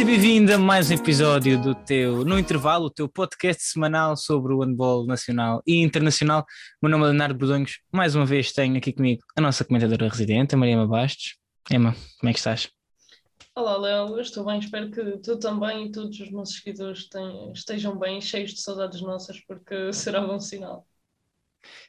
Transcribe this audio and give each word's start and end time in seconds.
Seja 0.00 0.12
bem-vindo 0.12 0.54
a 0.54 0.56
mais 0.56 0.90
um 0.90 0.94
episódio 0.94 1.60
do 1.60 1.74
teu 1.74 2.24
No 2.24 2.38
Intervalo, 2.38 2.86
o 2.86 2.90
teu 2.90 3.06
podcast 3.06 3.62
semanal 3.64 4.16
sobre 4.16 4.54
o 4.54 4.60
handball 4.60 5.04
nacional 5.04 5.62
e 5.66 5.82
internacional. 5.82 6.46
O 6.80 6.86
meu 6.86 6.90
nome 6.92 7.04
é 7.04 7.08
Leonardo 7.08 7.34
Bordonhos. 7.34 7.80
Mais 7.92 8.14
uma 8.14 8.24
vez 8.24 8.50
tenho 8.50 8.78
aqui 8.78 8.94
comigo 8.94 9.22
a 9.36 9.42
nossa 9.42 9.62
comentadora 9.62 10.08
residente, 10.08 10.54
a 10.54 10.58
Maria 10.58 10.86
Bastos. 10.86 11.36
Emma, 11.70 11.94
como 12.18 12.30
é 12.30 12.32
que 12.32 12.38
estás? 12.38 12.70
Olá, 13.54 13.76
Léo, 13.76 14.18
estou 14.18 14.42
bem. 14.42 14.58
Espero 14.58 14.90
que 14.90 15.18
tu 15.18 15.38
também 15.38 15.88
e 15.88 15.92
todos 15.92 16.18
os 16.18 16.30
nossos 16.30 16.56
seguidores 16.56 17.06
tenham, 17.06 17.52
estejam 17.52 17.94
bem, 17.94 18.22
cheios 18.22 18.54
de 18.54 18.62
saudades 18.62 19.02
nossas, 19.02 19.38
porque 19.40 19.92
será 19.92 20.22
bom 20.22 20.40
sinal. 20.40 20.86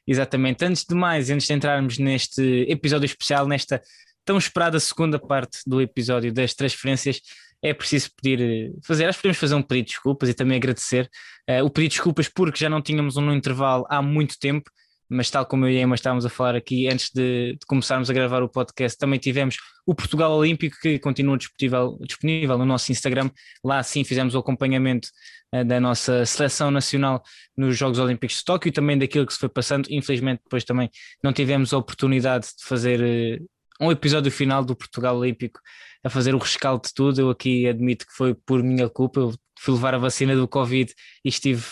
Exatamente. 0.05 0.65
Antes 0.65 0.83
de 0.83 0.93
mais, 0.93 1.29
antes 1.29 1.47
de 1.47 1.53
entrarmos 1.53 1.97
neste 1.97 2.65
episódio 2.67 3.05
especial, 3.05 3.47
nesta 3.47 3.81
tão 4.25 4.37
esperada 4.37 4.81
segunda 4.81 5.17
parte 5.17 5.59
do 5.65 5.81
episódio 5.81 6.33
das 6.33 6.53
transferências, 6.53 7.21
é 7.61 7.73
preciso 7.73 8.09
pedir, 8.21 8.73
fazer, 8.83 9.05
acho 9.05 9.17
que 9.17 9.21
podemos 9.21 9.37
fazer 9.37 9.55
um 9.55 9.61
pedido 9.61 9.85
de 9.85 9.91
desculpas 9.91 10.29
e 10.29 10.33
também 10.33 10.57
agradecer 10.57 11.09
uh, 11.49 11.63
o 11.63 11.69
pedido 11.69 11.91
de 11.91 11.95
desculpas 11.97 12.27
porque 12.27 12.59
já 12.59 12.69
não 12.69 12.81
tínhamos 12.81 13.17
um 13.17 13.31
intervalo 13.31 13.85
há 13.89 14.01
muito 14.01 14.37
tempo, 14.39 14.69
mas 15.07 15.29
tal 15.29 15.45
como 15.45 15.65
eu 15.65 15.71
e 15.71 15.77
a 15.77 15.81
Emma 15.81 15.95
estávamos 15.95 16.25
a 16.25 16.29
falar 16.29 16.55
aqui 16.55 16.87
antes 16.87 17.11
de, 17.13 17.53
de, 17.53 17.65
começarmos 17.67 18.09
a 18.09 18.13
gravar 18.13 18.41
o 18.41 18.49
podcast, 18.49 18.97
também 18.97 19.19
tivemos 19.19 19.57
o 19.85 19.93
Portugal 19.93 20.31
Olímpico 20.31 20.77
que 20.81 20.97
continua 20.97 21.37
disponível, 21.37 21.97
disponível 22.01 22.57
no 22.57 22.65
nosso 22.65 22.91
Instagram, 22.91 23.29
lá 23.63 23.83
sim 23.83 24.03
fizemos 24.03 24.33
o 24.33 24.39
acompanhamento 24.39 25.09
uh, 25.53 25.63
da 25.63 25.79
nossa 25.79 26.25
seleção 26.25 26.71
nacional 26.71 27.21
nos 27.55 27.77
Jogos 27.77 27.99
Olímpicos 27.99 28.37
de 28.37 28.45
Tóquio 28.45 28.69
e 28.69 28.71
também 28.71 28.97
daquilo 28.97 29.27
que 29.27 29.33
se 29.33 29.39
foi 29.39 29.49
passando, 29.49 29.87
infelizmente 29.91 30.41
depois 30.43 30.63
também 30.63 30.89
não 31.23 31.31
tivemos 31.31 31.73
a 31.73 31.77
oportunidade 31.77 32.47
de 32.57 32.65
fazer 32.65 33.01
uh, 33.01 33.45
um 33.81 33.91
episódio 33.91 34.31
final 34.31 34.63
do 34.63 34.75
Portugal 34.75 35.17
Olímpico 35.17 35.59
a 36.03 36.09
fazer 36.09 36.35
o 36.35 36.37
rescaldo 36.37 36.83
de 36.87 36.93
tudo. 36.93 37.19
Eu 37.19 37.29
aqui 37.31 37.67
admito 37.67 38.05
que 38.05 38.13
foi 38.13 38.35
por 38.35 38.61
minha 38.61 38.87
culpa. 38.87 39.19
Eu 39.19 39.33
fui 39.59 39.73
levar 39.73 39.95
a 39.95 39.97
vacina 39.97 40.35
do 40.35 40.47
Covid 40.47 40.93
e 41.25 41.29
estive 41.29 41.65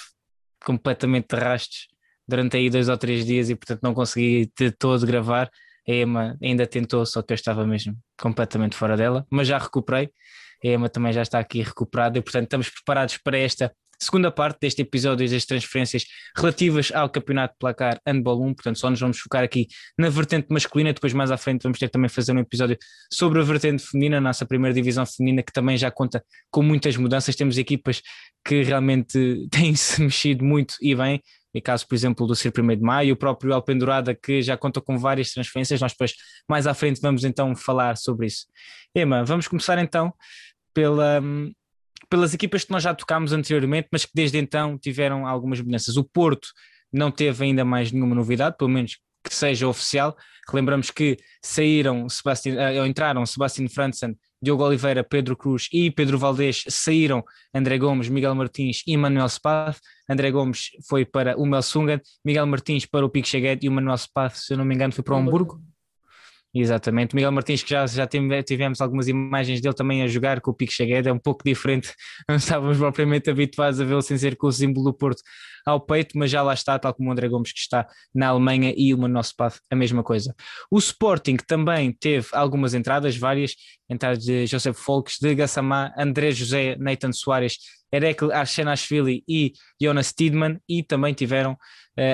completamente 0.65 1.27
de 1.30 1.39
rastros 1.39 1.87
durante 2.27 2.57
aí 2.57 2.69
dois 2.69 2.89
ou 2.89 2.97
três 2.97 3.25
dias 3.25 3.49
e 3.49 3.55
portanto 3.55 3.81
não 3.83 3.93
consegui 3.93 4.52
de 4.57 4.71
todo 4.71 5.05
gravar. 5.05 5.49
A 5.87 5.91
Emma 5.91 6.37
ainda 6.41 6.67
tentou, 6.67 7.05
só 7.05 7.21
que 7.21 7.33
eu 7.33 7.35
estava 7.35 7.65
mesmo 7.65 7.95
completamente 8.19 8.75
fora 8.75 8.97
dela, 8.97 9.25
mas 9.30 9.47
já 9.47 9.57
recuperei. 9.57 10.11
A 10.63 10.67
Emma 10.67 10.89
também 10.89 11.13
já 11.13 11.21
está 11.21 11.39
aqui 11.39 11.61
recuperada 11.61 12.17
e 12.17 12.21
portanto 12.21 12.43
estamos 12.43 12.69
preparados 12.69 13.17
para 13.17 13.37
esta 13.37 13.73
segunda 14.00 14.31
parte 14.31 14.59
deste 14.61 14.81
episódio 14.81 15.30
das 15.30 15.45
transferências 15.45 16.05
relativas 16.36 16.92
ao 16.94 17.09
Campeonato 17.09 17.53
de 17.53 17.59
Placar 17.59 18.00
Handball 18.08 18.42
1, 18.44 18.53
portanto 18.53 18.80
só 18.80 18.89
nos 18.89 19.00
vamos 19.00 19.19
focar 19.19 19.44
aqui 19.44 19.67
na 19.97 20.09
vertente 20.09 20.47
masculina, 20.50 20.94
depois 20.94 21.14
mais 21.14 21.31
à 21.31 21.38
frente 21.38 21.64
vamos 21.64 21.78
ter 21.78 21.89
também 21.89 22.09
fazer 22.09 22.31
um 22.31 22.39
episódio 22.39 22.77
sobre 23.11 23.39
a 23.39 23.44
vertente 23.44 23.83
feminina, 23.83 24.17
a 24.17 24.22
nossa 24.22 24.45
primeira 24.45 24.73
divisão 24.73 25.05
feminina, 25.05 25.44
que 25.44 25.52
também 25.52 25.77
já 25.77 25.92
conta 25.92 26.23
com 26.50 26.64
muitas 26.64 26.95
mudanças, 26.95 27.36
temos 27.36 27.58
equipas 27.58 28.02
que 28.45 28.64
realmente 28.64 29.47
têm-se 29.52 30.02
mexido 30.02 30.45
muito 30.45 30.75
e 30.81 30.95
bem, 30.95 31.22
e 31.53 31.59
caso, 31.59 31.88
por 31.88 31.95
exemplo, 31.95 32.27
do 32.27 32.36
Ser 32.36 32.53
1 32.58 32.67
de 32.67 32.81
Maio, 32.81 33.14
o 33.14 33.17
próprio 33.17 33.53
Alpendurada, 33.53 34.14
que 34.14 34.42
já 34.42 34.55
conta 34.55 34.80
com 34.80 34.97
várias 34.97 35.31
transferências, 35.31 35.81
nós 35.81 35.94
depois, 35.94 36.14
mais 36.47 36.67
à 36.67 36.73
frente, 36.73 37.02
vamos 37.02 37.23
então 37.23 37.55
falar 37.55 37.97
sobre 37.97 38.27
isso. 38.27 38.45
Emma, 38.95 39.23
vamos 39.23 39.47
começar 39.47 39.77
então 39.80 40.14
pela, 40.73 41.20
hum, 41.20 41.52
pelas 42.09 42.33
equipas 42.33 42.63
que 42.63 42.71
nós 42.71 42.83
já 42.83 42.93
tocámos 42.93 43.31
anteriormente, 43.33 43.88
mas 43.91 44.05
que 44.05 44.11
desde 44.13 44.38
então 44.38 44.77
tiveram 44.77 45.27
algumas 45.27 45.61
mudanças. 45.61 45.95
O 45.97 46.03
Porto 46.03 46.49
não 46.91 47.11
teve 47.11 47.45
ainda 47.45 47.64
mais 47.64 47.92
nenhuma 47.92 48.15
novidade, 48.15 48.58
pelo 48.58 48.70
menos 48.70 48.97
que 49.23 49.33
seja 49.33 49.67
oficial. 49.67 50.15
Lembramos 50.52 50.89
que 50.89 51.17
saíram, 51.43 52.09
Sebastian, 52.09 52.55
uh, 52.55 52.86
entraram 52.86 53.23
Sebastian 53.25 53.67
Franzen, 53.67 54.17
Diogo 54.42 54.64
Oliveira, 54.64 55.03
Pedro 55.03 55.37
Cruz 55.37 55.67
e 55.71 55.92
Pedro 55.92 56.17
Valdez, 56.17 56.64
saíram 56.69 57.23
André 57.53 57.77
Gomes, 57.77 58.09
Miguel 58.09 58.33
Martins 58.33 58.81
e 58.87 58.98
Manuel 58.98 59.30
Spath. 59.30 59.77
André 60.09 60.31
Gomes 60.31 60.69
foi 60.87 61.05
para 61.05 61.37
o 61.37 61.45
Melsungan, 61.45 61.99
Miguel 62.25 62.48
Martins 62.48 62.86
para 62.86 63.05
o 63.05 63.09
Pique 63.09 63.27
Cheguete 63.27 63.65
e 63.65 63.69
o 63.69 63.71
Manuel 63.71 63.98
Spath, 63.98 64.36
se 64.36 64.53
eu 64.53 64.58
não 64.58 64.65
me 64.65 64.73
engano, 64.73 64.93
foi 64.93 65.03
para 65.03 65.15
o 65.15 65.17
Hamburgo. 65.17 65.61
Exatamente, 66.54 67.15
Miguel 67.15 67.32
Martins, 67.32 67.61
que 67.61 67.70
já, 67.70 67.86
já 67.86 68.08
tivemos 68.08 68.82
algumas 68.82 69.08
imagens 69.08 69.61
dele 69.61 69.76
também 69.76 70.02
a 70.02 70.08
jogar 70.08 70.42
com 70.42 70.49
o 70.49 70.54
Pique 70.54 70.73
Chegueda, 70.73 71.11
é 71.11 71.14
um 71.14 71.20
pouco 71.20 71.43
diferente, 71.45 71.93
não 72.27 72.37
estávamos 72.37 72.77
propriamente 72.80 73.30
habituados 73.30 73.80
a 73.80 73.86
vê-lo 73.86 74.02
sem 74.02 74.17
ser 74.17 74.36
com 74.36 74.48
o 74.48 74.52
símbolo 74.52 74.92
do 74.92 74.98
Porto 74.98 75.21
ao 75.64 75.80
peito, 75.80 76.17
mas 76.17 76.32
já 76.32 76.42
lá 76.42 76.54
está, 76.54 76.80
tal 76.80 76.93
como 76.93 77.10
o 77.10 77.11
André 77.11 77.27
Gomes 77.27 77.52
que 77.52 77.60
está 77.60 77.87
na 78.14 78.30
Alemanha 78.30 78.73
e 78.76 78.93
o 78.95 78.98
Manuel 78.98 79.23
Path, 79.37 79.60
a 79.70 79.76
mesma 79.76 80.04
coisa. 80.04 80.33
O 80.71 80.80
Sporting 80.80 81.37
também 81.48 81.92
teve 81.92 82.27
algumas 82.32 82.73
entradas, 82.73 83.16
várias, 83.16 83.54
entradas 83.89 84.23
de 84.23 84.45
Joseph 84.45 84.77
Folks, 84.77 85.17
de 85.20 85.33
Gassamá, 85.36 85.94
André 85.98 86.32
José, 86.32 86.76
Nathan 86.80 87.11
Soares, 87.11 87.58
Erekel 87.92 88.32
Arsenashvili 88.32 89.23
e 89.27 89.54
Jonas 89.82 90.14
Tidman, 90.14 90.60
e 90.67 90.83
também 90.83 91.14
tiveram 91.14 91.54
uh, 91.54 91.58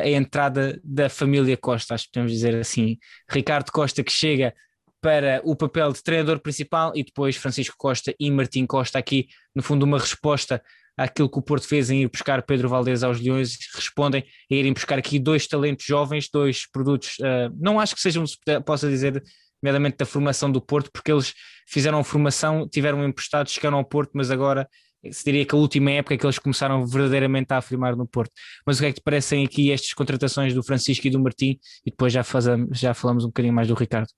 a 0.04 0.10
entrada 0.10 0.80
da 0.84 1.10
família 1.10 1.58
Costa, 1.58 1.94
acho 1.94 2.06
que 2.06 2.12
podemos 2.14 2.32
dizer 2.32 2.56
assim. 2.56 2.98
Ricardo 3.30 3.72
Costa 3.72 4.04
que 4.04 4.12
chega 4.12 4.54
para 5.02 5.42
o 5.44 5.56
papel 5.56 5.92
de 5.92 6.02
treinador 6.02 6.40
principal 6.40 6.92
e 6.96 7.04
depois 7.04 7.36
Francisco 7.36 7.76
Costa 7.78 8.16
e 8.20 8.32
Martim 8.32 8.66
Costa 8.66 8.98
aqui, 8.98 9.28
no 9.54 9.62
fundo, 9.62 9.84
uma 9.84 10.00
resposta 10.00 10.62
àquilo 10.98 11.30
que 11.30 11.38
o 11.38 11.42
Porto 11.42 11.68
fez 11.68 11.92
em 11.92 12.02
ir 12.02 12.10
buscar 12.10 12.42
Pedro 12.42 12.70
Valdez 12.70 13.04
aos 13.04 13.20
Leões, 13.20 13.58
respondem 13.76 14.24
a 14.50 14.56
irem 14.56 14.74
buscar 14.74 14.98
aqui 14.98 15.20
dois 15.20 15.46
talentos 15.46 15.86
jovens, 15.86 16.30
dois 16.32 16.70
produtos, 16.72 17.18
uh, 17.20 17.54
não 17.56 17.80
acho 17.80 17.94
que 17.94 18.02
sejam, 18.02 18.24
possa 18.66 18.90
dizer, 18.90 19.22
nomeadamente 19.66 19.98
da 19.98 20.06
formação 20.06 20.52
do 20.52 20.62
Porto, 20.62 20.92
porque 20.92 21.12
eles 21.12 21.34
fizeram 21.68 22.04
formação, 22.04 22.68
tiveram 22.70 23.04
emprestados, 23.04 23.52
chegaram 23.52 23.78
ao 23.78 23.86
Porto, 23.86 24.12
mas 24.14 24.30
agora 24.30 24.70
se 25.12 25.24
diria 25.26 25.46
que 25.46 25.54
a 25.54 25.58
última 25.58 25.92
época 25.92 26.14
é 26.14 26.18
que 26.18 26.26
eles 26.26 26.40
começaram 26.40 26.86
verdadeiramente 26.86 27.52
a 27.52 27.58
afirmar 27.58 27.96
no 27.96 28.08
Porto. 28.08 28.32
Mas 28.66 28.78
o 28.78 28.82
que 28.82 28.86
é 28.86 28.90
que 28.90 29.00
te 29.00 29.04
parecem 29.04 29.46
aqui 29.46 29.72
estas 29.72 29.94
contratações 29.94 30.54
do 30.54 30.64
Francisco 30.64 31.06
e 31.08 31.10
do 31.10 31.20
Martim? 31.20 31.60
E 31.86 31.92
depois 31.92 32.14
já, 32.14 32.24
fazemos, 32.24 32.78
já 32.78 32.94
falamos 32.94 33.24
um 33.24 33.28
bocadinho 33.28 33.54
mais 33.54 33.68
do 33.68 33.74
Ricardo. 33.74 34.10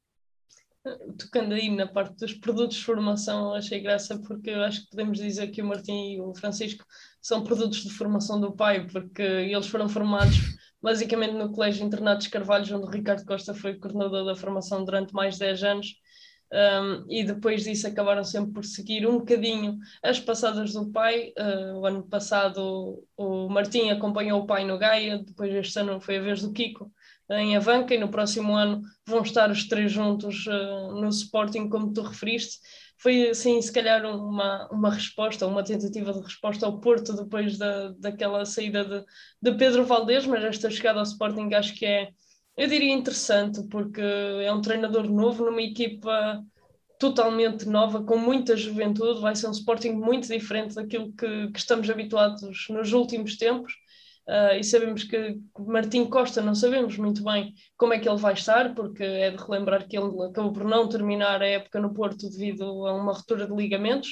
Tocando 1.18 1.54
aí 1.54 1.70
na 1.70 1.86
parte 1.86 2.16
dos 2.16 2.34
produtos 2.34 2.78
de 2.78 2.86
formação, 2.86 3.54
achei 3.54 3.82
graça 3.82 4.18
porque 4.26 4.50
eu 4.50 4.62
acho 4.64 4.84
que 4.84 4.92
podemos 4.92 5.18
dizer 5.18 5.48
que 5.48 5.62
o 5.62 5.66
Martim 5.66 6.14
e 6.14 6.22
o 6.22 6.34
Francisco 6.34 6.86
são 7.22 7.44
produtos 7.44 7.84
de 7.84 7.90
formação 7.90 8.40
do 8.40 8.54
pai, 8.54 8.88
porque 8.88 9.22
eles 9.22 9.68
foram 9.68 9.90
formados 9.90 10.38
basicamente 10.82 11.34
no 11.34 11.52
Colégio 11.52 11.86
Internato 11.86 12.30
Carvalhos, 12.30 12.72
onde 12.72 12.86
o 12.86 12.90
Ricardo 12.90 13.26
Costa 13.26 13.54
foi 13.54 13.76
coordenador 13.76 14.26
da 14.26 14.36
formação 14.36 14.84
durante 14.84 15.14
mais 15.14 15.34
de 15.36 15.40
10 15.42 15.64
anos 15.64 15.88
um, 16.52 17.06
e 17.10 17.26
depois 17.26 17.64
disso 17.64 17.88
acabaram 17.88 18.24
sempre 18.24 18.54
por 18.54 18.64
seguir 18.64 19.06
um 19.06 19.20
bocadinho 19.20 19.78
as 20.02 20.20
passadas 20.20 20.74
do 20.74 20.90
pai. 20.92 21.34
Uh, 21.38 21.80
o 21.80 21.86
ano 21.86 22.04
passado 22.04 23.04
o 23.18 23.50
Martim 23.50 23.90
acompanhou 23.90 24.42
o 24.42 24.48
pai 24.48 24.64
no 24.64 24.78
Gaia, 24.78 25.18
depois 25.18 25.54
este 25.54 25.80
ano 25.80 26.00
foi 26.00 26.18
a 26.18 26.22
vez 26.22 26.42
do 26.42 26.54
Kiko 26.54 26.92
em 27.30 27.58
Avanca 27.58 27.94
e 27.94 27.98
no 27.98 28.10
próximo 28.10 28.56
ano 28.56 28.82
vão 29.06 29.22
estar 29.22 29.52
os 29.52 29.68
três 29.68 29.92
juntos 29.92 30.46
uh, 30.48 30.94
no 30.94 31.10
Sporting, 31.10 31.68
como 31.68 31.92
tu 31.92 32.02
referiste. 32.02 32.60
Foi 32.98 33.30
assim, 33.30 33.62
se 33.62 33.72
calhar, 33.72 34.06
uma, 34.06 34.68
uma 34.72 34.90
resposta, 34.92 35.46
uma 35.46 35.64
tentativa 35.64 36.12
de 36.14 36.20
resposta 36.20 36.66
ao 36.66 36.80
Porto 36.80 37.14
depois 37.14 37.58
da, 37.58 37.90
daquela 38.00 38.44
saída 38.46 38.84
de, 38.84 39.06
de 39.42 39.58
Pedro 39.58 39.86
Valdez, 39.86 40.26
mas 40.26 40.44
esta 40.44 40.70
chegada 40.70 41.00
ao 41.00 41.06
Sporting 41.06 41.54
acho 41.54 41.76
que 41.76 41.86
é 41.86 42.10
eu 42.58 42.68
diria 42.68 42.92
interessante, 42.92 43.62
porque 43.70 44.02
é 44.02 44.52
um 44.52 44.62
treinador 44.62 45.08
novo 45.08 45.46
numa 45.46 45.62
equipa 45.62 46.44
totalmente 47.00 47.68
nova, 47.68 48.04
com 48.04 48.18
muita 48.18 48.58
juventude, 48.58 49.22
vai 49.22 49.36
ser 49.36 49.48
um 49.48 49.52
Sporting 49.52 49.92
muito 49.92 50.28
diferente 50.28 50.74
daquilo 50.74 51.14
que, 51.14 51.52
que 51.52 51.60
estamos 51.60 51.88
habituados 51.88 52.66
nos 52.70 52.94
últimos 52.94 53.38
tempos. 53.38 53.74
Uh, 54.28 54.60
e 54.60 54.64
sabemos 54.64 55.06
que 55.06 55.40
Martim 55.58 56.06
Costa 56.06 56.42
não 56.42 56.54
sabemos 56.54 56.98
muito 56.98 57.24
bem 57.24 57.54
como 57.78 57.94
é 57.94 58.00
que 58.00 58.10
ele 58.10 58.20
vai 58.20 58.34
estar, 58.34 58.76
porque 58.76 59.04
é 59.04 59.32
de 59.32 59.38
relembrar 59.38 59.88
que 59.88 59.98
ele 59.98 60.12
acabou 60.24 60.52
por 60.52 60.66
não 60.66 60.90
terminar 60.90 61.42
a 61.42 61.48
época 61.48 61.80
no 61.80 61.94
Porto 61.94 62.30
devido 62.30 62.86
a 62.86 62.94
uma 62.94 63.14
ruptura 63.14 63.48
de 63.48 63.56
ligamentos. 63.56 64.10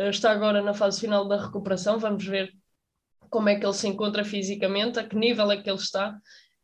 Uh, 0.00 0.08
está 0.08 0.30
agora 0.30 0.62
na 0.62 0.72
fase 0.72 1.00
final 1.00 1.28
da 1.28 1.44
recuperação, 1.44 1.98
vamos 1.98 2.24
ver 2.24 2.50
como 3.28 3.48
é 3.48 3.54
que 3.54 3.64
ele 3.64 3.74
se 3.74 3.86
encontra 3.86 4.24
fisicamente, 4.24 4.98
a 4.98 5.04
que 5.04 5.14
nível 5.14 5.50
é 5.52 5.62
que 5.62 5.68
ele 5.68 5.78
está 5.78 6.18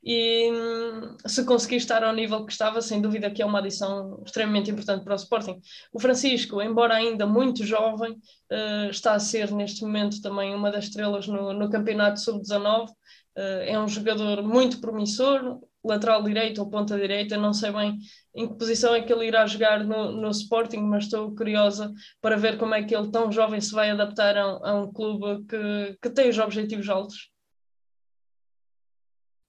e 0.08 0.52
hum, 0.52 1.16
se 1.26 1.44
conseguir 1.44 1.76
estar 1.76 2.04
ao 2.04 2.14
nível 2.14 2.46
que 2.46 2.52
estava, 2.52 2.80
sem 2.80 3.00
dúvida 3.00 3.28
que 3.28 3.42
é 3.42 3.44
uma 3.44 3.58
adição 3.58 4.22
extremamente 4.24 4.70
importante 4.70 5.02
para 5.02 5.14
o 5.14 5.16
Sporting. 5.16 5.60
O 5.92 5.98
Francisco, 5.98 6.62
embora 6.62 6.94
ainda 6.94 7.26
muito 7.26 7.64
jovem, 7.64 8.12
uh, 8.12 8.88
está 8.88 9.14
a 9.14 9.18
ser 9.18 9.50
neste 9.50 9.82
momento 9.82 10.22
também 10.22 10.54
uma 10.54 10.70
das 10.70 10.84
estrelas 10.84 11.26
no, 11.26 11.52
no 11.52 11.68
Campeonato 11.68 12.20
Sub-19. 12.20 12.88
Uh, 12.88 13.66
é 13.66 13.78
um 13.80 13.88
jogador 13.88 14.44
muito 14.44 14.80
promissor, 14.80 15.58
lateral 15.84 16.22
direito 16.22 16.60
ou 16.60 16.70
ponta 16.70 16.96
direita, 16.96 17.36
não 17.36 17.52
sei 17.52 17.72
bem 17.72 17.98
em 18.34 18.46
que 18.46 18.54
posição 18.54 18.94
é 18.94 19.00
que 19.00 19.12
ele 19.12 19.26
irá 19.26 19.44
jogar 19.46 19.82
no, 19.82 20.12
no 20.12 20.30
Sporting, 20.30 20.78
mas 20.78 21.04
estou 21.04 21.34
curiosa 21.34 21.92
para 22.20 22.36
ver 22.36 22.58
como 22.58 22.74
é 22.74 22.82
que 22.84 22.94
ele 22.94 23.10
tão 23.10 23.32
jovem 23.32 23.60
se 23.60 23.72
vai 23.72 23.90
adaptar 23.90 24.36
a, 24.36 24.42
a 24.42 24.74
um 24.74 24.92
clube 24.92 25.44
que, 25.48 25.98
que 26.00 26.10
tem 26.10 26.28
os 26.28 26.38
objetivos 26.38 26.88
altos. 26.88 27.30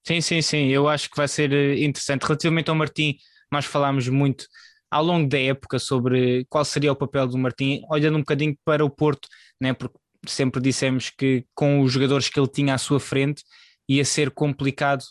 Sim, 0.08 0.22
sim, 0.22 0.40
sim, 0.40 0.68
eu 0.68 0.88
acho 0.88 1.10
que 1.10 1.18
vai 1.18 1.28
ser 1.28 1.52
eh, 1.52 1.84
interessante. 1.84 2.22
Relativamente 2.22 2.70
ao 2.70 2.74
Martim, 2.74 3.18
nós 3.52 3.66
falámos 3.66 4.08
muito 4.08 4.46
ao 4.90 5.04
longo 5.04 5.28
da 5.28 5.38
época 5.38 5.78
sobre 5.78 6.46
qual 6.48 6.64
seria 6.64 6.90
o 6.90 6.96
papel 6.96 7.26
do 7.26 7.36
Martim, 7.36 7.82
olhando 7.90 8.16
um 8.16 8.20
bocadinho 8.20 8.56
para 8.64 8.82
o 8.82 8.88
Porto, 8.88 9.28
né? 9.60 9.74
porque 9.74 9.98
sempre 10.26 10.62
dissemos 10.62 11.10
que 11.10 11.44
com 11.54 11.82
os 11.82 11.92
jogadores 11.92 12.30
que 12.30 12.40
ele 12.40 12.48
tinha 12.48 12.72
à 12.72 12.78
sua 12.78 12.98
frente 12.98 13.44
ia 13.86 14.02
ser 14.02 14.30
complicado 14.30 15.02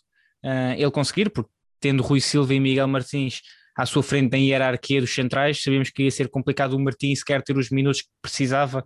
uh, 0.44 0.73
ele 0.75 0.89
conseguir, 0.89 1.29
porque 1.29 1.51
tendo 1.79 2.01
Rui 2.01 2.19
Silva 2.19 2.55
e 2.55 2.59
Miguel 2.59 2.88
Martins 2.88 3.41
à 3.77 3.85
sua 3.85 4.01
frente 4.01 4.31
na 4.31 4.39
hierarquia 4.39 5.00
dos 5.00 5.13
centrais, 5.13 5.61
sabíamos 5.61 5.91
que 5.91 6.05
ia 6.05 6.11
ser 6.11 6.27
complicado 6.27 6.73
o 6.73 6.79
Martins 6.79 7.19
sequer 7.19 7.43
ter 7.43 7.55
os 7.55 7.69
minutos 7.69 8.01
que 8.01 8.09
precisava 8.19 8.83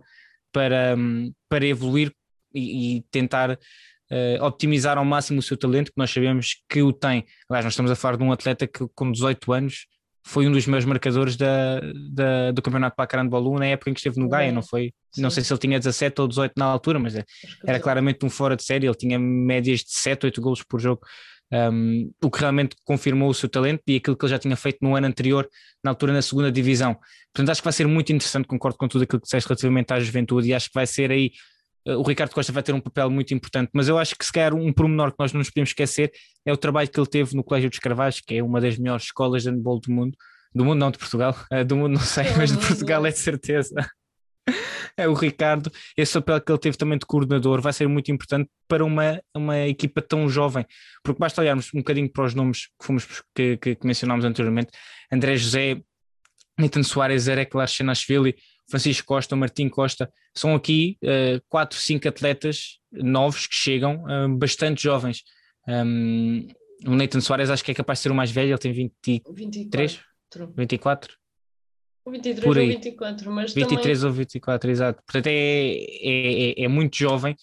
para, 0.52 0.94
um, 0.94 1.32
para 1.48 1.64
evoluir 1.64 2.12
e, 2.54 2.98
e 2.98 3.02
tentar 3.10 3.58
uh, 4.12 4.44
optimizar 4.44 4.98
ao 4.98 5.04
máximo 5.04 5.40
o 5.40 5.42
seu 5.42 5.56
talento, 5.56 5.86
que 5.86 5.98
nós 5.98 6.10
sabemos 6.10 6.56
que 6.68 6.82
o 6.82 6.92
tem. 6.92 7.24
Aliás, 7.48 7.64
nós 7.64 7.72
estamos 7.72 7.90
a 7.90 7.96
falar 7.96 8.16
de 8.16 8.22
um 8.22 8.30
atleta 8.30 8.66
que 8.66 8.86
com 8.94 9.10
18 9.10 9.52
anos 9.52 9.86
foi 10.24 10.46
um 10.46 10.52
dos 10.52 10.66
meus 10.66 10.84
marcadores 10.84 11.36
da, 11.36 11.80
da 12.12 12.52
do 12.52 12.62
campeonato 12.62 12.94
Pacaran 12.94 13.24
de 13.24 13.30
Bolu 13.30 13.58
na 13.58 13.66
época 13.66 13.90
em 13.90 13.94
que 13.94 13.98
esteve 13.98 14.20
no 14.20 14.28
Gaia, 14.28 14.52
não 14.52 14.62
foi? 14.62 14.92
Sim. 15.10 15.22
Não 15.22 15.30
sei 15.30 15.42
se 15.42 15.52
ele 15.52 15.58
tinha 15.58 15.78
17 15.78 16.20
ou 16.20 16.28
18 16.28 16.52
na 16.56 16.66
altura, 16.66 16.98
mas 16.98 17.16
é, 17.16 17.24
era 17.66 17.80
claramente 17.80 18.24
um 18.24 18.30
fora 18.30 18.54
de 18.54 18.62
série, 18.62 18.86
ele 18.86 18.94
tinha 18.94 19.18
médias 19.18 19.80
de 19.80 19.92
7, 19.92 20.26
8 20.26 20.40
golos 20.40 20.62
por 20.62 20.80
jogo, 20.80 21.02
um, 21.52 22.10
o 22.22 22.30
que 22.30 22.38
realmente 22.38 22.76
confirmou 22.84 23.28
o 23.28 23.34
seu 23.34 23.48
talento 23.48 23.82
e 23.86 23.96
aquilo 23.96 24.16
que 24.16 24.24
ele 24.24 24.30
já 24.30 24.38
tinha 24.38 24.56
feito 24.56 24.78
no 24.80 24.94
ano 24.94 25.08
anterior, 25.08 25.48
na 25.82 25.90
altura 25.90 26.12
na 26.12 26.22
segunda 26.22 26.52
divisão. 26.52 26.96
Portanto, 27.34 27.50
acho 27.50 27.60
que 27.60 27.66
vai 27.66 27.72
ser 27.72 27.88
muito 27.88 28.12
interessante, 28.12 28.46
concordo 28.46 28.78
com 28.78 28.86
tudo 28.86 29.02
aquilo 29.02 29.20
que 29.20 29.26
disseste 29.26 29.48
relativamente 29.48 29.92
à 29.92 29.98
juventude 29.98 30.48
e 30.48 30.54
acho 30.54 30.68
que 30.68 30.74
vai 30.74 30.86
ser 30.86 31.10
aí 31.10 31.32
o 31.86 32.02
Ricardo 32.02 32.32
Costa 32.32 32.52
vai 32.52 32.62
ter 32.62 32.72
um 32.72 32.80
papel 32.80 33.10
muito 33.10 33.34
importante, 33.34 33.70
mas 33.72 33.88
eu 33.88 33.98
acho 33.98 34.16
que 34.16 34.24
se 34.24 34.32
calhar 34.32 34.54
um 34.54 34.72
pormenor 34.72 35.10
que 35.10 35.16
nós 35.18 35.32
não 35.32 35.38
nos 35.38 35.50
podemos 35.50 35.70
esquecer 35.70 36.12
é 36.46 36.52
o 36.52 36.56
trabalho 36.56 36.88
que 36.88 36.98
ele 36.98 37.08
teve 37.08 37.34
no 37.34 37.42
Colégio 37.42 37.70
dos 37.70 37.78
Carvalhos, 37.78 38.20
que 38.20 38.36
é 38.36 38.42
uma 38.42 38.60
das 38.60 38.78
melhores 38.78 39.04
escolas 39.04 39.42
de 39.42 39.50
handball 39.50 39.80
do 39.80 39.90
mundo, 39.90 40.16
do 40.54 40.64
mundo 40.64 40.78
não 40.78 40.90
de 40.90 40.98
Portugal, 40.98 41.36
uh, 41.52 41.64
do 41.66 41.76
mundo 41.76 41.94
não 41.94 42.00
sei, 42.00 42.24
mas 42.36 42.52
de 42.52 42.58
Portugal 42.64 43.04
é 43.04 43.10
de 43.10 43.18
certeza. 43.18 43.74
é 44.96 45.08
o 45.08 45.14
Ricardo, 45.14 45.70
esse 45.96 46.12
papel 46.14 46.40
que 46.40 46.52
ele 46.52 46.58
teve 46.58 46.76
também 46.76 46.98
de 46.98 47.06
coordenador 47.06 47.60
vai 47.60 47.72
ser 47.72 47.88
muito 47.88 48.10
importante 48.10 48.48
para 48.68 48.84
uma, 48.84 49.20
uma 49.34 49.58
equipa 49.60 50.02
tão 50.02 50.28
jovem, 50.28 50.64
porque 51.02 51.18
basta 51.18 51.40
olharmos 51.40 51.70
um 51.74 51.78
bocadinho 51.78 52.10
para 52.10 52.24
os 52.24 52.34
nomes 52.34 52.66
que, 52.78 52.86
fomos, 52.86 53.06
que, 53.34 53.56
que, 53.56 53.74
que 53.74 53.86
mencionámos 53.86 54.24
anteriormente, 54.24 54.70
André 55.12 55.36
José, 55.36 55.80
Nathan 56.58 56.82
Soares, 56.82 57.28
Erek 57.28 57.56
Larsenashvili, 57.56 58.36
Francisco 58.72 59.06
Costa, 59.06 59.36
Martim 59.36 59.68
Costa, 59.68 60.10
são 60.34 60.54
aqui 60.54 60.96
uh, 61.04 61.42
quatro, 61.46 61.78
cinco 61.78 62.08
atletas 62.08 62.78
novos 62.90 63.46
que 63.46 63.54
chegam, 63.54 64.02
uh, 64.04 64.34
bastante 64.34 64.82
jovens. 64.82 65.24
Um, 65.68 66.48
o 66.86 66.94
Nathan 66.94 67.20
Soares 67.20 67.50
acho 67.50 67.62
que 67.62 67.70
é 67.70 67.74
capaz 67.74 67.98
de 67.98 68.04
ser 68.04 68.10
o 68.10 68.14
mais 68.14 68.30
velho, 68.30 68.48
ele 68.50 68.58
tem 68.58 68.72
23, 68.72 70.00
24. 70.26 70.54
24. 70.56 71.18
23 72.08 72.46
ou 72.46 72.54
24, 72.54 73.30
mas 73.30 73.52
23 73.52 73.98
também... 73.98 74.10
ou 74.10 74.16
24, 74.16 74.70
exato. 74.70 75.02
Portanto, 75.04 75.26
é, 75.26 75.74
é, 75.74 76.50
é, 76.60 76.64
é 76.64 76.68
muito 76.68 76.96
jovem 76.96 77.36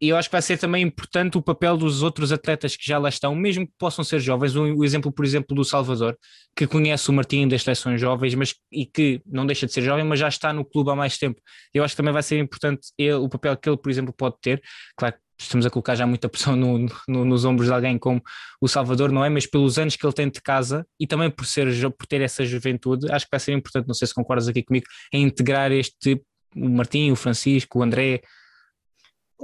e 0.00 0.08
eu 0.08 0.16
acho 0.16 0.28
que 0.28 0.32
vai 0.32 0.42
ser 0.42 0.58
também 0.58 0.82
importante 0.82 1.38
o 1.38 1.42
papel 1.42 1.76
dos 1.76 2.02
outros 2.02 2.32
atletas 2.32 2.76
que 2.76 2.86
já 2.86 2.98
lá 2.98 3.08
estão, 3.08 3.34
mesmo 3.34 3.66
que 3.66 3.72
possam 3.78 4.04
ser 4.04 4.20
jovens. 4.20 4.54
O, 4.56 4.84
exemplo, 4.84 5.12
por 5.12 5.24
exemplo, 5.24 5.54
do 5.54 5.64
Salvador, 5.64 6.16
que 6.56 6.66
conhece 6.66 7.08
o 7.10 7.12
Martim 7.12 7.46
das 7.48 7.62
seleções 7.62 8.00
jovens, 8.00 8.34
mas 8.34 8.54
e 8.70 8.84
que 8.84 9.22
não 9.26 9.46
deixa 9.46 9.66
de 9.66 9.72
ser 9.72 9.82
jovem, 9.82 10.04
mas 10.04 10.18
já 10.18 10.28
está 10.28 10.52
no 10.52 10.64
clube 10.64 10.90
há 10.90 10.96
mais 10.96 11.16
tempo. 11.16 11.40
Eu 11.72 11.84
acho 11.84 11.92
que 11.92 11.96
também 11.96 12.12
vai 12.12 12.22
ser 12.22 12.38
importante 12.38 12.88
ele, 12.98 13.14
o 13.14 13.28
papel 13.28 13.56
que 13.56 13.68
ele, 13.68 13.76
por 13.76 13.90
exemplo, 13.90 14.12
pode 14.12 14.36
ter. 14.42 14.62
Claro 14.96 15.14
estamos 15.38 15.66
a 15.66 15.70
colocar 15.70 15.94
já 15.94 16.06
muita 16.06 16.28
pressão 16.28 16.54
no, 16.56 16.86
no, 17.08 17.24
nos 17.24 17.44
ombros 17.44 17.66
de 17.66 17.74
alguém 17.74 17.98
como 17.98 18.22
o 18.60 18.68
Salvador, 18.68 19.10
não 19.10 19.24
é? 19.24 19.28
Mas 19.28 19.46
pelos 19.46 19.78
anos 19.78 19.96
que 19.96 20.06
ele 20.06 20.12
tem 20.12 20.28
de 20.28 20.40
casa 20.40 20.86
e 20.98 21.06
também 21.06 21.30
por, 21.30 21.44
ser, 21.44 21.66
por 21.92 22.06
ter 22.06 22.20
essa 22.20 22.44
juventude, 22.44 23.10
acho 23.10 23.26
que 23.26 23.30
vai 23.32 23.40
ser 23.40 23.52
importante, 23.52 23.86
não 23.86 23.94
sei 23.94 24.06
se 24.06 24.14
concordas 24.14 24.48
aqui 24.48 24.62
comigo, 24.62 24.86
em 25.12 25.24
integrar 25.24 25.72
este, 25.72 26.22
o 26.54 26.68
Martim, 26.68 27.10
o 27.10 27.16
Francisco, 27.16 27.80
o 27.80 27.82
André, 27.82 28.20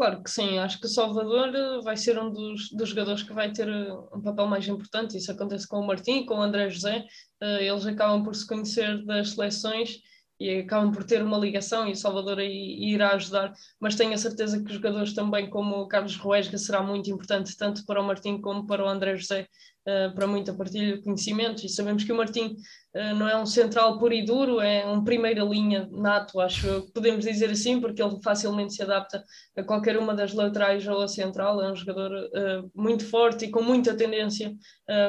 Claro 0.00 0.22
que 0.22 0.30
sim, 0.30 0.56
acho 0.56 0.80
que 0.80 0.86
o 0.86 0.88
Salvador 0.88 1.54
eh, 1.54 1.82
vai 1.82 1.94
ser 1.94 2.18
um 2.18 2.32
dos, 2.32 2.70
dos 2.70 2.88
jogadores 2.88 3.22
que 3.22 3.34
vai 3.34 3.52
ter 3.52 3.68
eh, 3.68 3.92
um 4.14 4.22
papel 4.22 4.46
mais 4.46 4.66
importante. 4.66 5.18
Isso 5.18 5.30
acontece 5.30 5.68
com 5.68 5.78
o 5.78 5.86
Martim, 5.86 6.24
com 6.24 6.36
o 6.36 6.40
André 6.40 6.70
José, 6.70 7.04
uh, 7.42 7.60
eles 7.60 7.84
acabam 7.84 8.24
por 8.24 8.34
se 8.34 8.46
conhecer 8.46 9.04
das 9.04 9.32
seleções 9.32 9.98
e 10.40 10.60
acabam 10.60 10.90
por 10.90 11.04
ter 11.04 11.22
uma 11.22 11.36
ligação 11.36 11.86
e 11.86 11.92
o 11.92 11.96
Salvador 11.96 12.38
aí 12.38 12.78
irá 12.80 13.10
ajudar, 13.10 13.52
mas 13.78 13.94
tenho 13.94 14.14
a 14.14 14.18
certeza 14.18 14.62
que 14.64 14.72
jogadores 14.72 15.12
também 15.12 15.50
como 15.50 15.76
o 15.76 15.86
Carlos 15.86 16.16
Ruesga 16.16 16.56
será 16.56 16.82
muito 16.82 17.10
importante 17.10 17.54
tanto 17.56 17.84
para 17.84 18.00
o 18.00 18.04
Martim 18.04 18.40
como 18.40 18.66
para 18.66 18.82
o 18.82 18.88
André 18.88 19.16
José 19.16 19.46
uh, 19.86 20.14
para 20.14 20.26
muita 20.26 20.54
partilha 20.54 20.96
de 20.96 21.02
conhecimentos 21.02 21.62
e 21.64 21.68
sabemos 21.68 22.04
que 22.04 22.12
o 22.12 22.16
Martim 22.16 22.56
uh, 22.94 23.14
não 23.14 23.28
é 23.28 23.36
um 23.36 23.44
central 23.44 23.98
puro 23.98 24.14
e 24.14 24.24
duro, 24.24 24.60
é 24.60 24.86
um 24.86 25.04
primeira 25.04 25.44
linha 25.44 25.86
nato, 25.92 26.40
acho 26.40 26.84
que 26.86 26.92
podemos 26.92 27.26
dizer 27.26 27.50
assim, 27.50 27.78
porque 27.78 28.02
ele 28.02 28.18
facilmente 28.24 28.72
se 28.72 28.82
adapta 28.82 29.22
a 29.54 29.62
qualquer 29.62 29.98
uma 29.98 30.14
das 30.14 30.32
laterais 30.32 30.88
ou 30.88 31.02
a 31.02 31.08
central, 31.08 31.60
é 31.62 31.70
um 31.70 31.76
jogador 31.76 32.12
uh, 32.12 32.70
muito 32.74 33.04
forte 33.04 33.44
e 33.44 33.50
com 33.50 33.62
muita 33.62 33.94
tendência 33.94 34.54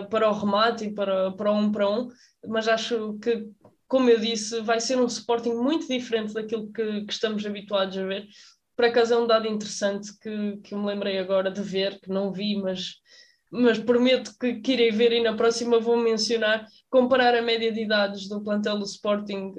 para 0.09 0.29
o 0.29 0.33
remate 0.33 0.85
e 0.85 0.93
para, 0.93 1.31
para 1.31 1.51
um 1.51 1.71
para 1.71 1.89
um, 1.89 2.09
mas 2.47 2.67
acho 2.67 3.17
que 3.19 3.47
como 3.91 4.09
eu 4.09 4.17
disse, 4.17 4.61
vai 4.61 4.79
ser 4.79 4.97
um 4.97 5.05
Sporting 5.05 5.53
muito 5.53 5.85
diferente 5.85 6.33
daquilo 6.33 6.71
que, 6.71 7.01
que 7.01 7.11
estamos 7.11 7.45
habituados 7.45 7.97
a 7.97 8.05
ver. 8.05 8.25
Por 8.73 8.85
acaso 8.85 9.13
é 9.13 9.17
um 9.17 9.27
dado 9.27 9.49
interessante 9.49 10.17
que, 10.17 10.61
que 10.63 10.73
me 10.73 10.85
lembrei 10.85 11.19
agora 11.19 11.51
de 11.51 11.61
ver, 11.61 11.99
que 11.99 12.09
não 12.09 12.31
vi, 12.31 12.55
mas, 12.55 13.01
mas 13.51 13.77
prometo 13.77 14.31
que, 14.39 14.61
que 14.61 14.71
irei 14.71 14.91
ver 14.91 15.11
e 15.11 15.21
na 15.21 15.35
próxima 15.35 15.77
vou 15.77 15.97
mencionar, 15.97 16.65
comparar 16.89 17.35
a 17.35 17.41
média 17.41 17.69
de 17.69 17.81
idades 17.81 18.29
do 18.29 18.41
plantel 18.41 18.79
do 18.79 18.85
Sporting 18.85 19.53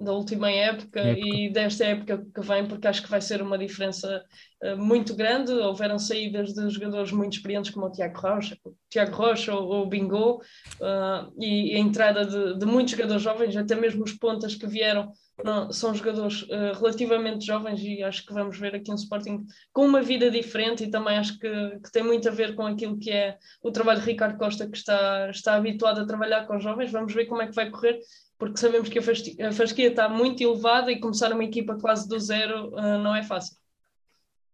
da 0.00 0.12
última 0.12 0.50
época, 0.50 0.70
época, 0.70 1.02
e 1.18 1.50
desta 1.50 1.84
época 1.84 2.24
que 2.34 2.40
vem, 2.40 2.66
porque 2.66 2.86
acho 2.86 3.02
que 3.02 3.10
vai 3.10 3.20
ser 3.20 3.42
uma 3.42 3.58
diferença 3.58 4.24
uh, 4.62 4.76
muito 4.76 5.14
grande. 5.14 5.52
Houveram 5.52 5.98
saídas 5.98 6.52
de 6.52 6.68
jogadores 6.70 7.12
muito 7.12 7.34
experientes 7.34 7.70
como 7.70 7.86
o 7.86 7.92
Tiago 7.92 8.18
Rocha, 8.18 8.56
o 8.64 8.74
Tiago 8.88 9.14
Rocha 9.14 9.54
ou 9.54 9.82
o 9.82 9.86
Bingo, 9.86 10.36
uh, 10.36 11.32
e 11.38 11.74
a 11.74 11.78
entrada 11.78 12.24
de, 12.24 12.58
de, 12.58 12.66
muitos 12.66 12.92
jogadores 12.92 13.22
jovens, 13.22 13.56
até 13.56 13.74
mesmo 13.74 14.04
os 14.04 14.12
pontas 14.12 14.54
que 14.54 14.66
vieram, 14.66 15.12
não, 15.42 15.72
são 15.72 15.94
jogadores 15.94 16.42
uh, 16.42 16.78
relativamente 16.78 17.46
jovens, 17.46 17.80
e 17.82 18.02
acho 18.02 18.26
que 18.26 18.32
vamos 18.32 18.58
ver 18.58 18.74
aqui 18.74 18.90
um 18.90 18.96
Sporting 18.96 19.44
com 19.72 19.86
uma 19.86 20.02
vida 20.02 20.30
diferente, 20.30 20.84
e 20.84 20.90
também 20.90 21.16
acho 21.16 21.38
que, 21.38 21.50
que 21.82 21.92
tem 21.92 22.02
muito 22.02 22.28
a 22.28 22.32
ver 22.32 22.54
com 22.54 22.66
aquilo 22.66 22.98
que 22.98 23.10
é 23.10 23.38
o 23.62 23.70
trabalho 23.70 24.00
de 24.00 24.06
Ricardo 24.06 24.38
Costa, 24.38 24.68
que 24.68 24.76
está, 24.76 25.30
está 25.30 25.54
habituado 25.54 26.00
a 26.00 26.06
trabalhar 26.06 26.46
com 26.46 26.56
os 26.56 26.62
jovens. 26.62 26.92
Vamos 26.92 27.14
ver 27.14 27.26
como 27.26 27.42
é 27.42 27.46
que 27.46 27.54
vai 27.54 27.70
correr 27.70 27.98
porque 28.40 28.58
sabemos 28.58 28.88
que 28.88 28.98
a 28.98 29.52
fasquia 29.52 29.88
está 29.88 30.08
muito 30.08 30.42
elevada 30.42 30.90
e 30.90 30.98
começar 30.98 31.30
uma 31.30 31.44
equipa 31.44 31.76
quase 31.78 32.08
do 32.08 32.18
zero 32.18 32.68
uh, 32.70 32.98
não 32.98 33.14
é 33.14 33.22
fácil. 33.22 33.54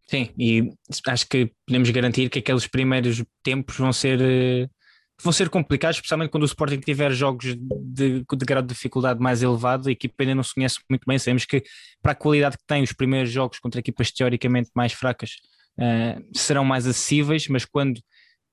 Sim, 0.09 0.31
e 0.37 0.73
acho 1.07 1.29
que 1.29 1.53
podemos 1.65 1.89
garantir 1.91 2.29
que 2.29 2.41
aqueles 2.41 2.67
primeiros 2.67 3.23
tempos 3.45 3.77
vão 3.77 3.93
ser, 3.93 4.21
uh, 4.21 4.69
vão 5.23 5.33
ser 5.33 5.49
complicados, 5.49 5.99
especialmente 5.99 6.31
quando 6.31 6.43
o 6.43 6.47
Sporting 6.47 6.81
tiver 6.81 7.13
jogos 7.13 7.55
de, 7.55 8.25
de 8.25 8.45
grau 8.45 8.61
de 8.61 8.75
dificuldade 8.75 9.21
mais 9.21 9.41
elevado, 9.41 9.89
a 9.89 9.93
equipa 9.93 10.15
ainda 10.19 10.35
não 10.35 10.43
se 10.43 10.55
conhece 10.55 10.81
muito 10.91 11.05
bem, 11.07 11.17
sabemos 11.17 11.45
que 11.45 11.63
para 12.03 12.11
a 12.11 12.17
qualidade 12.17 12.59
que 12.59 12.67
tem 12.67 12.83
os 12.83 12.93
primeiros 12.93 13.31
jogos 13.31 13.61
contra 13.61 13.79
equipas 13.79 14.11
teoricamente 14.11 14.69
mais 14.75 14.93
fracas 14.93 15.37
uh, 15.79 16.37
serão 16.37 16.65
mais 16.65 16.89
acessíveis, 16.89 17.47
mas 17.47 17.65
quando 17.65 18.01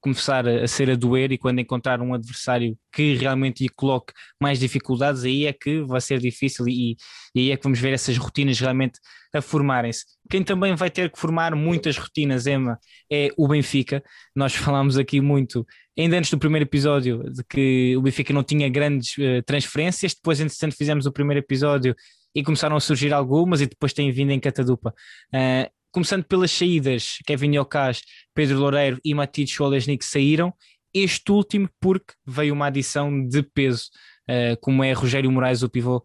começar 0.04 0.46
a, 0.46 0.68
ser 0.68 0.90
a 0.90 0.96
doer 0.96 1.32
e 1.32 1.38
quando 1.38 1.60
encontrar 1.60 2.02
um 2.02 2.14
adversário 2.14 2.78
que 2.92 3.16
realmente 3.16 3.64
lhe 3.64 3.70
coloque 3.70 4.12
mais 4.40 4.60
dificuldades, 4.60 5.24
aí 5.24 5.46
é 5.46 5.54
que 5.54 5.82
vai 5.84 6.02
ser 6.02 6.20
difícil 6.20 6.68
e, 6.68 6.98
e 7.34 7.40
aí 7.40 7.52
é 7.52 7.58
que 7.58 7.64
vamos 7.64 7.80
ver 7.80 7.94
essas 7.94 8.18
rotinas 8.18 8.60
realmente 8.60 9.00
a 9.34 9.42
formarem-se. 9.42 10.04
Quem 10.30 10.44
também 10.44 10.76
vai 10.76 10.92
ter 10.92 11.10
que 11.10 11.18
formar 11.18 11.56
muitas 11.56 11.98
rotinas, 11.98 12.46
Emma, 12.46 12.78
é 13.10 13.30
o 13.38 13.48
Benfica. 13.48 14.04
Nós 14.36 14.54
falámos 14.54 14.98
aqui 14.98 15.22
muito, 15.22 15.66
ainda 15.98 16.18
antes 16.18 16.30
do 16.30 16.38
primeiro 16.38 16.66
episódio, 16.66 17.24
de 17.32 17.42
que 17.46 17.96
o 17.96 18.02
Benfica 18.02 18.34
não 18.34 18.44
tinha 18.44 18.68
grandes 18.68 19.18
uh, 19.18 19.42
transferências, 19.46 20.14
depois, 20.14 20.42
entretanto, 20.42 20.76
fizemos 20.76 21.06
o 21.06 21.14
primeiro 21.14 21.40
episódio 21.40 21.96
e 22.36 22.44
começaram 22.44 22.76
a 22.76 22.80
surgir 22.82 23.14
algumas 23.14 23.62
e 23.62 23.68
depois 23.68 23.94
têm 23.94 24.12
vindo 24.12 24.32
em 24.32 24.40
catadupa. 24.40 24.94
Uh, 25.34 25.72
começando 25.94 26.26
pelas 26.26 26.52
saídas, 26.52 27.20
Kevin 27.26 27.56
Yocas, 27.56 28.02
Pedro 28.34 28.58
Loureiro 28.58 29.00
e 29.06 29.14
Matites 29.14 29.58
Olesnik 29.60 30.04
saíram, 30.04 30.52
este 30.94 31.32
último 31.32 31.70
porque 31.80 32.14
veio 32.26 32.54
uma 32.54 32.66
adição 32.66 33.26
de 33.26 33.44
peso, 33.44 33.86
uh, 34.30 34.60
como 34.60 34.84
é 34.84 34.92
Rogério 34.92 35.32
Moraes, 35.32 35.62
o 35.62 35.70
pivô 35.70 36.04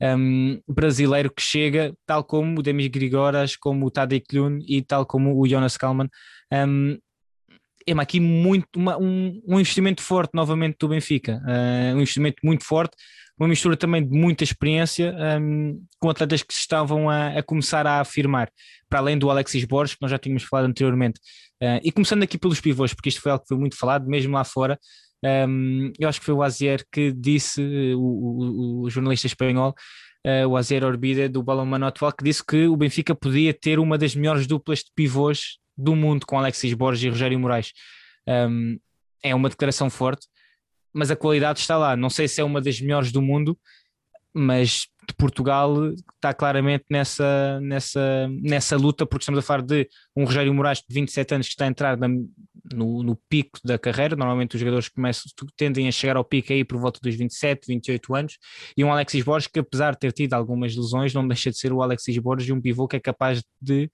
um, 0.00 0.60
brasileiro 0.68 1.30
que 1.30 1.42
chega, 1.42 1.94
tal 2.06 2.22
como 2.22 2.60
o 2.60 2.62
Demis 2.62 2.88
Grigoras, 2.88 3.56
como 3.56 3.86
o 3.86 3.90
Tadej 3.90 4.22
Klun 4.28 4.58
e 4.66 4.82
tal 4.82 5.04
como 5.06 5.38
o 5.38 5.48
Jonas 5.48 5.76
Kalman. 5.76 6.08
Um, 6.52 6.98
é 7.92 8.02
aqui 8.02 8.20
muito 8.20 8.68
uma, 8.76 8.98
um, 8.98 9.40
um, 9.46 9.60
investimento 9.60 10.02
forte 10.02 10.30
novamente 10.34 10.76
do 10.78 10.88
Benfica, 10.88 11.40
uh, 11.44 11.94
um 11.96 12.00
investimento 12.00 12.36
muito 12.44 12.64
forte 12.64 12.96
uma 13.38 13.48
mistura 13.48 13.74
também 13.74 14.06
de 14.06 14.14
muita 14.14 14.44
experiência 14.44 15.16
um, 15.40 15.82
com 15.98 16.10
atletas 16.10 16.42
que 16.42 16.52
estavam 16.52 17.08
a, 17.08 17.28
a, 17.28 17.42
começar 17.42 17.86
a 17.86 18.00
afirmar, 18.00 18.50
para 18.86 18.98
além 18.98 19.16
do 19.16 19.30
Alexis 19.30 19.64
Borges, 19.64 19.94
que 19.94 20.02
nós 20.02 20.10
já 20.10 20.18
tínhamos 20.18 20.42
falado 20.42 20.66
anteriormente. 20.66 21.18
Uh, 21.62 21.80
e 21.82 21.90
começando 21.90 22.22
aqui 22.22 22.36
pelos 22.36 22.60
pivôs, 22.60 22.92
porque 22.92 23.08
isto 23.08 23.22
foi 23.22 23.32
algo 23.32 23.42
que 23.42 23.48
foi 23.48 23.56
muito 23.56 23.78
falado, 23.78 24.06
mesmo 24.06 24.34
lá 24.34 24.44
fora, 24.44 24.78
Um, 25.22 25.92
eu 25.98 26.08
acho 26.08 26.18
que 26.18 26.24
foi 26.24 26.34
o 26.34 26.42
Azier 26.42 26.82
que 26.90 27.12
disse, 27.12 27.60
o, 27.94 28.00
o, 28.00 28.82
o 28.84 28.90
jornalista 28.90 29.26
espanhol, 29.26 29.74
uh, 30.26 30.48
o 30.48 30.56
Azier 30.56 30.82
Orbida 30.84 31.28
do 31.28 31.42
Balão 31.42 31.66
Mano 31.66 31.86
atual, 31.86 32.12
que 32.12 32.24
disse 32.24 32.44
que 32.44 32.66
o 32.66 32.76
Benfica 32.76 33.14
podia 33.14 33.52
ter 33.52 33.78
uma 33.78 33.98
das 33.98 34.14
melhores 34.14 34.46
duplas 34.46 34.78
de 34.78 34.90
pivôs 34.94 35.58
do 35.80 35.96
mundo 35.96 36.26
com 36.26 36.38
Alexis 36.38 36.72
Borges 36.74 37.04
e 37.04 37.08
Rogério 37.08 37.38
Moraes. 37.38 37.72
Um, 38.28 38.78
é 39.22 39.34
uma 39.34 39.48
declaração 39.48 39.90
forte, 39.90 40.26
mas 40.92 41.10
a 41.10 41.16
qualidade 41.16 41.60
está 41.60 41.76
lá. 41.76 41.96
Não 41.96 42.10
sei 42.10 42.28
se 42.28 42.40
é 42.40 42.44
uma 42.44 42.60
das 42.60 42.80
melhores 42.80 43.12
do 43.12 43.22
mundo, 43.22 43.58
mas 44.32 44.86
de 45.06 45.14
Portugal 45.14 45.74
está 46.14 46.32
claramente 46.32 46.84
nessa, 46.88 47.60
nessa, 47.60 48.28
nessa 48.42 48.76
luta, 48.76 49.04
porque 49.04 49.22
estamos 49.22 49.38
a 49.38 49.42
falar 49.42 49.62
de 49.62 49.88
um 50.16 50.24
Rogério 50.24 50.54
Moraes 50.54 50.78
de 50.78 50.94
27 50.94 51.34
anos 51.34 51.46
que 51.48 51.52
está 51.52 51.64
a 51.64 51.68
entrar 51.68 51.96
na, 51.96 52.08
no, 52.08 53.02
no, 53.02 53.16
pico 53.28 53.58
da 53.64 53.78
carreira. 53.78 54.14
Normalmente 54.14 54.54
os 54.54 54.60
jogadores 54.60 54.88
começam, 54.88 55.24
tendem 55.56 55.88
a 55.88 55.92
chegar 55.92 56.16
ao 56.16 56.24
pico 56.24 56.52
aí 56.52 56.64
por 56.64 56.78
volta 56.78 57.00
dos 57.02 57.14
27, 57.14 57.66
28 57.66 58.14
anos, 58.14 58.38
e 58.76 58.84
um 58.84 58.92
Alexis 58.92 59.24
Borges 59.24 59.48
que, 59.48 59.58
apesar 59.58 59.92
de 59.92 59.98
ter 59.98 60.12
tido 60.12 60.34
algumas 60.34 60.76
lesões, 60.76 61.12
não 61.12 61.26
deixa 61.26 61.50
de 61.50 61.58
ser 61.58 61.72
o 61.72 61.82
Alexis 61.82 62.16
Borges 62.18 62.48
e 62.48 62.52
um 62.52 62.60
pivô 62.60 62.86
que 62.86 62.96
é 62.96 63.00
capaz 63.00 63.42
de, 63.60 63.90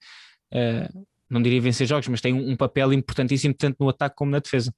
uh, 0.53 1.07
não 1.29 1.41
diria 1.41 1.61
vencer 1.61 1.87
jogos, 1.87 2.07
mas 2.07 2.21
tem 2.21 2.33
um, 2.33 2.51
um 2.51 2.57
papel 2.57 2.93
importantíssimo 2.93 3.53
tanto 3.53 3.77
no 3.79 3.89
ataque 3.89 4.15
como 4.15 4.31
na 4.31 4.39
defesa. 4.39 4.73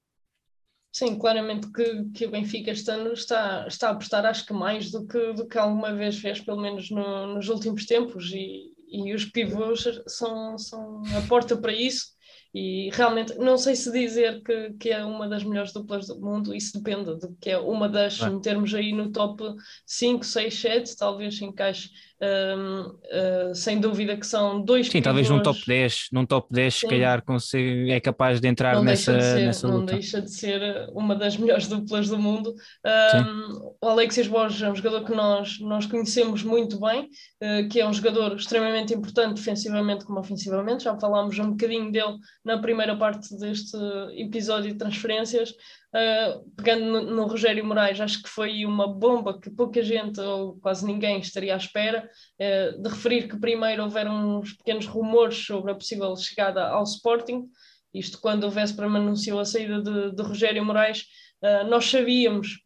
Sim, 0.92 1.18
claramente 1.18 1.70
que, 1.70 2.04
que 2.12 2.26
o 2.26 2.30
Benfica 2.30 2.72
este 2.72 2.90
ano 2.90 3.12
está, 3.12 3.64
está 3.68 3.88
a 3.88 3.92
apostar, 3.92 4.26
acho 4.26 4.44
que 4.44 4.52
mais 4.52 4.90
do 4.90 5.06
que, 5.06 5.32
do 5.34 5.46
que 5.46 5.56
alguma 5.56 5.94
vez 5.94 6.18
fez, 6.18 6.40
pelo 6.40 6.60
menos 6.60 6.90
no, 6.90 7.34
nos 7.34 7.48
últimos 7.48 7.86
tempos, 7.86 8.32
e, 8.32 8.72
e 8.88 9.14
os 9.14 9.24
pivôs 9.24 9.84
são, 10.08 10.58
são 10.58 11.02
a 11.16 11.26
porta 11.28 11.56
para 11.56 11.72
isso. 11.72 12.06
E 12.52 12.90
realmente, 12.92 13.36
não 13.38 13.56
sei 13.56 13.76
se 13.76 13.92
dizer 13.92 14.42
que, 14.42 14.72
que 14.72 14.90
é 14.90 15.04
uma 15.04 15.28
das 15.28 15.44
melhores 15.44 15.72
duplas 15.72 16.08
do 16.08 16.20
mundo, 16.20 16.52
isso 16.52 16.76
depende 16.76 17.16
de 17.16 17.28
que 17.40 17.50
é 17.50 17.58
uma 17.58 17.88
das, 17.88 18.20
é. 18.20 18.28
metermos 18.28 18.74
aí 18.74 18.92
no 18.92 19.12
top 19.12 19.44
5, 19.86 20.24
6, 20.24 20.54
7, 20.54 20.96
talvez 20.96 21.40
encaixe 21.40 21.90
um, 22.22 22.80
uh, 22.82 23.54
sem 23.54 23.80
dúvida 23.80 24.16
que 24.16 24.26
são 24.26 24.60
dois 24.62 24.88
Sim, 24.88 25.00
talvez 25.00 25.28
num 25.30 25.42
top 25.42 25.58
10, 25.66 26.08
num 26.12 26.26
top 26.26 26.52
10 26.52 26.74
se 26.74 26.86
calhar 26.86 27.22
consegue, 27.22 27.90
é 27.90 27.98
capaz 27.98 28.40
de 28.40 28.48
entrar 28.48 28.74
não 28.74 28.84
nessa, 28.84 29.16
de 29.16 29.22
ser, 29.22 29.46
nessa 29.46 29.66
luta. 29.66 29.78
Não 29.78 29.86
deixa 29.86 30.20
de 30.20 30.30
ser 30.30 30.90
uma 30.92 31.16
das 31.16 31.36
melhores 31.36 31.66
duplas 31.66 32.08
do 32.08 32.18
mundo. 32.18 32.54
Um, 32.84 33.74
o 33.80 33.88
Alexis 33.88 34.26
Borges 34.26 34.60
é 34.60 34.70
um 34.70 34.76
jogador 34.76 35.04
que 35.04 35.14
nós, 35.14 35.58
nós 35.60 35.86
conhecemos 35.86 36.42
muito 36.42 36.78
bem, 36.78 37.08
uh, 37.42 37.68
que 37.70 37.80
é 37.80 37.88
um 37.88 37.92
jogador 37.92 38.36
extremamente 38.36 38.92
importante 38.92 39.36
defensivamente 39.36 40.04
como 40.04 40.20
ofensivamente, 40.20 40.84
já 40.84 40.98
falámos 40.98 41.38
um 41.38 41.52
bocadinho 41.52 41.90
dele 41.90 42.18
na 42.44 42.58
primeira 42.58 42.96
parte 42.96 43.34
deste 43.38 43.76
episódio 44.16 44.72
de 44.72 44.78
transferências, 44.78 45.54
Uh, 45.92 46.48
pegando 46.56 46.84
no, 46.84 47.02
no, 47.02 47.26
Rogério 47.26 47.64
Moraes, 47.64 48.00
acho 48.00 48.22
que 48.22 48.28
foi 48.28 48.64
uma 48.64 48.86
bomba 48.86 49.40
que 49.40 49.50
pouca 49.50 49.82
gente 49.82 50.20
ou 50.20 50.54
quase 50.60 50.86
ninguém 50.86 51.18
estaria 51.18 51.52
à 51.52 51.56
espera, 51.56 52.08
uh, 52.38 52.80
de 52.80 52.88
referir 52.88 53.28
que 53.28 53.40
primeiro 53.40 53.82
houveram 53.82 54.38
uns 54.38 54.52
pequenos 54.52 54.86
rumores 54.86 55.44
sobre 55.44 55.72
a 55.72 55.74
possível 55.74 56.14
chegada 56.16 56.68
ao 56.68 56.84
Sporting, 56.84 57.48
isto 57.92 58.20
quando 58.20 58.44
o 58.44 58.50
Vesperman 58.50 59.02
anunciou 59.02 59.40
a 59.40 59.44
saída 59.44 59.82
de, 59.82 60.14
de 60.14 60.22
Rogério 60.22 60.64
Moraes, 60.64 61.06
uh, 61.42 61.68
nós 61.68 61.86
sabíamos 61.90 62.60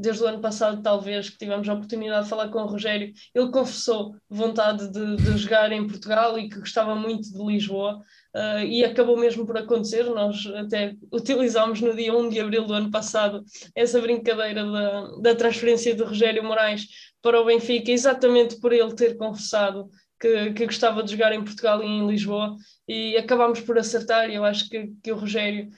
desde 0.00 0.22
o 0.22 0.26
ano 0.26 0.40
passado, 0.40 0.82
talvez, 0.82 1.30
que 1.30 1.38
tivemos 1.38 1.68
a 1.68 1.74
oportunidade 1.74 2.24
de 2.24 2.30
falar 2.30 2.48
com 2.48 2.62
o 2.62 2.66
Rogério, 2.66 3.12
ele 3.34 3.50
confessou 3.50 4.14
vontade 4.28 4.90
de, 4.90 5.16
de 5.16 5.36
jogar 5.36 5.70
em 5.72 5.86
Portugal 5.86 6.38
e 6.38 6.48
que 6.48 6.58
gostava 6.58 6.94
muito 6.94 7.32
de 7.32 7.44
Lisboa. 7.44 8.00
Uh, 8.34 8.62
e 8.64 8.84
acabou 8.84 9.16
mesmo 9.16 9.44
por 9.44 9.58
acontecer. 9.58 10.04
Nós 10.04 10.46
até 10.46 10.94
utilizámos 11.12 11.80
no 11.80 11.94
dia 11.94 12.16
1 12.16 12.28
de 12.28 12.40
abril 12.40 12.64
do 12.64 12.74
ano 12.74 12.90
passado 12.90 13.44
essa 13.74 14.00
brincadeira 14.00 14.64
da, 14.64 15.16
da 15.20 15.34
transferência 15.34 15.94
de 15.94 16.02
Rogério 16.02 16.44
Moraes 16.44 16.86
para 17.20 17.40
o 17.40 17.44
Benfica, 17.44 17.90
exatamente 17.90 18.60
por 18.60 18.72
ele 18.72 18.94
ter 18.94 19.16
confessado 19.16 19.90
que, 20.20 20.52
que 20.52 20.66
gostava 20.66 21.02
de 21.02 21.12
jogar 21.12 21.32
em 21.32 21.42
Portugal 21.42 21.82
e 21.82 21.86
em 21.86 22.06
Lisboa, 22.06 22.54
e 22.86 23.16
acabámos 23.16 23.60
por 23.60 23.78
acertar. 23.78 24.30
Eu 24.30 24.44
acho 24.44 24.68
que, 24.68 24.92
que 25.02 25.12
o 25.12 25.16
Rogério. 25.16 25.70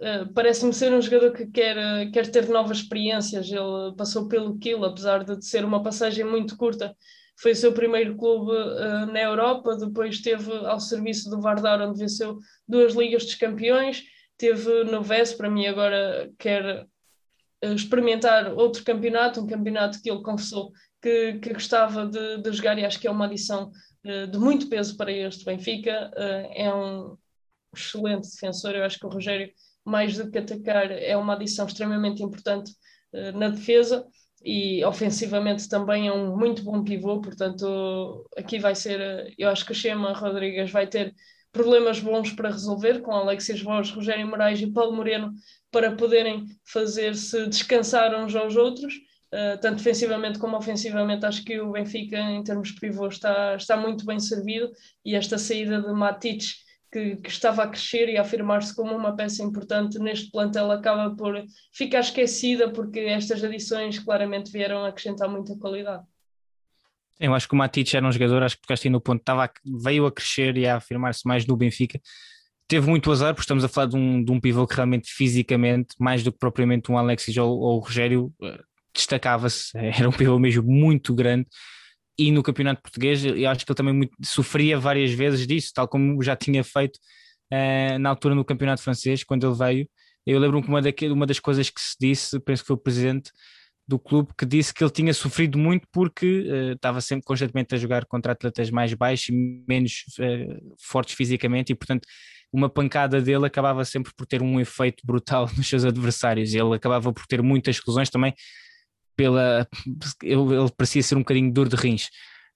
Uh, 0.00 0.32
parece-me 0.32 0.72
ser 0.72 0.92
um 0.92 1.02
jogador 1.02 1.32
que 1.32 1.46
quer, 1.46 1.76
uh, 1.76 2.10
quer 2.12 2.30
ter 2.30 2.48
novas 2.48 2.78
experiências. 2.78 3.50
Ele 3.50 3.94
passou 3.96 4.28
pelo 4.28 4.56
Kiel, 4.56 4.84
apesar 4.84 5.24
de 5.24 5.44
ser 5.44 5.64
uma 5.64 5.82
passagem 5.82 6.24
muito 6.24 6.56
curta, 6.56 6.96
foi 7.40 7.52
o 7.52 7.56
seu 7.56 7.72
primeiro 7.72 8.16
clube 8.16 8.50
uh, 8.52 9.06
na 9.06 9.20
Europa, 9.20 9.76
depois 9.76 10.16
esteve 10.16 10.52
ao 10.66 10.78
serviço 10.78 11.30
do 11.30 11.40
Vardar, 11.40 11.80
onde 11.80 11.98
venceu 11.98 12.38
duas 12.66 12.94
Ligas 12.94 13.24
dos 13.24 13.34
Campeões, 13.34 14.04
teve 14.36 14.84
no 14.84 15.02
VES, 15.02 15.34
para 15.34 15.50
mim 15.50 15.66
agora 15.66 16.30
quer 16.38 16.86
experimentar 17.62 18.52
outro 18.54 18.84
campeonato, 18.84 19.40
um 19.40 19.46
campeonato 19.46 20.00
que 20.00 20.08
ele 20.08 20.22
confessou 20.22 20.70
que, 21.02 21.40
que 21.40 21.52
gostava 21.52 22.06
de, 22.06 22.38
de, 22.38 22.52
jogar 22.52 22.78
e 22.78 22.84
acho 22.84 23.00
que 23.00 23.08
é 23.08 23.10
uma 23.10 23.26
adição 23.26 23.72
uh, 24.04 24.26
de 24.28 24.38
muito 24.38 24.68
peso 24.68 24.96
para 24.96 25.10
este 25.10 25.44
Benfica, 25.44 26.10
é 26.16 26.72
um 26.72 27.16
excelente 27.74 28.28
defensor, 28.28 28.74
eu 28.74 28.84
acho 28.84 28.98
que 28.98 29.06
o 29.06 29.10
Rogério, 29.10 29.52
mais 29.88 30.16
do 30.16 30.30
que 30.30 30.38
atacar, 30.38 30.90
é 30.90 31.16
uma 31.16 31.34
adição 31.34 31.66
extremamente 31.66 32.22
importante 32.22 32.72
na 33.34 33.48
defesa 33.48 34.04
e 34.44 34.84
ofensivamente 34.84 35.68
também 35.68 36.08
é 36.08 36.12
um 36.12 36.36
muito 36.36 36.62
bom 36.62 36.84
pivô, 36.84 37.20
portanto 37.20 38.24
aqui 38.36 38.58
vai 38.58 38.74
ser, 38.74 39.34
eu 39.36 39.48
acho 39.48 39.64
que 39.64 39.72
o 39.72 39.74
Chema 39.74 40.12
Rodrigues 40.12 40.70
vai 40.70 40.86
ter 40.86 41.14
problemas 41.52 41.98
bons 41.98 42.32
para 42.32 42.50
resolver 42.50 43.00
com 43.00 43.12
Alexis 43.12 43.62
Vos, 43.62 43.90
Rogério 43.90 44.26
Moraes 44.26 44.60
e 44.60 44.72
Paulo 44.72 44.94
Moreno 44.94 45.32
para 45.70 45.92
poderem 45.92 46.46
fazer-se 46.64 47.46
descansar 47.48 48.14
uns 48.14 48.34
aos 48.34 48.56
outros, 48.56 48.94
uh, 48.94 49.58
tanto 49.60 49.78
defensivamente 49.78 50.38
como 50.38 50.56
ofensivamente. 50.56 51.26
Acho 51.26 51.44
que 51.44 51.60
o 51.60 51.72
Benfica 51.72 52.18
em 52.18 52.42
termos 52.42 52.68
de 52.68 52.80
pivô 52.80 53.08
está, 53.08 53.56
está 53.56 53.76
muito 53.76 54.04
bem 54.04 54.20
servido 54.20 54.70
e 55.04 55.14
esta 55.14 55.38
saída 55.38 55.80
de 55.80 55.92
Matites 55.92 56.67
que, 56.90 57.16
que, 57.16 57.28
estava 57.28 57.64
a 57.64 57.68
crescer 57.68 58.08
e 58.08 58.16
a 58.16 58.22
afirmar-se 58.22 58.74
como 58.74 58.94
uma 58.94 59.14
peça 59.14 59.42
importante 59.42 59.98
neste 59.98 60.30
plantel 60.30 60.70
acaba 60.70 61.14
por 61.14 61.42
ficar 61.72 62.00
esquecida 62.00 62.70
porque 62.70 63.00
estas 63.00 63.42
adições 63.44 63.98
claramente 63.98 64.50
vieram 64.50 64.84
acrescentar 64.84 65.28
muita 65.28 65.56
qualidade. 65.56 66.04
Eu 67.20 67.34
acho 67.34 67.48
que 67.48 67.54
o 67.54 67.56
Matic 67.56 67.94
era 67.94 68.06
um 68.06 68.12
jogador, 68.12 68.42
acho 68.42 68.56
que 68.56 68.62
tocaste 68.62 68.86
aí 68.86 68.92
no 68.92 69.00
ponto, 69.00 69.20
estava, 69.20 69.50
veio 69.82 70.06
a 70.06 70.12
crescer 70.12 70.56
e 70.56 70.66
a 70.66 70.76
afirmar-se 70.76 71.26
mais 71.26 71.44
no 71.46 71.56
Benfica. 71.56 72.00
Teve 72.68 72.88
muito 72.88 73.10
azar, 73.10 73.34
porque 73.34 73.44
estamos 73.44 73.64
a 73.64 73.68
falar 73.68 73.88
de 73.88 73.96
um, 73.96 74.22
de 74.22 74.30
um 74.30 74.38
pivô 74.38 74.66
que 74.66 74.76
realmente 74.76 75.10
fisicamente, 75.10 75.96
mais 75.98 76.22
do 76.22 76.30
que 76.30 76.38
propriamente 76.38 76.92
um 76.92 76.98
Alexis 76.98 77.36
ou, 77.36 77.58
ou 77.58 77.76
o 77.76 77.80
Rogério, 77.80 78.32
eh, 78.42 78.60
destacava-se. 78.94 79.76
Era 79.76 80.08
um 80.08 80.12
pivô 80.12 80.38
mesmo 80.38 80.62
muito 80.62 81.14
grande 81.14 81.48
e 82.18 82.32
no 82.32 82.42
campeonato 82.42 82.82
português 82.82 83.24
eu 83.24 83.48
acho 83.48 83.64
que 83.64 83.70
ele 83.70 83.76
também 83.76 83.94
muito, 83.94 84.12
sofria 84.24 84.78
várias 84.78 85.12
vezes 85.12 85.46
disso, 85.46 85.70
tal 85.72 85.86
como 85.86 86.20
já 86.22 86.34
tinha 86.34 86.64
feito 86.64 86.96
uh, 87.52 87.98
na 87.98 88.10
altura 88.10 88.34
no 88.34 88.44
campeonato 88.44 88.82
francês, 88.82 89.22
quando 89.22 89.46
ele 89.46 89.56
veio. 89.56 89.88
Eu 90.26 90.38
lembro-me 90.38 90.92
que 90.92 91.06
uma, 91.06 91.14
uma 91.14 91.26
das 91.26 91.38
coisas 91.38 91.70
que 91.70 91.80
se 91.80 91.96
disse, 91.98 92.40
penso 92.40 92.62
que 92.62 92.66
foi 92.66 92.76
o 92.76 92.78
presidente 92.78 93.30
do 93.86 93.98
clube, 93.98 94.30
que 94.36 94.44
disse 94.44 94.74
que 94.74 94.84
ele 94.84 94.90
tinha 94.90 95.14
sofrido 95.14 95.56
muito 95.56 95.86
porque 95.92 96.40
uh, 96.40 96.72
estava 96.72 97.00
sempre 97.00 97.24
constantemente 97.24 97.74
a 97.74 97.78
jogar 97.78 98.04
contra 98.04 98.32
atletas 98.32 98.70
mais 98.70 98.92
baixos 98.92 99.28
e 99.28 99.64
menos 99.66 100.04
uh, 100.18 100.76
fortes 100.80 101.14
fisicamente, 101.14 101.72
e 101.72 101.74
portanto 101.74 102.06
uma 102.52 102.68
pancada 102.68 103.20
dele 103.20 103.46
acabava 103.46 103.84
sempre 103.84 104.12
por 104.16 104.26
ter 104.26 104.42
um 104.42 104.58
efeito 104.58 105.06
brutal 105.06 105.48
nos 105.56 105.68
seus 105.68 105.84
adversários. 105.84 106.52
Ele 106.52 106.74
acabava 106.74 107.12
por 107.12 107.26
ter 107.26 107.42
muitas 107.42 107.76
exclusões 107.76 108.10
também 108.10 108.34
pela. 109.18 109.68
Ele, 110.22 110.70
parecia 110.76 111.02
ser 111.02 111.16
um 111.16 111.20
bocadinho 111.20 111.52
duro 111.52 111.68
de 111.68 111.76
rins. 111.76 112.06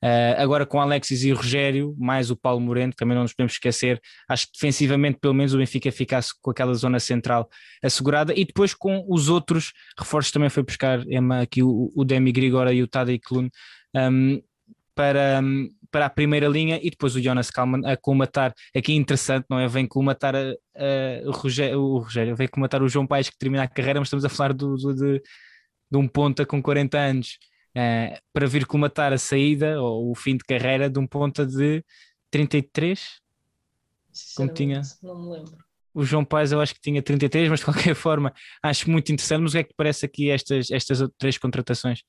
Uh, 0.03 0.35
agora 0.39 0.67
com 0.67 0.81
Alexis 0.81 1.23
e 1.23 1.33
o 1.33 1.37
Rogério, 1.37 1.95
mais 1.97 2.29
o 2.29 2.37
Paulo 2.37 2.61
Moreno, 2.61 2.93
também 2.97 3.15
não 3.15 3.23
nos 3.23 3.33
podemos 3.33 3.53
esquecer, 3.53 4.01
acho 4.29 4.47
que 4.47 4.55
defensivamente 4.55 5.21
pelo 5.21 5.33
menos 5.33 5.55
o 5.55 5.59
Benfica 5.59 5.93
ficasse 5.93 6.33
com 6.43 6.51
aquela 6.51 6.75
zona 6.75 6.99
central 6.99 7.49
assegurada 7.81 8.35
e 8.35 8.45
depois 8.45 8.75
com 8.75 9.05
os 9.09 9.29
outros 9.29 9.73
reforços 9.97 10.33
também 10.33 10.51
foi 10.51 10.65
buscar 10.65 11.07
Emma, 11.07 11.43
aqui 11.43 11.63
o, 11.63 11.93
o 11.95 12.05
Demi 12.05 12.33
Grigora 12.33 12.73
e 12.73 12.83
o 12.83 12.89
Tadej 12.89 13.21
Klun 13.21 13.49
um, 13.95 14.43
para, 14.93 15.41
um, 15.41 15.69
para 15.89 16.07
a 16.07 16.11
primeira 16.11 16.49
linha 16.49 16.81
e 16.83 16.91
depois 16.91 17.15
o 17.15 17.23
Jonas 17.23 17.49
Kalman 17.49 17.89
a 17.89 17.97
colmatar, 17.97 18.53
aqui 18.77 18.95
interessante, 18.95 19.47
não 19.49 19.61
é? 19.61 19.69
Vem 19.69 19.87
colmatar 19.87 20.35
a, 20.35 20.41
a, 20.41 21.29
o, 21.29 21.31
Rogério, 21.31 21.81
o 21.81 21.99
Rogério, 21.99 22.35
vem 22.35 22.49
colmatar 22.49 22.83
o 22.83 22.89
João 22.89 23.07
Paes 23.07 23.31
que 23.31 23.39
termina 23.39 23.63
a 23.63 23.69
carreira, 23.69 24.01
mas 24.01 24.09
estamos 24.09 24.25
a 24.25 24.29
falar 24.29 24.53
do, 24.53 24.75
do 24.75 24.93
de 24.93 25.23
de 25.93 25.99
um 25.99 26.09
ponta 26.09 26.47
com 26.47 26.63
40 26.63 26.99
anos 26.99 27.39
uh, 27.77 28.19
para 28.33 28.47
vir 28.47 28.65
comatar 28.67 29.13
a 29.13 29.19
saída 29.19 29.79
ou 29.79 30.11
o 30.11 30.15
fim 30.15 30.39
de 30.39 30.45
carreira 30.45 30.89
de 30.89 30.99
um 30.99 31.07
ponta 31.07 31.45
de 31.45 31.85
33? 32.31 33.21
Como 34.35 34.53
tinha? 34.55 34.81
Não 35.03 35.23
me 35.23 35.37
lembro. 35.37 35.59
O 35.93 36.03
João 36.03 36.25
Paz 36.25 36.51
eu 36.51 36.63
acho 36.63 36.75
que 36.75 36.81
tinha 36.81 37.03
33, 37.03 37.51
mas 37.51 37.61
de 37.61 37.67
qualquer 37.67 37.95
forma 37.95 38.33
acho 38.63 38.91
muito 38.91 39.13
interessante. 39.13 39.43
Mas 39.43 39.51
o 39.51 39.53
que 39.53 39.59
é 39.59 39.65
que 39.65 39.75
parece 39.77 40.07
aqui 40.07 40.31
estas, 40.31 40.71
estas 40.71 41.07
três 41.19 41.37
contratações? 41.37 42.01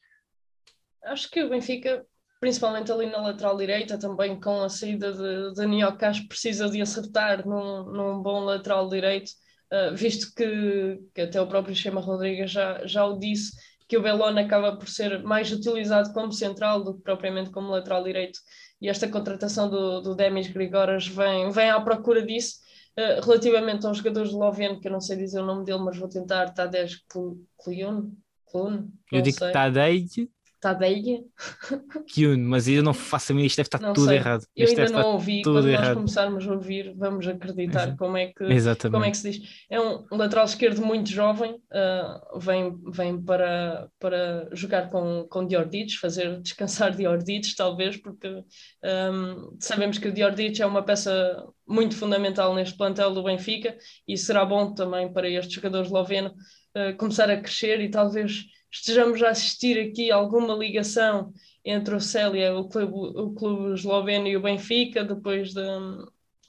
Acho 1.04 1.30
que 1.30 1.44
o 1.44 1.50
Benfica, 1.50 2.06
principalmente 2.40 2.90
ali 2.90 3.08
na 3.08 3.22
lateral 3.22 3.58
direita, 3.58 4.00
também 4.00 4.40
com 4.40 4.62
a 4.62 4.70
saída 4.70 5.12
de 5.12 5.54
Daniel 5.56 5.98
Castro, 5.98 6.30
precisa 6.30 6.70
de 6.70 6.82
acertar 6.82 7.46
num, 7.46 7.84
num 7.92 8.22
bom 8.24 8.46
lateral 8.46 8.88
direito 8.88 9.34
uh, 9.74 9.96
visto 9.96 10.34
que, 10.36 11.00
que, 11.14 11.22
até 11.22 11.42
o 11.42 11.48
próprio 11.48 11.76
Chema 11.76 12.00
Rodrigues 12.00 12.52
já, 12.52 12.86
já 12.86 13.06
o 13.06 13.18
disse, 13.18 13.52
que 13.88 13.98
o 13.98 14.02
Belon 14.02 14.38
acaba 14.38 14.76
por 14.78 14.88
ser 14.88 15.24
mais 15.24 15.52
utilizado 15.52 16.14
como 16.14 16.32
central 16.32 16.84
do 16.84 16.96
que 16.96 17.04
propriamente 17.04 17.52
como 17.52 17.70
lateral 17.72 18.04
direito. 18.04 18.40
E 18.82 18.90
esta 18.90 19.08
contratação 19.08 19.70
do, 19.70 20.02
do 20.02 20.16
Demis 20.16 20.48
Grigoras 20.48 21.08
vem, 21.08 21.50
vem 21.52 21.70
à 21.70 21.80
procura 21.80 22.22
disso. 22.22 22.62
Uh, 22.98 23.26
relativamente 23.26 23.88
aos 23.88 23.98
jogadores 23.98 24.30
de 24.30 24.36
Loveno, 24.36 24.80
que 24.80 24.88
eu 24.88 24.92
não 24.92 25.02
sei 25.02 25.18
dizer 25.18 25.42
o 25.42 25.46
nome 25.46 25.66
dele, 25.66 25.80
mas 25.80 25.98
vou 25.98 26.08
tentar, 26.08 26.54
Tadej 26.54 27.02
Klun, 27.08 28.12
Klun, 28.46 28.88
eu 29.12 29.22
digo 29.22 29.40
Tadej 29.52 30.30
Tadeia. 30.64 31.20
Kyun, 32.08 32.38
mas 32.38 32.70
eu 32.70 32.82
não 32.82 32.94
faço 32.94 33.34
a 33.34 33.36
mim, 33.36 33.44
isto 33.44 33.58
deve 33.58 33.68
estar 33.68 33.82
não 33.82 33.92
tudo 33.92 34.08
sei. 34.08 34.16
errado. 34.16 34.46
Eu 34.56 34.64
isto 34.64 34.80
ainda 34.80 34.94
não 34.94 35.12
ouvi, 35.12 35.42
quando 35.42 35.68
errado. 35.68 35.88
nós 35.88 35.94
começarmos 35.96 36.48
a 36.48 36.54
ouvir, 36.54 36.94
vamos 36.96 37.28
acreditar 37.28 37.98
como 37.98 38.16
é, 38.16 38.28
que, 38.28 38.90
como 38.90 39.04
é 39.04 39.12
que 39.12 39.18
se 39.18 39.30
diz. 39.30 39.66
É 39.70 39.78
um 39.78 40.06
lateral 40.12 40.46
esquerdo 40.46 40.82
muito 40.82 41.10
jovem, 41.10 41.52
uh, 41.52 42.40
vem, 42.40 42.80
vem 42.94 43.22
para, 43.22 43.90
para 44.00 44.48
jogar 44.54 44.90
com, 44.90 45.28
com 45.30 45.46
Diordites, 45.46 45.98
fazer 45.98 46.40
descansar 46.40 46.96
Diordites, 46.96 47.56
talvez, 47.56 47.98
porque 47.98 48.30
um, 48.30 49.58
sabemos 49.60 49.98
que 49.98 50.08
o 50.08 50.14
Diordites 50.14 50.62
é 50.62 50.66
uma 50.66 50.82
peça 50.82 51.46
muito 51.68 51.98
fundamental 51.98 52.56
neste 52.56 52.78
plantel 52.78 53.14
do 53.14 53.24
Benfica 53.24 53.76
e 54.08 54.18
será 54.18 54.46
bom 54.46 54.74
também 54.74 55.12
para 55.12 55.28
este 55.28 55.56
jogador 55.56 55.84
esloveno 55.84 56.30
uh, 56.30 56.96
começar 56.96 57.30
a 57.30 57.36
crescer 57.36 57.82
e 57.82 57.92
talvez 57.92 58.46
estejamos 58.74 59.22
a 59.22 59.30
assistir 59.30 59.80
aqui 59.80 60.12
alguma 60.12 60.56
ligação 60.56 61.32
entre 61.64 61.96
o 61.96 62.02
Célia, 62.02 62.56
o 62.56 62.68
clube, 62.68 62.94
o 62.94 63.32
clube 63.32 63.74
esloveno 63.74 64.28
e 64.28 64.36
o 64.36 64.42
Benfica, 64.42 65.04
depois 65.04 65.54
de 65.54 65.62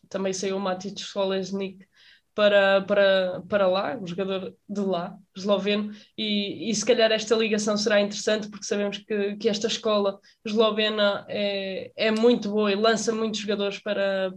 também 0.08 0.32
saiu 0.32 0.56
o 0.56 0.60
Matic 0.60 0.98
Solesnik 1.00 1.86
para, 2.34 2.82
para, 2.82 3.42
para 3.48 3.66
lá, 3.68 3.98
o 4.00 4.06
jogador 4.06 4.56
de 4.68 4.80
lá, 4.80 5.16
esloveno, 5.36 5.92
e, 6.18 6.70
e 6.70 6.74
se 6.74 6.84
calhar 6.84 7.12
esta 7.12 7.34
ligação 7.36 7.76
será 7.76 8.00
interessante 8.00 8.48
porque 8.48 8.66
sabemos 8.66 8.98
que, 8.98 9.36
que 9.36 9.48
esta 9.48 9.66
escola 9.66 10.18
eslovena 10.44 11.24
é, 11.28 11.92
é 11.96 12.10
muito 12.10 12.50
boa 12.50 12.72
e 12.72 12.74
lança 12.74 13.14
muitos 13.14 13.40
jogadores 13.40 13.78
para, 13.78 14.32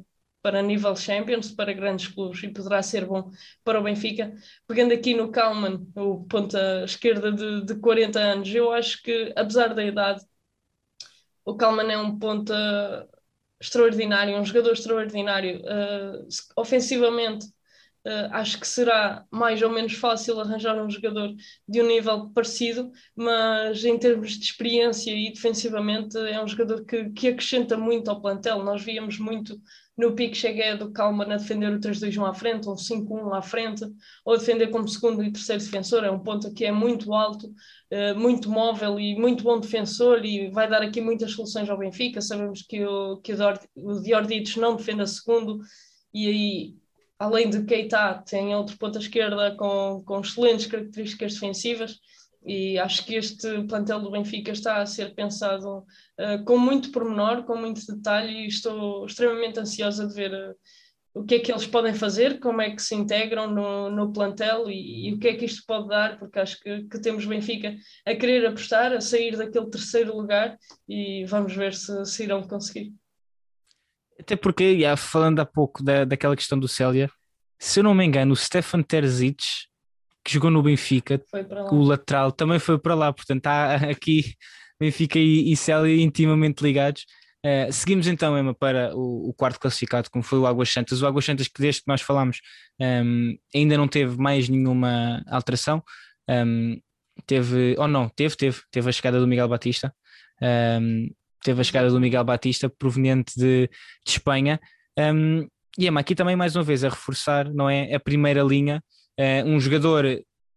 para 0.48 0.62
nível 0.62 0.96
Champions, 0.96 1.51
para 1.51 1.74
grandes 1.74 2.08
clubes 2.08 2.42
e 2.42 2.48
poderá 2.48 2.82
ser 2.82 3.06
bom 3.06 3.30
para 3.66 3.82
o 3.82 3.84
Benfica. 3.84 4.34
Pegando 4.66 4.94
aqui 4.94 5.13
no 5.13 5.30
Kalman, 5.30 5.86
o 5.94 6.24
ponta 6.24 6.86
esquerda 6.86 7.34
de, 7.34 7.66
de 7.66 7.75
40 7.75 8.18
anos, 8.18 8.56
eu 8.56 8.72
acho 8.72 9.04
que, 9.04 9.34
apesar 9.36 9.74
da 9.74 9.84
idade, 9.84 10.24
o 11.44 11.58
Kalman 11.58 11.92
é 11.92 11.98
um 11.98 12.18
ponta 12.18 12.56
extraordinário, 13.60 14.38
um 14.38 14.46
jogador 14.46 14.72
extraordinário. 14.72 15.60
Uh, 15.60 16.25
ofensivamente, 16.56 17.46
uh, 18.06 18.32
acho 18.32 18.58
que 18.58 18.68
será 18.68 19.25
mais 19.30 19.62
ou 19.62 19.70
menos 19.70 19.96
fácil 19.96 20.39
arranjar 20.39 20.82
um 20.82 20.89
jogador 20.89 21.36
de 21.68 21.82
um 21.82 21.88
nível 21.88 22.30
parecido, 22.30 22.89
mas 23.13 23.84
em 23.84 24.00
termos 24.00 24.32
de 24.32 24.46
experiência 24.46 25.12
e 25.12 25.34
defensivamente, 25.34 26.18
é 26.18 26.42
um 26.42 26.48
jogador 26.48 26.86
que, 26.86 27.10
que 27.10 27.27
acrescenta 27.27 27.75
muito 27.77 28.10
ao 28.10 28.22
plantel. 28.22 28.63
Nós 28.63 28.82
víamos 28.82 29.20
muito 29.20 29.60
no 29.98 30.13
pique 30.13 30.38
cheguei 30.38 30.75
do 30.77 30.92
Kalman 30.92 31.34
a 31.34 31.38
defender 31.38 31.74
o 31.74 31.80
3-2-1 31.80 32.30
à 32.30 32.34
frente, 32.34 32.70
ou 32.70 32.75
5-1 32.75 33.36
à 33.36 33.42
frente, 33.42 33.84
ou 34.24 34.36
a 34.36 34.38
defender 34.38 34.68
como 34.68 34.88
segundo 34.88 35.24
e 35.24 35.32
terceiro 35.32 35.63
defensor, 35.63 36.04
é 36.04 36.12
um 36.12 36.20
ponto 36.20 36.54
que 36.54 36.66
é 36.66 36.72
muito 36.72 37.13
alto, 37.13 37.48
uh, 37.48 38.18
muito 38.18 38.50
móvel 38.50 39.00
e 39.00 39.16
muito 39.20 39.44
bom 39.44 39.60
defensor 39.60 40.24
e 40.24 40.50
vai 40.51 40.70
dar 40.70 40.84
aqui 40.84 41.01
muitas 41.01 41.32
soluções 41.32 41.68
ao 41.68 41.80
Benfica, 41.80 42.22
sabemos 42.22 42.62
que 42.62 42.86
o, 42.86 43.18
que 43.18 43.34
o 43.34 44.01
Diorditos 44.01 44.56
não 44.58 44.75
defende 44.75 45.01
a 45.01 45.08
segundo 45.08 45.60
e 46.14 46.27
aí 46.27 46.75
além 47.20 47.50
de 47.50 47.64
Keita 47.64 48.24
tem 48.29 48.55
outro 48.55 48.77
ponta 48.77 49.00
esquerda 49.00 49.55
com, 49.55 50.03
com 50.05 50.22
excelentes 50.22 50.68
características 50.68 51.33
defensivas 51.33 52.00
e 52.48 52.79
acho 52.79 53.05
que 53.05 53.16
este 53.16 53.64
plantel 53.64 54.00
do 54.00 54.10
Benfica 54.10 54.51
está 54.51 54.81
a 54.81 54.86
ser 54.86 55.14
pensado 55.14 55.79
uh, 55.79 56.44
com 56.46 56.57
muito 56.57 56.94
pormenor, 56.94 57.44
com 57.44 57.57
muito 57.57 57.86
detalhe 57.86 58.46
e 58.46 58.48
estou 58.48 59.05
extremamente 59.05 59.60
ansiosa 59.60 60.07
de 60.07 60.14
ver 60.14 60.33
uh, 60.33 60.55
o 61.14 61.25
que 61.25 61.36
é 61.36 61.40
que 61.40 61.51
eles 61.51 61.68
podem 61.68 61.94
fazer, 61.94 62.40
como 62.40 62.62
é 62.62 62.74
que 62.74 62.81
se 62.81 62.96
integram 62.96 63.51
no, 63.51 63.90
no 63.90 64.14
plantel 64.14 64.70
e, 64.70 65.10
e, 65.10 65.14
o 65.14 65.20
que 65.20 65.27
é 65.27 65.36
que 65.36 65.44
isto 65.44 65.64
pode 65.68 65.90
dar, 65.90 66.18
porque 66.18 66.40
acho 66.40 66.57
que, 66.62 66.83
que, 66.83 67.01
temos 67.01 67.25
Benfica 67.25 67.75
a 68.05 68.16
querer 68.16 68.46
apostar, 68.46 68.94
a 68.94 69.01
sair 69.01 69.36
daquele 69.36 69.70
terceiro 69.70 70.16
lugar 70.16 70.57
e 70.88 71.25
vamos 71.25 71.53
ver 71.53 71.74
se, 71.74 72.05
se 72.05 72.24
irão 72.24 72.44
conseguir. 72.44 72.94
Até 74.18 74.36
porque, 74.36 74.79
já, 74.79 74.96
falando 74.96 75.40
há 75.40 75.46
pouco 75.46 75.83
da, 75.83 76.05
daquela 76.05 76.36
questão 76.36 76.57
do 76.57 76.68
Célia, 76.68 77.10
se 77.60 77.79
eu 77.79 77.83
não 77.83 77.94
me 77.94 78.05
engano, 78.05 78.31
o 78.31 78.38
Stefan 78.38 78.83
Terzic 78.83 79.44
que 80.27 80.33
jogou 80.33 80.51
no 80.51 80.61
Benfica, 80.61 81.24
o 81.72 81.83
lateral 81.83 82.33
também 82.33 82.59
foi 82.59 82.77
para 82.77 82.94
lá, 82.94 83.13
portanto 83.13 83.37
está 83.37 83.75
aqui 83.90 84.35
Benfica 84.77 85.18
e, 85.18 85.53
e 85.53 85.55
Célia 85.55 86.03
intimamente 86.03 86.61
ligados. 86.61 87.05
Uh, 87.46 87.72
seguimos 87.72 88.07
então, 88.07 88.37
Emma, 88.37 88.53
para 88.53 88.94
o, 88.94 89.29
o, 89.29 89.33
quarto 89.33 89.57
classificado, 89.57 90.09
como 90.11 90.22
foi 90.22 90.37
o 90.37 90.46
Águas 90.46 90.70
Santas. 90.70 91.01
O 91.01 91.07
Águas 91.07 91.24
Santas, 91.24 91.48
que 91.48 91.61
desde 91.61 91.81
que 91.81 91.87
nós 91.87 92.01
falamos, 92.01 92.42
um, 92.77 92.83
ehm, 92.83 93.37
ainda 93.55 93.77
não 93.77 93.87
teve 93.87 94.18
mais 94.18 94.50
nenhuma 94.50 95.24
alteração. 95.29 95.81
Um, 96.27 96.33
ehm, 96.33 96.81
teve, 97.25 97.75
ou 97.77 97.85
oh 97.85 97.87
não, 97.87 98.09
teve, 98.09 98.35
teve, 98.35 98.59
teve 98.70 98.90
a 98.90 98.92
chegada 98.92 99.22
do 99.22 99.27
Miguel 99.27 99.48
Batista. 99.48 99.96
Um, 100.42 100.46
ehm, 100.46 101.09
teve 101.42 101.61
a 101.61 101.63
chegada 101.63 101.90
do 101.90 102.01
Miguel 102.01 102.25
Batista, 102.25 102.70
proveniente 102.70 103.33
de, 103.37 103.70
de 104.05 104.11
Espanha. 104.11 104.59
e 105.77 105.87
Emma, 105.87 106.01
aqui 106.01 106.16
também 106.16 106.35
mais 106.35 106.53
uma 106.53 106.63
vez 106.63 106.83
a 106.83 106.90
reforçar, 106.90 107.50
não 107.53 107.70
é? 107.70 107.96
A 107.96 108.00
primeira 108.00 108.44
linha 108.44 108.83
uh, 109.20 109.48
um 109.48 109.60
jogador 109.60 110.06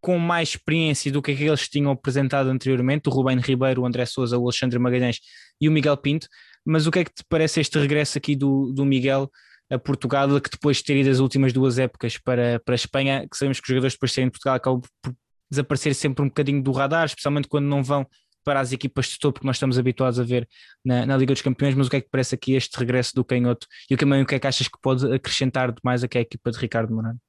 com 0.00 0.18
mais 0.18 0.50
experiência 0.50 1.12
do 1.12 1.20
que 1.20 1.32
aqueles 1.32 1.64
que 1.64 1.70
tinham 1.70 1.90
apresentado 1.90 2.48
anteriormente, 2.48 3.08
o 3.08 3.12
Rubén 3.12 3.38
Ribeiro, 3.38 3.82
o 3.82 3.86
André 3.86 4.06
Souza, 4.06 4.38
o 4.38 4.44
Alexandre 4.44 4.78
Magalhães 4.78 5.20
e 5.60 5.68
o 5.68 5.72
Miguel 5.72 5.96
Pinto. 5.96 6.26
Mas 6.64 6.86
o 6.86 6.90
que 6.90 7.00
é 7.00 7.04
que 7.04 7.12
te 7.12 7.24
parece 7.28 7.60
este 7.60 7.78
regresso 7.78 8.16
aqui 8.16 8.34
do, 8.34 8.72
do 8.72 8.84
Miguel 8.84 9.30
a 9.70 9.78
Portugal, 9.78 10.28
que 10.40 10.50
depois 10.50 10.78
de 10.78 10.84
ter 10.84 10.96
ido 10.96 11.10
as 11.10 11.20
últimas 11.20 11.52
duas 11.52 11.78
épocas 11.78 12.18
para, 12.18 12.60
para 12.64 12.74
a 12.74 12.76
Espanha, 12.76 13.26
que 13.30 13.36
sabemos 13.36 13.60
que 13.60 13.64
os 13.64 13.68
jogadores 13.68 13.94
depois 13.94 14.10
de 14.10 14.14
serem 14.14 14.28
de 14.28 14.32
Portugal 14.32 14.56
acabam 14.56 14.80
por 15.00 15.14
desaparecer 15.48 15.94
sempre 15.94 16.24
um 16.24 16.28
bocadinho 16.28 16.62
do 16.62 16.72
radar, 16.72 17.06
especialmente 17.06 17.48
quando 17.48 17.66
não 17.66 17.82
vão 17.82 18.06
para 18.44 18.60
as 18.60 18.72
equipas 18.72 19.06
de 19.06 19.18
topo 19.18 19.40
que 19.40 19.46
nós 19.46 19.56
estamos 19.56 19.78
habituados 19.78 20.18
a 20.18 20.24
ver 20.24 20.48
na, 20.84 21.06
na, 21.06 21.16
Liga 21.16 21.32
dos 21.32 21.42
Campeões, 21.42 21.74
mas 21.74 21.86
o 21.86 21.90
que 21.90 21.96
é 21.96 22.00
que 22.00 22.08
parece 22.10 22.34
aqui 22.34 22.54
este 22.54 22.76
regresso 22.78 23.14
do 23.14 23.24
canhoto 23.24 23.66
e 23.88 23.94
o 23.94 23.98
que, 23.98 24.04
o 24.04 24.26
que 24.26 24.34
é 24.34 24.38
que 24.38 24.46
achas 24.46 24.66
que 24.66 24.78
pode 24.80 25.12
acrescentar 25.12 25.72
mais 25.84 26.02
aqui 26.02 26.18
a 26.18 26.22
equipa 26.22 26.50
de 26.50 26.58
Ricardo 26.58 26.94
Morano? 26.94 27.20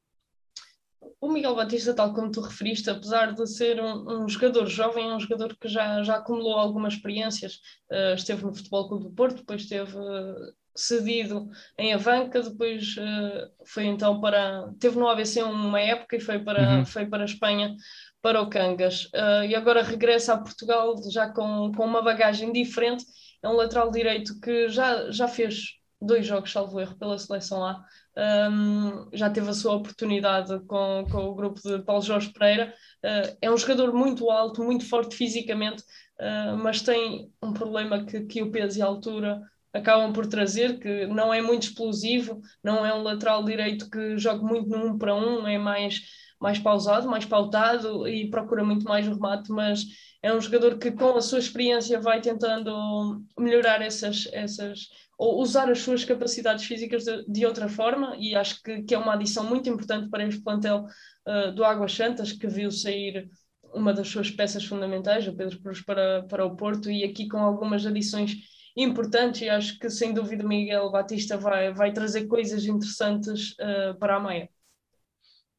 O 1.22 1.32
Miguel 1.32 1.56
Batista, 1.56 1.94
tal 1.94 2.14
como 2.14 2.32
tu 2.32 2.42
referiste, 2.42 2.90
apesar 2.90 3.34
de 3.34 3.46
ser 3.46 3.80
um, 3.80 4.24
um 4.24 4.28
jogador 4.28 4.66
jovem, 4.66 5.08
é 5.08 5.14
um 5.14 5.20
jogador 5.20 5.56
que 5.56 5.68
já, 5.68 6.02
já 6.02 6.16
acumulou 6.16 6.58
algumas 6.58 6.96
experiências. 6.96 7.62
Uh, 7.92 8.16
esteve 8.16 8.44
no 8.44 8.54
Futebol 8.54 8.90
Clube 8.90 9.04
do 9.04 9.12
Porto, 9.12 9.36
depois 9.38 9.62
esteve 9.62 9.96
uh, 9.96 10.54
cedido 10.76 11.48
em 11.78 11.94
Avanca, 11.94 12.42
depois 12.42 12.96
uh, 12.98 13.52
foi 13.64 13.86
então 13.86 14.20
para. 14.20 14.74
Teve 14.80 14.98
no 14.98 15.08
ABC 15.08 15.44
uma 15.44 15.80
época 15.80 16.16
e 16.16 16.20
foi 16.20 16.40
para, 16.40 16.78
uhum. 16.78 16.86
foi 16.88 17.06
para 17.06 17.22
a 17.22 17.26
Espanha, 17.26 17.76
para 18.20 18.42
o 18.42 18.50
Cangas. 18.50 19.08
e 19.48 19.54
agora 19.54 19.84
regressa 19.84 20.34
a 20.34 20.38
Portugal 20.40 20.96
já 21.12 21.30
com, 21.30 21.72
com 21.72 21.86
uma 21.86 22.02
bagagem 22.02 22.52
diferente. 22.52 23.06
É 23.44 23.50
um 23.50 23.54
lateral 23.54 23.92
direito 23.92 24.40
que 24.40 24.70
já, 24.70 25.12
já 25.12 25.28
fez 25.28 25.81
dois 26.02 26.26
jogos, 26.26 26.52
salvo 26.52 26.80
erro, 26.80 26.98
pela 26.98 27.18
seleção 27.18 27.64
A 27.64 27.84
um, 28.18 29.08
já 29.14 29.30
teve 29.30 29.50
a 29.50 29.54
sua 29.54 29.76
oportunidade 29.76 30.60
com, 30.66 31.06
com 31.10 31.26
o 31.26 31.36
grupo 31.36 31.62
de 31.62 31.80
Paulo 31.84 32.02
Jorge 32.02 32.32
Pereira. 32.34 32.74
Uh, 33.04 33.38
é 33.42 33.52
um 33.52 33.58
jogador 33.58 33.94
muito 33.94 34.30
alto, 34.30 34.64
muito 34.64 34.88
forte 34.88 35.16
fisicamente, 35.16 35.84
uh, 36.20 36.58
mas 36.58 36.82
tem 36.82 37.32
um 37.42 37.54
problema 37.54 38.06
que, 38.06 38.22
que 38.22 38.44
o 38.44 38.52
peso 38.52 38.80
e 38.80 38.82
a 38.82 38.86
altura 38.86 39.42
acabam 39.74 40.12
por 40.12 40.28
trazer, 40.28 40.80
que 40.80 41.08
não 41.08 41.34
é 41.34 41.42
muito 41.42 41.64
explosivo, 41.64 42.42
não 42.62 42.86
é 42.86 42.94
um 42.94 43.04
lateral 43.04 43.44
direito 43.44 43.90
que 43.90 44.18
joga 44.18 44.44
muito 44.44 44.70
no 44.70 44.88
um 44.88 44.98
para 44.98 45.16
um, 45.16 45.48
é 45.48 45.58
mais, 45.58 46.02
mais 46.40 46.60
pausado, 46.60 47.08
mais 47.08 47.24
pautado 47.24 48.06
e 48.06 48.30
procura 48.30 48.66
muito 48.66 48.84
mais 48.84 49.08
o 49.08 49.14
remate, 49.14 49.50
mas 49.50 49.86
é 50.22 50.34
um 50.34 50.42
jogador 50.42 50.78
que 50.78 50.92
com 50.92 51.16
a 51.16 51.22
sua 51.22 51.40
experiência 51.40 52.02
vai 52.02 52.20
tentando 52.20 53.24
melhorar 53.40 53.82
essas, 53.82 54.28
essas 54.34 54.90
ou 55.22 55.40
usar 55.40 55.70
as 55.70 55.78
suas 55.78 56.04
capacidades 56.04 56.66
físicas 56.66 57.04
de, 57.04 57.24
de 57.28 57.46
outra 57.46 57.70
forma, 57.70 58.16
e 58.18 58.36
acho 58.36 58.60
que, 58.64 58.82
que, 58.82 58.96
é 58.96 58.98
uma 58.98 59.14
adição 59.14 59.44
muito 59.44 59.70
importante 59.70 60.10
para 60.10 60.26
este 60.28 60.42
plantel 60.42 60.88
uh, 61.28 61.52
do 61.52 61.64
Águas 61.64 61.94
Santas, 61.94 62.32
que 62.32 62.48
viu 62.48 62.72
sair 62.72 63.30
uma 63.72 63.94
das 63.94 64.08
suas 64.08 64.32
peças 64.32 64.66
fundamentais, 64.66 65.28
o 65.28 65.36
Pedro 65.36 65.62
Cruz, 65.62 65.80
para, 65.86 66.24
para 66.24 66.44
o 66.44 66.56
Porto, 66.56 66.90
e 66.90 67.04
aqui 67.04 67.28
com 67.28 67.38
algumas 67.38 67.86
adições 67.86 68.36
importantes, 68.76 69.42
e 69.42 69.50
acho 69.50 69.78
que 69.78 69.92
sem 69.92 70.12
dúvida 70.12 70.44
Miguel 70.44 70.92
Batista 70.92 71.38
vai, 71.38 71.72
vai 71.72 71.94
trazer 71.94 72.26
coisas 72.26 72.66
interessantes 72.66 73.52
uh, 73.60 73.96
para 74.00 74.16
a 74.16 74.20
meia. 74.20 74.50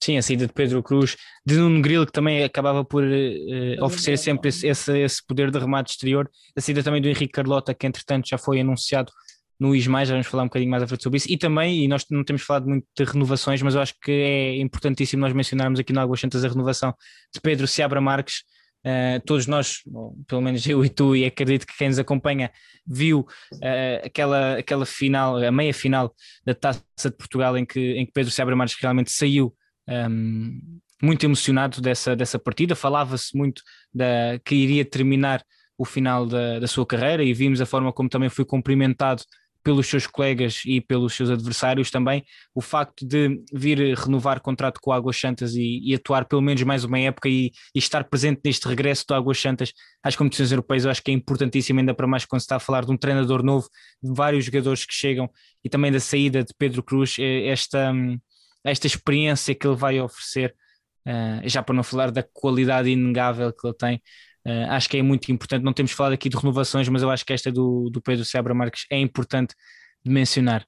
Sim, 0.03 0.17
a 0.17 0.23
saída 0.23 0.49
de 0.49 0.53
Pedro 0.53 0.83
Cruz, 0.83 1.17
de 1.47 1.55
Nuno 1.55 1.81
Grilo, 1.81 2.05
que 2.05 2.11
também 2.11 2.43
acabava 2.43 2.85
por 2.85 3.05
uh, 3.05 3.85
oferecer 3.85 4.19
sempre 4.19 4.49
esse, 4.49 4.67
esse, 4.67 4.99
esse, 4.99 5.25
poder 5.25 5.53
de 5.53 5.61
remate 5.61 5.93
exterior, 5.93 6.29
a 6.57 6.61
saída 6.61 6.83
também 6.83 7.01
do 7.01 7.07
Henrique 7.07 7.35
Carlota, 7.35 7.73
que 7.73 7.87
entretanto 7.87 8.29
já 8.29 8.37
foi 8.37 8.61
anunciado 8.61 9.13
no 9.63 9.77
Ismael, 9.77 10.05
já 10.05 10.15
vamos 10.15 10.27
falar 10.27 10.43
um 10.43 10.47
bocadinho 10.47 10.71
mais 10.71 10.83
à 10.83 10.89
frente 10.89 11.05
sobre 11.05 11.19
isso, 11.19 11.31
e 11.31 11.39
também, 11.39 11.85
e 11.85 11.89
nós 11.89 12.05
não 12.11 12.25
temos 12.25 12.43
falado 12.43 12.69
muito 12.69 12.85
de 12.97 13.05
renovações, 13.05 13.63
mas 13.63 13.77
eu 13.77 13.81
acho 13.81 13.95
que 14.03 14.11
é 14.11 14.57
importantíssimo 14.57 15.21
nós 15.21 15.33
mencionarmos 15.33 15.79
aqui 15.79 15.93
no 15.93 16.01
Águas 16.01 16.19
Santas 16.19 16.45
a 16.45 16.49
renovação 16.49 16.93
de 17.33 17.41
Pedro 17.41 17.69
Seabra 17.69 18.01
Marques, 18.01 18.43
Uh, 18.85 19.23
todos 19.25 19.47
nós, 19.47 19.77
pelo 20.27 20.41
menos 20.41 20.67
eu 20.67 20.85
e 20.85 20.89
tu, 20.89 21.15
e 21.15 21.25
acredito 21.25 21.65
que 21.65 21.79
quem 21.79 21.87
nos 21.87 22.01
acompanha, 22.01 22.51
viu 22.85 23.21
uh, 23.21 24.05
aquela, 24.05 24.59
aquela 24.59 24.85
final, 24.85 25.37
a 25.37 25.53
meia 25.53 25.73
final 25.73 26.13
da 26.45 26.53
Taça 26.53 26.83
de 27.05 27.17
Portugal, 27.17 27.57
em 27.57 27.65
que, 27.65 27.79
em 27.93 28.05
que 28.05 28.11
Pedro 28.11 28.33
Seabra 28.33 28.57
Marques 28.57 28.77
realmente 28.81 29.13
saiu 29.13 29.55
um, 29.89 29.93
ehm, 29.93 30.61
muito 31.01 31.25
emocionado 31.25 31.81
dessa, 31.81 32.17
dessa 32.17 32.41
partida. 32.41 32.75
Falava-se 32.75 33.39
muito 33.39 33.63
da, 33.95 34.41
que 34.45 34.57
iria 34.57 34.85
terminar 34.85 35.45
o 35.79 35.85
final 35.85 36.27
da, 36.27 36.59
da 36.59 36.67
sua 36.67 36.85
carreira 36.85 37.23
e 37.23 37.33
vimos 37.33 37.61
a 37.61 37.67
forma 37.67 37.93
como 37.93 38.09
também 38.09 38.29
foi 38.29 38.45
cumprimentado 38.45 39.23
pelos 39.63 39.87
seus 39.87 40.07
colegas 40.07 40.63
e 40.67 40.81
pelos 40.81 41.15
seus 41.15 41.31
adversários 41.31 41.91
também, 41.91 42.25
o 42.55 42.61
facto 42.61 43.07
de 43.07 43.43
vir 43.53 43.97
renovar 43.97 44.41
contrato 44.41 44.81
com 44.81 44.91
o 44.91 44.93
Águas 44.93 45.19
Santas 45.19 45.55
e, 45.55 45.81
e 45.85 45.95
atuar 45.95 46.25
pelo 46.25 46.43
menos 46.43 46.63
mais 46.63 46.85
uma 46.85 46.99
época 46.99 47.29
e, 47.29 47.53
e, 47.75 47.79
estar 47.79 48.05
presente 48.05 48.41
neste 48.45 48.67
regresso 48.67 49.05
do 49.07 49.15
Águas 49.15 49.41
Santas 49.41 49.73
às 50.03 50.17
competições 50.17 50.51
europeias, 50.51 50.85
eu 50.85 50.91
acho 50.91 51.03
que 51.03 51.11
é 51.11 51.15
importantíssimo, 51.15 51.81
ainda 51.81 51.95
para 51.95 52.07
mais 52.07 52.25
quando 52.25 52.41
se 52.41 52.45
está 52.45 52.57
a 52.57 52.61
falar 52.61 52.85
de 52.85 52.93
um 52.93 52.97
treinador 52.97 53.43
novo, 53.43 53.69
de 54.03 54.13
vários 54.13 54.45
jogadores 54.45 54.85
que 54.85 54.95
chegam 54.95 55.31
e 55.65 55.69
também 55.69 55.93
da 55.93 56.01
saída 56.01 56.43
de 56.43 56.53
Pedro 56.59 56.83
Cruz, 56.83 57.17
é 57.19 57.47
esta, 57.49 57.93
esta 58.65 58.87
experiência 58.87 59.55
que 59.55 59.67
ele 59.67 59.77
vai 59.77 60.01
oferecer, 60.01 60.55
eh, 61.05 61.43
já 61.45 61.63
para 61.63 61.75
não 61.75 61.83
falar 61.83 62.11
da 62.11 62.23
qualidade 62.23 62.91
inegável 62.91 63.53
que 63.53 63.67
ele 63.67 63.75
tem, 63.75 64.03
Uh, 64.47 64.71
acho 64.71 64.89
que 64.89 64.97
é 64.97 65.03
muito 65.03 65.31
importante. 65.31 65.63
Não 65.63 65.73
temos 65.73 65.93
falado 65.93 66.13
aqui 66.13 66.29
de 66.29 66.37
renovações, 66.37 66.89
mas 66.89 67.03
eu 67.03 67.11
acho 67.11 67.25
que 67.25 67.33
esta 67.33 67.51
do, 67.51 67.89
do 67.91 68.01
Pedro 68.01 68.25
Sebra 68.25 68.55
Marques 68.55 68.87
é 68.91 68.99
importante 68.99 69.55
de 70.05 70.11
mencionar. 70.11 70.67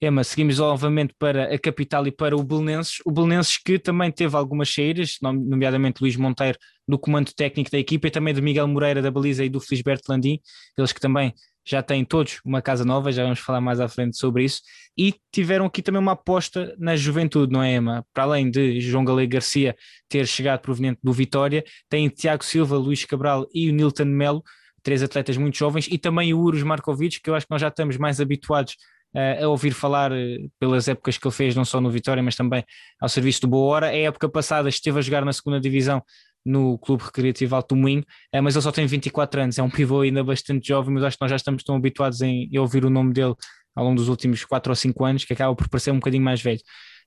Emma, 0.00 0.24
seguimos 0.24 0.58
novamente 0.58 1.14
para 1.16 1.54
a 1.54 1.58
capital 1.58 2.04
e 2.08 2.10
para 2.10 2.36
o 2.36 2.42
Belenenses. 2.42 2.98
O 3.06 3.12
Belenenses 3.12 3.56
que 3.56 3.78
também 3.78 4.10
teve 4.10 4.36
algumas 4.36 4.68
saídas, 4.72 5.18
nomeadamente 5.22 6.00
Luís 6.00 6.16
Monteiro 6.16 6.58
do 6.88 6.98
comando 6.98 7.32
técnico 7.32 7.70
da 7.70 7.78
equipa 7.78 8.08
e 8.08 8.10
também 8.10 8.34
de 8.34 8.42
Miguel 8.42 8.66
Moreira 8.66 9.00
da 9.00 9.12
baliza 9.12 9.44
e 9.44 9.48
do 9.48 9.60
Felisberto 9.60 10.10
Landim, 10.10 10.40
eles 10.76 10.92
que 10.92 11.00
também 11.00 11.32
já 11.64 11.82
têm 11.82 12.04
todos 12.04 12.40
uma 12.44 12.60
casa 12.60 12.84
nova, 12.84 13.12
já 13.12 13.22
vamos 13.22 13.38
falar 13.38 13.60
mais 13.60 13.80
à 13.80 13.88
frente 13.88 14.16
sobre 14.16 14.44
isso, 14.44 14.60
e 14.96 15.14
tiveram 15.32 15.66
aqui 15.66 15.80
também 15.80 16.00
uma 16.00 16.12
aposta 16.12 16.74
na 16.78 16.96
juventude, 16.96 17.52
não 17.52 17.62
é, 17.62 17.76
Emma? 17.76 18.04
Para 18.12 18.24
além 18.24 18.50
de 18.50 18.80
João 18.80 19.04
Galego 19.04 19.32
Garcia 19.32 19.76
ter 20.08 20.26
chegado 20.26 20.60
proveniente 20.60 21.00
do 21.02 21.12
Vitória, 21.12 21.64
tem 21.88 22.08
Tiago 22.08 22.44
Silva, 22.44 22.76
Luís 22.76 23.04
Cabral 23.04 23.46
e 23.54 23.70
o 23.70 23.72
Nilton 23.72 24.04
Melo, 24.04 24.42
três 24.82 25.02
atletas 25.02 25.36
muito 25.36 25.56
jovens, 25.56 25.88
e 25.90 25.96
também 25.96 26.34
o 26.34 26.40
Urus 26.40 26.62
Markovic, 26.62 27.20
que 27.20 27.30
eu 27.30 27.34
acho 27.34 27.46
que 27.46 27.52
nós 27.52 27.60
já 27.60 27.68
estamos 27.68 27.96
mais 27.96 28.20
habituados 28.20 28.76
uh, 29.14 29.44
a 29.44 29.48
ouvir 29.48 29.72
falar 29.72 30.12
uh, 30.12 30.16
pelas 30.58 30.88
épocas 30.88 31.16
que 31.16 31.26
ele 31.26 31.34
fez, 31.34 31.54
não 31.54 31.64
só 31.64 31.80
no 31.80 31.90
Vitória, 31.90 32.22
mas 32.22 32.34
também 32.34 32.64
ao 33.00 33.08
serviço 33.08 33.42
do 33.42 33.48
Boa 33.48 33.74
Hora. 33.74 33.86
A 33.86 33.96
época 33.96 34.28
passada 34.28 34.68
esteve 34.68 34.98
a 34.98 35.02
jogar 35.02 35.24
na 35.24 35.32
segunda 35.32 35.60
divisão 35.60 36.02
no 36.44 36.78
Clube 36.78 37.04
Recreativo 37.04 37.54
Alto 37.54 37.76
Moinho, 37.76 38.04
eh, 38.32 38.40
mas 38.40 38.54
ele 38.54 38.62
só 38.62 38.72
tem 38.72 38.86
24 38.86 39.42
anos, 39.42 39.58
é 39.58 39.62
um 39.62 39.70
pivô 39.70 40.00
ainda 40.00 40.24
bastante 40.24 40.68
jovem, 40.68 40.94
mas 40.94 41.04
acho 41.04 41.16
que 41.16 41.22
nós 41.22 41.30
já 41.30 41.36
estamos 41.36 41.62
tão 41.62 41.76
habituados 41.76 42.20
em 42.20 42.48
ouvir 42.58 42.84
o 42.84 42.90
nome 42.90 43.12
dele 43.12 43.34
ao 43.74 43.84
longo 43.84 43.96
dos 43.96 44.08
últimos 44.08 44.44
4 44.44 44.70
ou 44.70 44.76
5 44.76 45.04
anos 45.04 45.24
que 45.24 45.32
acaba 45.32 45.54
por 45.54 45.68
parecer 45.68 45.90
um 45.90 45.96
bocadinho 45.96 46.22
mais 46.22 46.42
velho. 46.42 46.60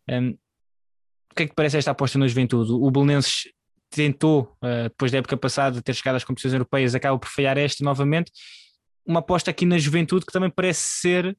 Um, 0.09 0.37
o 1.31 1.35
que 1.35 1.43
é 1.43 1.47
que 1.47 1.55
parece 1.55 1.77
esta 1.77 1.91
aposta 1.91 2.17
na 2.17 2.27
juventude? 2.27 2.71
O 2.71 2.89
Belenenses 2.89 3.49
tentou, 3.89 4.55
uh, 4.63 4.83
depois 4.83 5.11
da 5.11 5.17
época 5.17 5.37
passada, 5.37 5.81
ter 5.81 5.93
chegado 5.93 6.15
às 6.15 6.23
competições 6.23 6.53
europeias, 6.53 6.95
acaba 6.95 7.17
por 7.19 7.29
falhar 7.29 7.57
esta 7.57 7.83
novamente. 7.83 8.31
Uma 9.05 9.19
aposta 9.19 9.51
aqui 9.51 9.65
na 9.65 9.77
juventude 9.77 10.25
que 10.25 10.31
também 10.31 10.49
parece 10.49 10.81
ser 11.01 11.37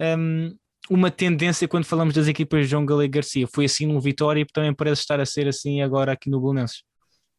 um, 0.00 0.56
uma 0.88 1.10
tendência 1.10 1.68
quando 1.68 1.84
falamos 1.84 2.14
das 2.14 2.26
equipas 2.28 2.62
de 2.62 2.70
João 2.70 2.86
Galego 2.86 3.12
Garcia. 3.12 3.46
Foi 3.46 3.64
assim 3.64 3.86
no 3.86 4.00
Vitória 4.00 4.40
e 4.40 4.46
também 4.46 4.74
parece 4.74 5.02
estar 5.02 5.20
a 5.20 5.26
ser 5.26 5.48
assim 5.48 5.82
agora 5.82 6.12
aqui 6.12 6.30
no 6.30 6.40
Belenenses. 6.40 6.82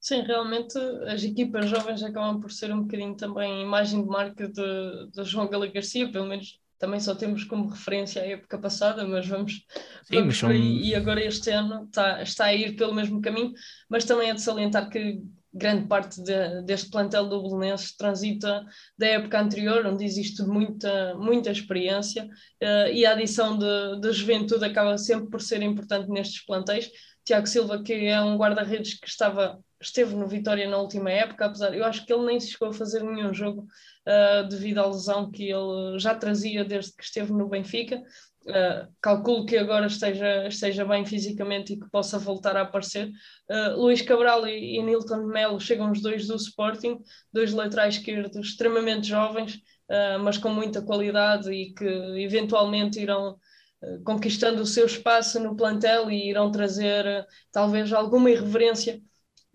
Sim, 0.03 0.19
realmente 0.19 0.77
as 1.07 1.23
equipas 1.23 1.69
jovens 1.69 2.03
acabam 2.03 2.41
por 2.41 2.51
ser 2.51 2.73
um 2.73 2.81
bocadinho 2.81 3.15
também 3.15 3.61
imagem 3.61 4.03
de 4.03 4.09
marca 4.09 4.49
de, 4.49 5.11
de 5.11 5.23
João 5.23 5.47
Gala 5.47 5.65
Garcia, 5.65 6.11
pelo 6.11 6.27
menos 6.27 6.59
também 6.77 6.99
só 6.99 7.15
temos 7.15 7.45
como 7.45 7.69
referência 7.69 8.21
a 8.21 8.27
época 8.27 8.59
passada, 8.59 9.07
mas 9.07 9.25
vamos, 9.25 9.65
Sim, 10.03 10.15
vamos 10.15 10.37
são... 10.37 10.51
e 10.51 10.93
agora 10.93 11.23
este 11.23 11.51
ano 11.51 11.85
está, 11.85 12.21
está 12.21 12.45
a 12.47 12.53
ir 12.53 12.75
pelo 12.75 12.93
mesmo 12.93 13.21
caminho, 13.21 13.53
mas 13.89 14.03
também 14.03 14.29
é 14.29 14.33
de 14.33 14.41
salientar 14.41 14.89
que 14.89 15.21
grande 15.53 15.87
parte 15.87 16.21
de, 16.21 16.63
deste 16.63 16.91
plantel 16.91 17.29
do 17.29 17.41
Belenenses 17.41 17.95
transita 17.95 18.65
da 18.97 19.07
época 19.07 19.39
anterior, 19.39 19.85
onde 19.85 20.03
existe 20.03 20.41
muita, 20.41 21.15
muita 21.15 21.49
experiência 21.49 22.25
uh, 22.25 22.91
e 22.91 23.05
a 23.05 23.13
adição 23.13 23.57
de, 23.57 24.01
de 24.01 24.11
juventude 24.11 24.65
acaba 24.65 24.97
sempre 24.97 25.29
por 25.29 25.41
ser 25.41 25.61
importante 25.61 26.09
nestes 26.09 26.45
plantéis. 26.45 26.91
Tiago 27.23 27.47
Silva, 27.47 27.81
que 27.81 27.93
é 27.93 28.19
um 28.19 28.35
guarda-redes 28.35 28.99
que 28.99 29.07
estava 29.07 29.57
esteve 29.83 30.15
no 30.15 30.27
Vitória 30.27 30.69
na 30.69 30.77
última 30.77 31.11
época, 31.11 31.45
apesar, 31.45 31.75
eu 31.75 31.83
acho 31.85 32.05
que 32.05 32.13
ele 32.13 32.25
nem 32.25 32.39
se 32.39 32.51
chegou 32.51 32.69
a 32.69 32.73
fazer 32.73 33.03
nenhum 33.03 33.33
jogo 33.33 33.67
uh, 34.07 34.47
devido 34.47 34.79
à 34.79 34.87
lesão 34.87 35.29
que 35.29 35.49
ele 35.49 35.99
já 35.99 36.15
trazia 36.15 36.63
desde 36.63 36.95
que 36.95 37.03
esteve 37.03 37.31
no 37.31 37.49
Benfica. 37.49 38.01
Uh, 38.45 38.91
calculo 39.01 39.45
que 39.45 39.57
agora 39.57 39.87
esteja, 39.87 40.47
esteja 40.47 40.83
bem 40.83 41.05
fisicamente 41.05 41.73
e 41.73 41.79
que 41.79 41.89
possa 41.89 42.17
voltar 42.17 42.57
a 42.57 42.61
aparecer. 42.61 43.09
Uh, 43.49 43.79
Luís 43.79 44.01
Cabral 44.01 44.47
e, 44.47 44.77
e 44.77 44.83
Nilton 44.83 45.27
Melo 45.27 45.59
chegam 45.59 45.91
os 45.91 46.01
dois 46.01 46.27
do 46.27 46.35
Sporting, 46.35 46.99
dois 47.31 47.53
laterais 47.53 47.95
esquerdos 47.95 48.47
extremamente 48.47 49.07
jovens, 49.07 49.59
mas 50.23 50.39
com 50.39 50.49
muita 50.49 50.81
qualidade 50.81 51.51
e 51.51 51.71
que 51.71 51.85
eventualmente 52.17 52.99
irão 52.99 53.37
conquistando 54.03 54.61
o 54.61 54.65
seu 54.65 54.87
espaço 54.87 55.39
no 55.39 55.55
plantel 55.55 56.09
e 56.09 56.29
irão 56.29 56.49
trazer 56.49 57.27
talvez 57.51 57.93
alguma 57.93 58.31
irreverência 58.31 58.99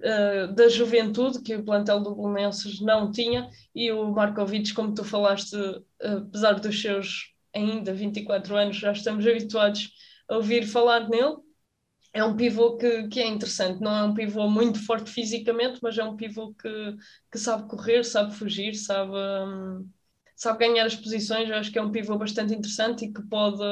uh, 0.01 0.53
da 0.55 0.69
juventude 0.69 1.43
que 1.43 1.55
o 1.55 1.65
plantel 1.65 2.01
do 2.01 2.15
Belenenses 2.15 2.81
não 2.81 3.11
tinha 3.11 3.51
e 3.75 3.91
o 3.93 4.11
Markovic, 4.11 4.73
como 4.75 4.95
tu 4.95 5.05
falaste, 5.05 5.57
uh, 5.57 5.85
apesar 6.29 6.55
dos 6.55 6.81
seus 6.81 7.35
ainda 7.55 7.93
24 7.93 8.57
anos, 8.57 8.77
já 8.77 8.93
estamos 8.93 9.27
habituados 9.27 9.91
a 10.29 10.37
ouvir 10.37 10.67
falar 10.67 11.09
nele. 11.09 11.37
É 12.13 12.25
um 12.25 12.37
pivô 12.37 12.77
que, 12.77 13.09
que 13.09 13.21
é 13.21 13.27
interessante, 13.27 13.81
não 13.81 13.95
é 13.95 14.03
um 14.05 14.15
pivô 14.15 14.49
muito 14.49 14.85
forte 14.85 15.11
fisicamente, 15.11 15.79
mas 15.83 15.97
é 15.99 16.05
um 16.05 16.17
pivô 16.17 16.55
que, 16.55 16.97
que 17.31 17.39
sabe 17.39 17.69
correr, 17.69 18.03
sabe 18.05 18.35
fugir, 18.35 18.75
sabe, 18.75 19.13
um, 19.13 19.89
sabe 20.35 20.59
ganhar 20.61 20.87
as 20.87 20.97
posições. 20.97 21.49
Eu 21.49 21.57
acho 21.57 21.71
que 21.71 21.79
é 21.79 21.83
um 21.83 21.93
pivô 21.93 22.17
bastante 22.19 22.55
interessante 22.55 23.05
e 23.05 23.13
que 23.13 23.23
pode, 23.29 23.63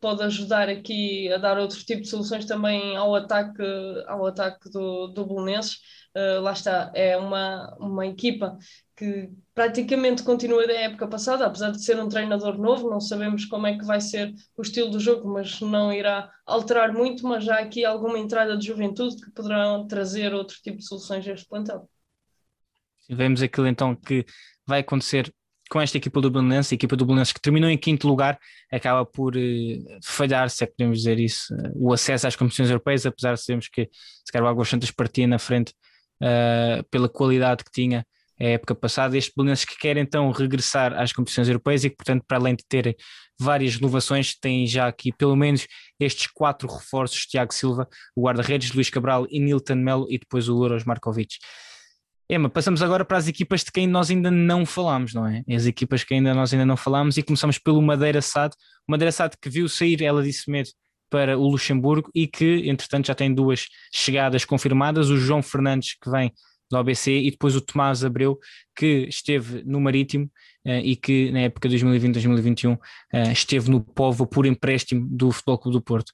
pode 0.00 0.22
ajudar 0.22 0.68
aqui 0.68 1.32
a 1.32 1.38
dar 1.38 1.58
outro 1.58 1.78
tipo 1.84 2.02
de 2.02 2.08
soluções 2.08 2.44
também 2.44 2.96
ao 2.96 3.14
ataque, 3.14 3.62
ao 4.06 4.26
ataque 4.26 4.70
do, 4.70 5.08
do 5.08 5.26
Belenenses. 5.26 5.78
Uh, 6.16 6.40
lá 6.40 6.52
está, 6.52 6.90
é 6.94 7.16
uma, 7.16 7.76
uma 7.78 8.06
equipa 8.06 8.56
que 8.96 9.30
praticamente 9.54 10.24
continua 10.24 10.66
da 10.66 10.72
época 10.72 11.06
passada, 11.06 11.46
apesar 11.46 11.70
de 11.70 11.84
ser 11.84 12.00
um 12.00 12.08
treinador 12.08 12.58
novo, 12.58 12.90
não 12.90 13.00
sabemos 13.00 13.44
como 13.44 13.66
é 13.66 13.78
que 13.78 13.84
vai 13.84 14.00
ser 14.00 14.34
o 14.56 14.62
estilo 14.62 14.90
do 14.90 14.98
jogo, 14.98 15.28
mas 15.32 15.60
não 15.60 15.92
irá 15.92 16.28
alterar 16.44 16.92
muito, 16.92 17.24
mas 17.26 17.44
já 17.44 17.58
aqui 17.60 17.84
alguma 17.84 18.18
entrada 18.18 18.56
de 18.56 18.66
juventude 18.66 19.16
que 19.16 19.30
poderão 19.30 19.86
trazer 19.86 20.34
outro 20.34 20.56
tipo 20.62 20.78
de 20.78 20.86
soluções 20.86 21.28
a 21.28 21.32
este 21.32 21.46
plantel. 21.46 21.88
Vemos 23.08 23.40
aquilo 23.40 23.66
então 23.66 23.94
que 23.94 24.26
vai 24.66 24.80
acontecer 24.80 25.32
com 25.68 25.80
esta 25.80 25.96
equipa 25.96 26.20
do 26.20 26.30
Belenenses, 26.30 26.72
a 26.72 26.74
equipa 26.74 26.96
do 26.96 27.04
Belenenses 27.04 27.32
que 27.32 27.40
terminou 27.40 27.68
em 27.68 27.78
quinto 27.78 28.08
lugar, 28.08 28.38
acaba 28.72 29.04
por 29.04 29.36
uh, 29.36 29.40
falhar, 30.02 30.48
se 30.50 30.64
é 30.64 30.66
que 30.66 30.74
podemos 30.76 30.98
dizer 30.98 31.18
isso, 31.18 31.54
uh, 31.54 31.72
o 31.74 31.92
acesso 31.92 32.26
às 32.26 32.36
competições 32.36 32.70
europeias, 32.70 33.06
apesar 33.06 33.34
de 33.34 33.40
sabermos 33.42 33.68
que 33.68 33.88
se 33.92 34.32
calhar 34.32 34.46
o 34.46 34.48
Águas 34.48 34.68
Santas 34.68 34.90
partia 34.90 35.26
na 35.26 35.38
frente 35.38 35.72
uh, 36.22 36.82
pela 36.90 37.08
qualidade 37.08 37.64
que 37.64 37.70
tinha 37.70 38.06
a 38.40 38.44
época 38.44 38.74
passada, 38.74 39.16
este 39.16 39.32
Belenenses 39.36 39.64
que 39.64 39.76
quer 39.76 39.96
então 39.96 40.30
regressar 40.30 40.92
às 40.94 41.12
competições 41.12 41.48
europeias 41.48 41.84
e 41.84 41.90
que 41.90 41.96
portanto 41.96 42.24
para 42.26 42.38
além 42.38 42.54
de 42.54 42.64
ter 42.68 42.96
várias 43.38 43.76
renovações, 43.76 44.36
tem 44.38 44.66
já 44.66 44.86
aqui 44.86 45.12
pelo 45.12 45.36
menos 45.36 45.66
estes 45.98 46.26
quatro 46.28 46.68
reforços, 46.68 47.26
Tiago 47.26 47.52
Silva, 47.52 47.88
o 48.14 48.22
guarda-redes, 48.22 48.72
Luís 48.72 48.90
Cabral 48.90 49.26
e 49.30 49.40
Nilton 49.40 49.76
Melo 49.76 50.06
e 50.08 50.18
depois 50.18 50.48
o 50.48 50.54
Louros 50.54 50.84
Markovic. 50.84 51.36
Emma, 52.30 52.50
passamos 52.50 52.82
agora 52.82 53.06
para 53.06 53.16
as 53.16 53.26
equipas 53.26 53.64
de 53.64 53.72
quem 53.72 53.86
nós 53.86 54.10
ainda 54.10 54.30
não 54.30 54.66
falámos, 54.66 55.14
não 55.14 55.26
é? 55.26 55.42
As 55.48 55.64
equipas 55.64 56.04
que 56.04 56.12
ainda 56.12 56.34
nós 56.34 56.52
ainda 56.52 56.66
não 56.66 56.76
falámos 56.76 57.16
e 57.16 57.22
começamos 57.22 57.58
pelo 57.58 57.80
Madeira 57.80 58.20
SAD. 58.20 58.54
Madeira 58.86 59.10
SAD 59.10 59.36
que 59.40 59.48
viu 59.48 59.66
sair, 59.66 60.02
ela 60.02 60.22
disse 60.22 60.50
mesmo, 60.50 60.74
para 61.08 61.38
o 61.38 61.48
Luxemburgo 61.48 62.10
e 62.14 62.26
que, 62.26 62.68
entretanto, 62.68 63.06
já 63.06 63.14
tem 63.14 63.32
duas 63.32 63.66
chegadas 63.90 64.44
confirmadas: 64.44 65.08
o 65.08 65.16
João 65.16 65.42
Fernandes, 65.42 65.96
que 65.98 66.10
vem 66.10 66.30
do 66.70 66.76
ABC, 66.76 67.10
e 67.10 67.30
depois 67.30 67.56
o 67.56 67.62
Tomás 67.62 68.04
Abreu, 68.04 68.38
que 68.76 69.06
esteve 69.08 69.62
no 69.64 69.80
Marítimo 69.80 70.30
uh, 70.66 70.80
e 70.84 70.96
que, 70.96 71.30
na 71.32 71.40
época 71.40 71.66
de 71.66 71.78
2020-2021, 71.78 72.74
uh, 72.74 72.78
eh, 73.10 73.32
esteve 73.32 73.70
no 73.70 73.80
Povo 73.80 74.26
por 74.26 74.44
empréstimo 74.44 75.08
do 75.10 75.32
Futebol 75.32 75.58
Clube 75.58 75.78
do 75.78 75.82
Porto. 75.82 76.12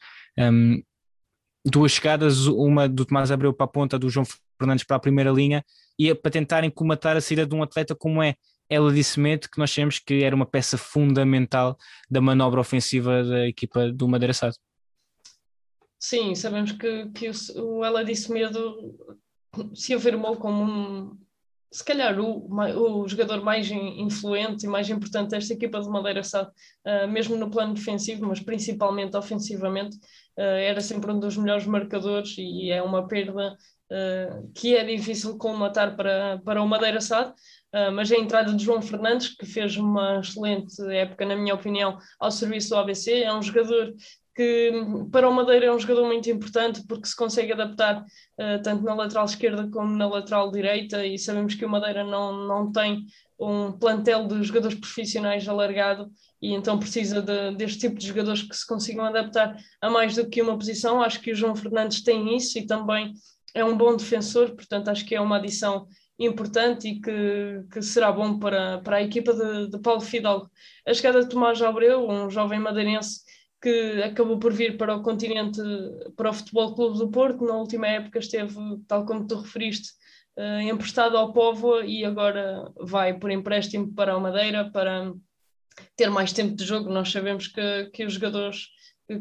Duas 1.66 1.92
chegadas, 1.92 2.46
uma 2.46 2.87
do 2.87 3.07
Tomás 3.07 3.33
Abreu 3.33 3.53
para 3.53 3.64
a 3.64 3.68
ponta, 3.68 3.98
do 3.98 4.11
João 4.11 4.27
Fernandes 4.59 4.85
para 4.85 4.97
a 4.97 5.01
primeira 5.01 5.31
linha, 5.31 5.64
e 5.99 6.11
é 6.11 6.14
para 6.14 6.31
tentarem 6.31 6.71
comatar 6.71 7.17
a 7.17 7.21
saída 7.21 7.47
de 7.47 7.55
um 7.55 7.62
atleta 7.62 7.95
como 7.95 8.23
é 8.23 8.35
ela 8.69 8.93
disse-me 8.93 9.38
que 9.38 9.59
nós 9.59 9.71
sabemos 9.71 9.99
que 9.99 10.25
era 10.25 10.35
uma 10.35 10.47
peça 10.47 10.79
fundamental 10.79 11.77
da 12.11 12.21
manobra 12.21 12.61
ofensiva 12.61 13.23
da 13.23 13.47
equipa 13.47 13.93
do 13.93 14.09
Madeira 14.09 14.33
Sado. 14.33 14.57
Sim, 15.99 16.35
sabemos 16.35 16.73
que, 16.73 17.09
que 17.11 17.31
o, 17.31 17.79
o 17.79 17.85
Ela 17.85 18.05
disse 18.05 18.33
medo 18.33 18.95
se 19.75 19.95
afirmou 19.95 20.37
como 20.37 20.64
um, 20.64 21.19
se 21.71 21.85
calhar 21.85 22.19
o, 22.21 22.49
o 22.51 23.09
jogador 23.09 23.43
mais 23.43 23.71
influente 23.71 24.64
e 24.64 24.69
mais 24.69 24.88
importante 24.90 25.31
desta 25.31 25.55
equipa 25.55 25.81
de 25.81 25.88
Madeira 25.88 26.23
Sado, 26.23 26.51
uh, 26.87 27.09
mesmo 27.09 27.37
no 27.37 27.51
plano 27.51 27.75
defensivo, 27.75 28.27
mas 28.27 28.40
principalmente 28.40 29.17
ofensivamente, 29.17 29.97
uh, 30.37 30.40
era 30.40 30.81
sempre 30.81 31.11
um 31.12 31.19
dos 31.19 31.37
melhores 31.37 31.67
marcadores 31.67 32.35
e 32.38 32.71
é 32.71 32.83
uma 32.83 33.07
perda 33.07 33.57
uh, 33.90 34.51
que 34.55 34.77
é 34.77 34.85
difícil 34.85 35.37
colmatar 35.37 35.97
para, 35.97 36.40
para 36.44 36.62
o 36.62 36.68
Madeira 36.68 37.01
Sado. 37.01 37.35
mas 37.92 38.11
a 38.12 38.16
entrada 38.16 38.53
de 38.53 38.64
João 38.64 38.81
Fernandes, 38.81 39.35
que 39.37 39.44
fez 39.44 39.77
uma 39.77 40.20
excelente 40.20 40.81
época, 40.92 41.27
na 41.27 41.35
minha 41.35 41.55
opinião, 41.55 41.99
ao 42.20 42.31
serviço 42.31 42.70
do 42.70 42.77
ABC, 42.77 43.23
é 43.23 43.35
um 43.35 43.42
jogador 43.42 43.92
que 44.35 44.73
para 45.12 45.29
o 45.29 45.33
Madeira 45.33 45.66
é 45.66 45.73
um 45.73 45.79
jogador 45.79 46.07
muito 46.07 46.29
importante 46.29 46.85
porque 46.88 47.07
se 47.07 47.16
consegue 47.16 47.53
adaptar 47.53 48.03
uh, 48.03 48.62
tanto 48.62 48.83
na 48.83 48.94
lateral 48.94 49.25
esquerda 49.25 49.68
como 49.70 49.97
na 49.97 50.09
lateral 50.09 50.51
direita 50.51 51.07
e 51.07 51.18
sabemos 51.18 51.55
que 51.55 51.64
o 51.64 51.68
Madeira 51.68 52.03
não, 52.03 52.47
não 52.47 52.73
tem 52.73 53.07
um 53.38 53.73
plantel 53.73 54.27
de 54.27 54.42
jogadores 54.42 54.79
profissionais 54.79 55.49
alargado 55.49 56.11
e 56.42 56.53
então 56.53 56.79
precisa 56.79 57.23
de, 57.23 57.55
deste 57.57 57.81
tipo 57.81 57.99
de 57.99 58.07
jogadores 58.07 58.42
que 58.42 58.57
se 58.57 58.66
consigam 58.66 59.05
adaptar 59.05 59.57
a 59.81 59.88
mais 59.88 60.16
do 60.16 60.29
que 60.29 60.42
uma 60.42 60.59
posição. 60.59 61.01
Acho 61.01 61.20
que 61.20 61.33
o 61.33 61.35
João 61.35 61.55
Fernandes 61.55 62.03
tem 62.03 62.37
isso 62.37 62.59
e 62.59 62.66
também 62.66 63.12
é 63.55 63.64
um 63.64 63.77
bom 63.77 63.97
defensor, 63.97 64.51
portanto 64.51 64.88
acho 64.88 65.07
que 65.07 65.14
é 65.14 65.21
uma 65.21 65.37
adição 65.37 65.87
importante 66.19 66.88
e 66.88 67.01
que, 67.01 67.64
que 67.73 67.83
será 67.83 68.12
bom 68.12 68.38
para, 68.38 68.79
para 68.81 68.97
a 68.97 69.03
equipa 69.03 69.33
de, 69.33 69.71
de 69.71 69.79
Paulo 69.79 70.01
Fidalgo. 70.01 70.51
A 70.87 70.93
chegada 70.93 71.23
de 71.23 71.29
Tomás 71.29 71.62
Abreu, 71.62 72.09
um 72.09 72.29
jovem 72.29 72.59
madeirense 72.59 73.21
que 73.62 74.03
acabou 74.03 74.38
por 74.38 74.53
vir 74.53 74.77
para 74.77 74.95
o 74.95 75.03
continente, 75.03 75.61
para 76.17 76.31
o 76.31 76.35
Futebol 76.35 76.75
Clube 76.75 76.99
do 76.99 77.11
Porto. 77.11 77.45
Na 77.45 77.57
última 77.57 77.87
época 77.87 78.19
esteve, 78.19 78.55
tal 78.87 79.07
como 79.07 79.27
tu 79.27 79.37
referiste, 79.37 79.90
uh, 80.37 80.61
emprestado 80.61 81.17
ao 81.17 81.33
Povo 81.33 81.81
e 81.83 82.05
agora 82.05 82.71
vai 82.79 83.19
por 83.19 83.31
empréstimo 83.31 83.93
para 83.95 84.17
o 84.17 84.21
Madeira 84.21 84.71
para 84.71 85.12
ter 85.97 86.11
mais 86.11 86.33
tempo 86.33 86.55
de 86.55 86.64
jogo. 86.64 86.90
Nós 86.90 87.11
sabemos 87.11 87.49
que, 87.49 87.87
que 87.87 88.05
os 88.05 88.12
jogadores 88.12 88.67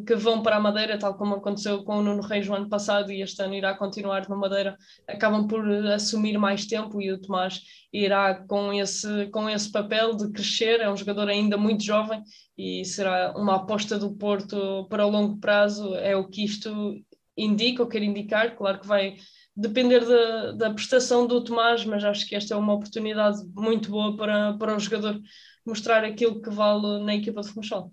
que 0.05 0.15
vão 0.15 0.41
para 0.41 0.55
a 0.55 0.59
Madeira, 0.59 0.97
tal 0.97 1.15
como 1.15 1.35
aconteceu 1.35 1.83
com 1.83 1.97
o 1.97 2.03
Nuno 2.03 2.21
Reis 2.21 2.47
no 2.47 2.55
ano 2.55 2.69
passado 2.69 3.11
e 3.11 3.21
este 3.21 3.41
ano 3.41 3.53
irá 3.53 3.75
continuar 3.75 4.27
na 4.29 4.35
Madeira, 4.35 4.77
acabam 5.07 5.45
por 5.47 5.67
assumir 5.87 6.37
mais 6.37 6.65
tempo 6.65 7.01
e 7.01 7.11
o 7.11 7.19
Tomás 7.19 7.61
irá 7.91 8.35
com 8.47 8.71
esse, 8.71 9.27
com 9.27 9.49
esse 9.49 9.71
papel 9.71 10.15
de 10.15 10.31
crescer, 10.31 10.79
é 10.79 10.89
um 10.89 10.95
jogador 10.95 11.27
ainda 11.27 11.57
muito 11.57 11.83
jovem 11.83 12.23
e 12.57 12.85
será 12.85 13.33
uma 13.35 13.55
aposta 13.55 13.99
do 13.99 14.15
Porto 14.15 14.87
para 14.89 15.05
o 15.05 15.09
longo 15.09 15.37
prazo, 15.39 15.95
é 15.95 16.15
o 16.15 16.27
que 16.27 16.45
isto 16.45 16.95
indica 17.35 17.83
ou 17.83 17.89
quer 17.89 18.03
indicar, 18.03 18.55
claro 18.55 18.79
que 18.79 18.87
vai 18.87 19.17
depender 19.55 20.05
da, 20.05 20.51
da 20.53 20.73
prestação 20.73 21.27
do 21.27 21.43
Tomás, 21.43 21.83
mas 21.85 22.03
acho 22.03 22.25
que 22.27 22.35
esta 22.35 22.53
é 22.53 22.57
uma 22.57 22.73
oportunidade 22.73 23.39
muito 23.53 23.89
boa 23.89 24.15
para, 24.15 24.53
para 24.53 24.75
o 24.75 24.79
jogador 24.79 25.19
mostrar 25.65 26.03
aquilo 26.03 26.41
que 26.41 26.49
vale 26.49 27.03
na 27.03 27.15
equipa 27.15 27.41
de 27.41 27.49
Funchal. 27.49 27.91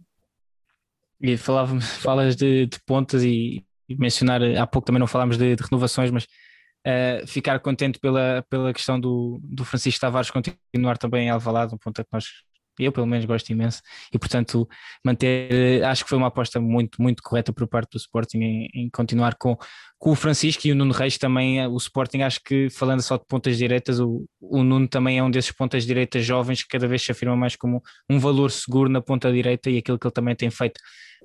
E 1.20 1.36
falava, 1.36 1.80
falas 1.80 2.36
de, 2.36 2.66
de 2.66 2.78
pontas 2.86 3.22
e, 3.22 3.64
e, 3.88 3.96
mencionar, 3.96 4.42
há 4.42 4.66
pouco 4.66 4.86
também 4.86 5.00
não 5.00 5.06
falámos 5.06 5.36
de, 5.36 5.56
de 5.56 5.62
renovações, 5.62 6.10
mas 6.10 6.24
uh, 6.24 7.26
ficar 7.26 7.58
contente 7.60 7.98
pela, 7.98 8.44
pela 8.48 8.72
questão 8.72 8.98
do, 8.98 9.40
do 9.42 9.64
Francisco 9.64 10.00
Tavares 10.00 10.30
continuar 10.30 10.98
também 10.98 11.26
em 11.26 11.30
Alvalade, 11.30 11.74
um 11.74 11.78
ponto 11.78 12.02
que 12.02 12.08
nós 12.12 12.26
eu 12.78 12.92
pelo 12.92 13.06
menos 13.06 13.24
gosto 13.24 13.50
imenso. 13.50 13.80
E 14.12 14.18
portanto 14.18 14.68
manter, 15.04 15.84
acho 15.84 16.04
que 16.04 16.08
foi 16.08 16.18
uma 16.18 16.28
aposta 16.28 16.60
muito, 16.60 17.00
muito 17.00 17.22
correta 17.22 17.52
por 17.52 17.66
parte 17.66 17.92
do 17.92 17.98
Sporting 17.98 18.38
em, 18.38 18.68
em 18.74 18.90
continuar 18.90 19.34
com, 19.36 19.56
com 19.98 20.10
o 20.10 20.14
Francisco 20.14 20.66
e 20.66 20.72
o 20.72 20.74
Nuno 20.74 20.92
Reis 20.92 21.18
também, 21.18 21.66
o 21.66 21.76
Sporting 21.76 22.22
acho 22.22 22.40
que 22.44 22.70
falando 22.70 23.02
só 23.02 23.16
de 23.16 23.24
pontas 23.26 23.56
direitas, 23.56 24.00
o, 24.00 24.26
o 24.40 24.62
Nuno 24.62 24.88
também 24.88 25.18
é 25.18 25.22
um 25.22 25.30
desses 25.30 25.52
pontas 25.52 25.84
direitas 25.84 26.24
jovens 26.24 26.62
que 26.62 26.68
cada 26.68 26.86
vez 26.86 27.02
se 27.02 27.12
afirma 27.12 27.36
mais 27.36 27.56
como 27.56 27.82
um 28.08 28.18
valor 28.18 28.50
seguro 28.50 28.88
na 28.88 29.00
ponta 29.00 29.32
direita 29.32 29.70
e 29.70 29.78
aquilo 29.78 29.98
que 29.98 30.06
ele 30.06 30.14
também 30.14 30.34
tem 30.34 30.50
feito 30.50 30.80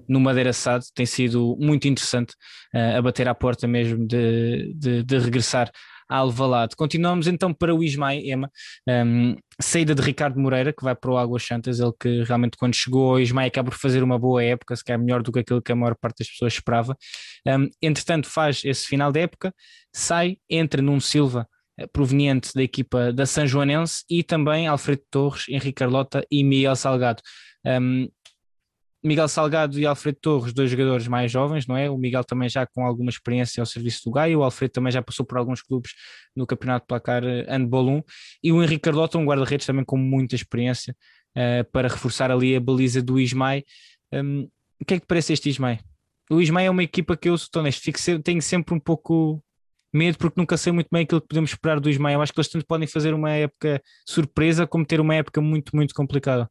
no 0.08 0.20
Madeira 0.20 0.54
Sado 0.54 0.84
tem 0.94 1.06
sido 1.06 1.56
muito 1.60 1.88
interessante 1.88 2.34
uh, 2.74 2.98
a 2.98 3.02
bater 3.02 3.28
à 3.28 3.36
porta 3.36 3.68
mesmo 3.68 4.06
de, 4.06 4.74
de, 4.76 5.04
de 5.04 5.18
regressar 5.18 5.72
Alvalade. 6.08 6.76
Continuamos 6.76 7.28
então 7.28 7.54
para 7.54 7.74
o 7.74 7.84
Ismael 7.84 8.22
Ema, 8.24 8.52
um, 8.88 9.36
saída 9.60 9.96
de 9.96 10.02
Ricardo 10.02 10.40
Moreira, 10.40 10.72
que 10.74 10.84
vai 10.84 10.96
para 10.96 11.12
o 11.12 11.18
Águas 11.18 11.44
Santas, 11.44 11.80
ele 11.80 11.92
que 12.00 12.24
realmente 12.24 12.58
quando 12.58 12.76
chegou 12.76 13.12
ao 13.12 13.20
Ismael 13.20 13.48
acaba 13.48 13.72
por 13.72 13.78
fazer 13.78 14.04
uma 14.04 14.20
boa 14.20 14.44
época, 14.44 14.76
se 14.76 14.84
calhar 14.84 15.00
melhor 15.00 15.22
do 15.22 15.32
que 15.32 15.40
aquilo 15.40 15.62
que 15.62 15.72
a 15.72 15.76
maior 15.76 15.96
parte 15.96 16.20
das 16.20 16.30
pessoas 16.30 16.54
esperava. 16.54 16.96
Um, 17.48 17.70
entretanto, 17.82 18.28
faz 18.30 18.64
esse 18.64 18.86
final 18.86 19.12
de 19.12 19.22
época, 19.22 19.54
sai, 19.94 20.38
entra 20.50 20.82
num 20.82 21.00
Silva 21.00 21.48
eh, 21.78 21.88
proveniente 21.88 22.54
da 22.54 22.64
equipa 22.64 23.12
da 23.12 23.26
São 23.26 23.46
Joanense 23.46 24.04
e 24.10 24.24
também 24.24 24.68
Alfredo 24.68 25.04
Torres, 25.12 25.48
Henrique 25.50 25.74
Carlota 25.74 26.26
e 26.32 26.44
Miguel 26.44 26.76
Salgado. 26.76 27.22
Um, 27.66 28.08
Miguel 29.06 29.28
Salgado 29.28 29.80
e 29.80 29.86
Alfredo 29.86 30.18
Torres, 30.20 30.52
dois 30.54 30.72
jogadores 30.72 31.08
mais 31.08 31.32
jovens, 31.32 31.68
não 31.68 31.78
é? 31.78 31.90
O 31.90 31.98
Miguel 31.98 32.24
também 32.24 32.50
já 32.50 32.66
com 32.66 32.84
alguma 32.86 33.10
experiência 33.10 33.62
ao 33.62 33.66
serviço 33.66 34.02
do 34.06 34.12
Gaio, 34.12 34.40
o 34.40 34.44
Alfredo 34.44 34.74
também 34.74 34.92
já 34.92 35.02
passou 35.02 35.24
por 35.24 35.38
alguns 35.38 35.62
clubes 35.62 35.92
no 36.36 36.48
Campeonato 36.48 36.88
Placar 36.88 37.24
eh, 37.24 37.46
Handball 37.48 37.88
1, 37.88 38.04
e 38.44 38.52
o 38.52 38.64
Henrique 38.64 38.82
Carlota, 38.82 39.20
um 39.20 39.26
guarda-redes 39.26 39.68
também 39.68 39.86
com 39.86 39.96
muita 39.96 40.36
experiência 40.36 40.96
uh, 41.38 41.70
para 41.72 41.88
reforçar 41.88 42.32
ali 42.32 42.56
a 42.56 42.60
baliza 42.60 43.00
do 43.00 43.20
Ismael. 43.20 43.62
Um, 44.12 44.50
o 44.82 44.86
que 44.86 44.96
é 44.96 45.00
que 45.00 45.06
parece 45.06 45.34
este 45.34 45.50
Ismael? 45.50 45.78
O 46.30 46.42
Ismael 46.42 46.68
é 46.68 46.70
uma 46.72 46.84
equipa 46.84 47.16
que 47.16 47.30
eu 47.30 47.36
estou 47.36 47.62
honesto, 47.62 47.84
fico, 47.84 48.00
tenho 48.24 48.42
sempre 48.42 48.74
um 48.74 48.80
pouco 48.80 49.40
medo 49.94 50.18
porque 50.18 50.40
nunca 50.40 50.58
sei 50.58 50.74
muito 50.74 50.90
bem 50.92 51.04
aquilo 51.04 51.22
que 51.22 51.28
podemos 51.28 51.52
esperar 51.52 51.80
do 51.80 51.90
Ismael. 51.90 52.22
Acho 52.22 52.34
que 52.34 52.40
eles 52.40 52.50
tanto 52.50 52.66
podem 52.66 52.88
fazer 52.88 53.14
uma 53.14 53.32
época 53.32 53.82
surpresa 54.08 54.66
como 54.66 54.84
ter 54.84 55.00
uma 55.00 55.16
época 55.16 55.40
muito, 55.42 55.76
muito 55.76 55.94
complicada. 55.94 56.50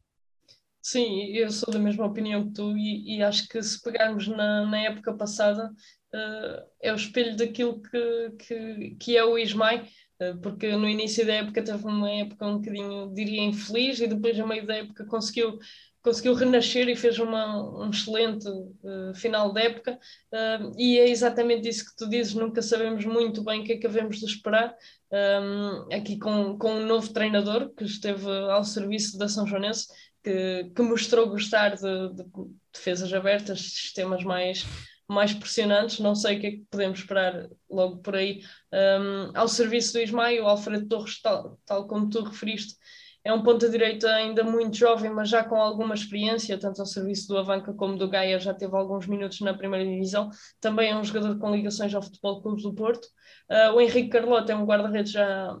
Sim, 0.87 1.35
eu 1.35 1.49
sou 1.49 1.73
da 1.73 1.79
mesma 1.79 2.05
opinião 2.05 2.45
que 2.45 2.53
tu 2.53 2.77
e, 2.77 3.17
e 3.17 3.23
acho 3.23 3.47
que 3.47 3.59
se 3.63 3.81
pegarmos 3.81 4.27
na, 4.27 4.67
na 4.67 4.77
época 4.81 5.17
passada 5.17 5.73
uh, 6.13 6.69
é 6.79 6.93
o 6.93 6.95
espelho 6.95 7.35
daquilo 7.35 7.81
que, 7.81 8.31
que, 8.37 8.95
que 8.99 9.17
é 9.17 9.23
o 9.25 9.35
Ismael, 9.35 9.83
uh, 10.21 10.39
porque 10.43 10.75
no 10.77 10.87
início 10.87 11.25
da 11.25 11.33
época 11.33 11.63
teve 11.63 11.83
uma 11.83 12.11
época 12.11 12.45
um 12.45 12.57
bocadinho, 12.59 13.11
diria, 13.15 13.41
infeliz 13.41 13.99
e 13.99 14.05
depois 14.05 14.39
a 14.39 14.45
meio 14.45 14.63
da 14.67 14.75
época 14.75 15.05
conseguiu 15.07 15.57
conseguiu 16.03 16.35
renascer 16.35 16.87
e 16.87 16.95
fez 16.95 17.17
uma, 17.17 17.83
um 17.83 17.89
excelente 17.89 18.47
uh, 18.47 19.15
final 19.15 19.51
de 19.51 19.61
época. 19.61 19.99
Uh, 20.31 20.71
e 20.77 20.99
é 20.99 21.09
exatamente 21.09 21.67
isso 21.67 21.83
que 21.83 21.95
tu 21.97 22.07
dizes, 22.07 22.35
nunca 22.35 22.61
sabemos 22.61 23.03
muito 23.05 23.43
bem 23.43 23.61
o 23.61 23.63
que 23.63 23.73
é 23.73 23.77
que 23.77 23.87
havemos 23.87 24.19
de 24.19 24.25
esperar 24.25 24.75
um, 25.11 25.91
aqui 25.91 26.19
com, 26.19 26.59
com 26.59 26.73
um 26.75 26.85
novo 26.85 27.11
treinador 27.11 27.73
que 27.73 27.85
esteve 27.85 28.29
ao 28.51 28.63
serviço 28.63 29.17
da 29.17 29.27
São 29.27 29.47
Joanense 29.47 29.87
que, 30.25 30.71
que 30.75 30.81
mostrou 30.81 31.29
gostar 31.29 31.75
de, 31.75 32.13
de, 32.15 32.25
defesas 32.73 33.13
abertas, 33.13 33.61
sistemas 33.61 34.23
mais, 34.23 34.65
mais 35.07 35.31
pressionantes. 35.33 35.99
Não 35.99 36.15
sei 36.15 36.37
o 36.37 36.41
que 36.41 36.47
é 36.47 36.51
que 36.51 36.65
podemos 36.71 36.99
esperar 36.99 37.47
logo 37.69 37.97
por 37.97 38.15
aí. 38.15 38.41
Um, 38.73 39.37
ao 39.37 39.47
serviço 39.47 39.93
do 39.93 39.99
Ismael, 39.99 40.43
o 40.43 40.47
Alfredo 40.47 40.87
Torres, 40.87 41.21
tal, 41.21 41.59
tal 41.63 41.87
como 41.87 42.09
tu 42.09 42.23
referiste, 42.23 42.75
é 43.23 43.31
um 43.31 43.43
ponta-direita 43.43 44.07
ainda 44.09 44.43
muito 44.43 44.77
jovem, 44.77 45.11
mas 45.11 45.29
já 45.29 45.43
com 45.43 45.55
alguma 45.55 45.93
experiência, 45.93 46.59
tanto 46.59 46.79
ao 46.81 46.87
serviço 46.87 47.27
do 47.27 47.37
Avanca 47.37 47.73
como 47.73 47.97
do 47.97 48.09
Gaia, 48.09 48.39
já 48.39 48.53
teve 48.53 48.75
alguns 48.75 49.07
minutos 49.07 49.41
na 49.41 49.53
primeira 49.53 49.85
divisão. 49.85 50.29
Também 50.59 50.89
é 50.89 50.95
um 50.95 51.03
jogador 51.03 51.37
com 51.37 51.55
ligações 51.55 51.93
ao 51.93 52.01
Futebol 52.01 52.41
Clube 52.41 52.63
do 52.63 52.73
Porto. 52.73 53.05
Uh, 53.49 53.75
o 53.75 53.81
Henrique 53.81 54.09
Carlota 54.09 54.53
é 54.53 54.55
um 54.55 54.65
guarda-redes 54.65 55.11
já 55.11 55.59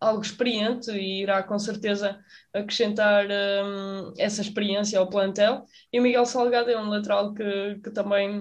algo 0.00 0.22
experiente 0.22 0.90
e 0.90 1.22
irá 1.22 1.42
com 1.42 1.58
certeza 1.58 2.18
acrescentar 2.52 3.26
um, 3.26 4.12
essa 4.18 4.40
experiência 4.40 4.98
ao 4.98 5.08
plantel. 5.08 5.64
E 5.92 6.00
o 6.00 6.02
Miguel 6.02 6.26
Salgado 6.26 6.70
é 6.70 6.80
um 6.80 6.88
lateral 6.88 7.34
que, 7.34 7.80
que 7.82 7.90
também 7.90 8.40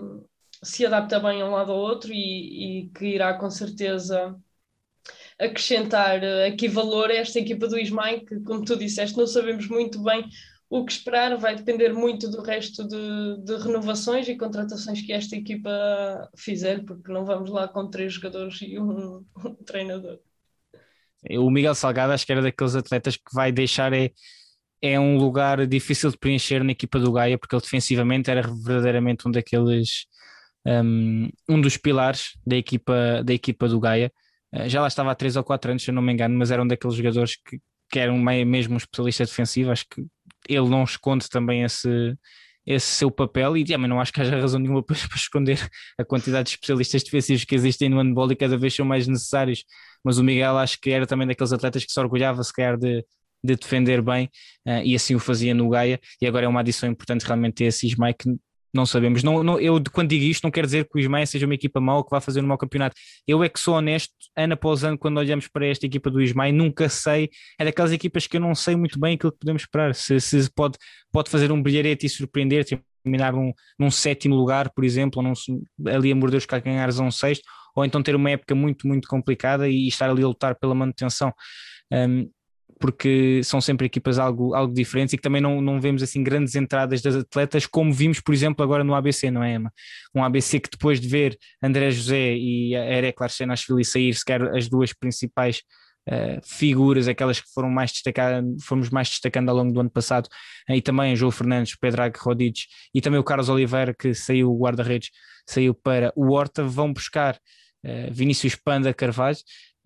se 0.63 0.85
adapta 0.85 1.19
bem 1.19 1.41
a 1.41 1.45
um 1.45 1.51
lado 1.51 1.71
ao 1.71 1.77
outro 1.77 2.11
e, 2.13 2.85
e 2.85 2.89
que 2.89 3.05
irá 3.05 3.33
com 3.33 3.49
certeza 3.49 4.35
acrescentar 5.39 6.21
uh, 6.23 6.47
aqui 6.47 6.67
valor 6.67 7.11
a 7.11 7.15
esta 7.15 7.39
equipa 7.39 7.67
do 7.67 7.77
Ismael, 7.77 8.25
que, 8.25 8.39
como 8.41 8.65
tu 8.65 8.75
disseste, 8.75 9.17
não 9.17 9.27
sabemos 9.27 9.67
muito 9.67 10.01
bem 10.03 10.27
o 10.69 10.83
que 10.85 10.91
esperar, 10.91 11.37
vai 11.37 11.55
depender 11.55 11.93
muito 11.93 12.29
do 12.29 12.41
resto 12.41 12.85
de, 12.87 13.43
de 13.43 13.55
renovações 13.57 14.27
e 14.27 14.35
contratações 14.37 15.01
que 15.01 15.13
esta 15.13 15.35
equipa 15.35 16.29
fizer, 16.35 16.83
porque 16.83 17.11
não 17.11 17.25
vamos 17.25 17.49
lá 17.49 17.67
com 17.67 17.89
três 17.89 18.13
jogadores 18.13 18.59
e 18.61 18.79
um, 18.79 19.25
um 19.45 19.55
treinador. 19.65 20.19
O 21.31 21.49
Miguel 21.49 21.75
Salgado 21.75 22.13
acho 22.13 22.25
que 22.25 22.31
era 22.31 22.41
daqueles 22.41 22.75
atletas 22.75 23.15
que 23.15 23.33
vai 23.33 23.51
deixar 23.51 23.93
é, 23.93 24.11
é 24.81 24.99
um 24.99 25.17
lugar 25.17 25.65
difícil 25.67 26.09
de 26.11 26.17
preencher 26.17 26.63
na 26.63 26.71
equipa 26.71 26.99
do 26.99 27.11
Gaia, 27.11 27.37
porque 27.37 27.55
ele 27.55 27.61
defensivamente 27.61 28.29
era 28.29 28.41
verdadeiramente 28.41 29.27
um 29.27 29.31
daqueles 29.31 30.05
um, 30.65 31.29
um 31.49 31.61
dos 31.61 31.77
pilares 31.77 32.37
da 32.45 32.55
equipa, 32.55 33.23
da 33.23 33.33
equipa 33.33 33.67
do 33.67 33.79
Gaia. 33.79 34.11
Eh, 34.53 34.69
já 34.69 34.81
lá 34.81 34.87
estava 34.87 35.11
há 35.11 35.15
3 35.15 35.35
ou 35.35 35.43
4 35.43 35.71
anos, 35.71 35.83
se 35.83 35.89
eu 35.89 35.95
não 35.95 36.01
me 36.01 36.13
engano, 36.13 36.37
mas 36.37 36.51
era 36.51 36.61
um 36.61 36.67
daqueles 36.67 36.95
jogadores 36.95 37.35
que 37.35 37.59
que 37.89 37.99
era 37.99 38.11
um, 38.11 38.21
mesmo 38.21 38.73
um 38.73 38.77
especialista 38.77 39.25
defensivo, 39.25 39.71
acho 39.71 39.85
que 39.89 40.05
ele 40.47 40.69
não 40.69 40.83
esconde 40.83 41.29
também 41.29 41.63
esse, 41.63 42.15
esse 42.67 42.85
seu 42.85 43.09
papel 43.09 43.55
e 43.55 43.63
também 43.63 43.87
não 43.87 44.01
acho 44.01 44.11
que 44.11 44.19
haja 44.19 44.37
razão 44.39 44.59
nenhuma 44.59 44.83
para, 44.85 44.97
esconder 45.15 45.57
a 45.97 46.03
quantidade 46.03 46.49
de 46.49 46.55
especialistas 46.55 47.01
defensivos 47.01 47.45
que 47.45 47.55
existem 47.55 47.87
no 47.87 47.97
handball 47.97 48.29
e 48.31 48.35
cada 48.35 48.57
vez 48.57 48.75
são 48.75 48.85
mais 48.85 49.07
necessários, 49.07 49.63
mas 50.03 50.17
o 50.17 50.23
Miguel 50.23 50.57
acho 50.57 50.77
que 50.79 50.89
era 50.89 51.07
também 51.07 51.25
daqueles 51.25 51.53
atletas 51.53 51.85
que 51.85 51.91
se 51.91 51.99
orgulhava 51.99 52.43
se 52.43 52.51
calhar 52.51 52.77
de, 52.77 53.05
de 53.41 53.55
defender 53.55 54.01
bem 54.01 54.25
uh, 54.67 54.81
e 54.83 54.93
assim 54.93 55.15
o 55.15 55.19
fazia 55.19 55.53
no 55.53 55.69
Gaia. 55.69 55.99
E 56.21 56.27
agora 56.27 56.45
é 56.45 56.49
uma 56.49 56.59
adição 56.59 56.89
importante 56.89 57.25
realmente 57.25 57.55
ter 57.55 57.65
esse 57.65 57.87
Ismael 57.87 58.13
que 58.13 58.29
não 58.73 58.85
sabemos. 58.85 59.23
Não, 59.23 59.43
não, 59.43 59.59
eu, 59.59 59.81
quando 59.91 60.09
digo 60.09 60.23
isto, 60.25 60.43
não 60.43 60.51
quero 60.51 60.67
dizer 60.67 60.85
que 60.85 60.97
o 60.97 60.99
Ismael 60.99 61.25
seja 61.25 61.45
uma 61.45 61.55
equipa 61.55 61.79
mau 61.79 62.03
que 62.03 62.11
vai 62.11 62.21
fazer 62.21 62.43
um 62.43 62.47
mau 62.47 62.57
campeonato. 62.57 62.95
Eu 63.27 63.43
é 63.43 63.49
que 63.49 63.59
sou 63.59 63.75
honesto, 63.75 64.13
ano 64.35 64.53
após 64.53 64.83
ano, 64.83 64.97
quando 64.97 65.17
olhamos 65.17 65.47
para 65.47 65.65
esta 65.65 65.85
equipa 65.85 66.09
do 66.09 66.21
Ismael, 66.21 66.53
nunca 66.53 66.89
sei. 66.89 67.29
É 67.59 67.65
daquelas 67.65 67.91
equipas 67.91 68.27
que 68.27 68.37
eu 68.37 68.41
não 68.41 68.53
sei 68.53 68.75
muito 68.75 68.99
bem 68.99 69.15
aquilo 69.15 69.31
que 69.31 69.39
podemos 69.39 69.63
esperar. 69.63 69.95
Se, 69.95 70.19
se 70.19 70.49
pode, 70.53 70.77
pode 71.11 71.29
fazer 71.29 71.51
um 71.51 71.61
brilharete 71.61 72.05
e 72.05 72.09
surpreender, 72.09 72.65
terminar 73.03 73.33
num, 73.33 73.53
num 73.79 73.89
sétimo 73.89 74.35
lugar, 74.35 74.69
por 74.69 74.83
exemplo, 74.83 75.21
ou 75.21 75.29
num, 75.29 75.89
ali 75.89 76.11
a 76.11 76.15
morder 76.15 76.37
os 76.37 76.45
calcanhares 76.45 76.99
a 76.99 77.03
um 77.03 77.11
sexto, 77.11 77.43
ou 77.75 77.85
então 77.85 78.03
ter 78.03 78.15
uma 78.15 78.31
época 78.31 78.53
muito, 78.53 78.87
muito 78.87 79.07
complicada 79.07 79.69
e 79.69 79.87
estar 79.87 80.09
ali 80.09 80.23
a 80.23 80.27
lutar 80.27 80.55
pela 80.55 80.75
manutenção. 80.75 81.33
Um, 81.91 82.29
porque 82.79 83.41
são 83.43 83.59
sempre 83.59 83.85
equipas 83.87 84.19
algo, 84.19 84.53
algo 84.53 84.73
diferentes 84.73 85.13
e 85.13 85.17
que 85.17 85.23
também 85.23 85.41
não, 85.41 85.61
não 85.61 85.79
vemos 85.81 86.03
assim 86.03 86.23
grandes 86.23 86.55
entradas 86.55 87.01
das 87.01 87.15
atletas, 87.15 87.65
como 87.65 87.91
vimos, 87.91 88.19
por 88.19 88.33
exemplo, 88.33 88.63
agora 88.63 88.83
no 88.83 88.93
ABC, 88.93 89.31
não 89.31 89.43
é, 89.43 89.55
Emma? 89.55 89.71
Um 90.13 90.23
ABC 90.23 90.59
que 90.59 90.69
depois 90.69 90.99
de 90.99 91.07
ver 91.07 91.37
André 91.61 91.91
José 91.91 92.35
e 92.35 92.75
a 92.75 92.85
Erek 92.85 93.19
Larsenashvili 93.19 93.83
sair, 93.83 94.13
sequer 94.13 94.55
as 94.55 94.69
duas 94.69 94.93
principais 94.93 95.61
uh, 96.07 96.39
figuras, 96.43 97.07
aquelas 97.07 97.39
que 97.39 97.47
foram 97.53 97.69
mais 97.69 97.91
destacadas, 97.91 98.43
fomos 98.63 98.89
mais 98.89 99.09
destacando 99.09 99.49
ao 99.49 99.55
longo 99.55 99.73
do 99.73 99.79
ano 99.79 99.89
passado, 99.89 100.27
uh, 100.69 100.73
e 100.73 100.81
também 100.81 101.15
João 101.15 101.31
Fernandes, 101.31 101.75
Pedrag 101.75 102.17
Rodic 102.19 102.65
e 102.93 103.01
também 103.01 103.19
o 103.19 103.23
Carlos 103.23 103.49
Oliveira, 103.49 103.93
que 103.93 104.13
saiu, 104.13 104.51
o 104.51 104.57
guarda-redes, 104.57 105.09
saiu 105.47 105.73
para 105.73 106.11
o 106.15 106.31
Horta, 106.31 106.63
vão 106.63 106.93
buscar 106.93 107.35
uh, 107.35 108.11
Vinícius 108.11 108.55
Panda 108.55 108.93
Carvalho, 108.93 109.37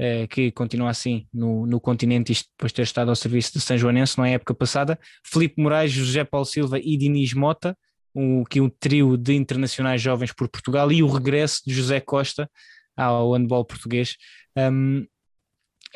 eh, 0.03 0.25
que 0.25 0.51
continua 0.51 0.89
assim 0.89 1.27
no, 1.31 1.67
no 1.67 1.79
continente, 1.79 2.31
isto 2.31 2.49
depois 2.57 2.71
de 2.71 2.77
ter 2.77 2.81
estado 2.81 3.09
ao 3.09 3.15
serviço 3.15 3.53
de 3.53 3.61
São 3.61 3.77
Joanense 3.77 4.17
na 4.17 4.27
época 4.27 4.51
passada, 4.51 4.97
Felipe 5.23 5.61
Moraes, 5.61 5.91
José 5.91 6.23
Paulo 6.23 6.43
Silva 6.43 6.79
e 6.79 6.97
Diniz 6.97 7.35
Mota, 7.35 7.77
um, 8.15 8.43
que 8.43 8.59
um 8.59 8.67
trio 8.67 9.15
de 9.15 9.35
internacionais 9.35 10.01
jovens 10.01 10.33
por 10.33 10.49
Portugal, 10.49 10.91
e 10.91 11.03
o 11.03 11.07
regresso 11.07 11.61
de 11.67 11.75
José 11.75 11.99
Costa 11.99 12.49
ao 12.97 13.33
handball 13.33 13.63
português. 13.63 14.17
Um, 14.57 15.05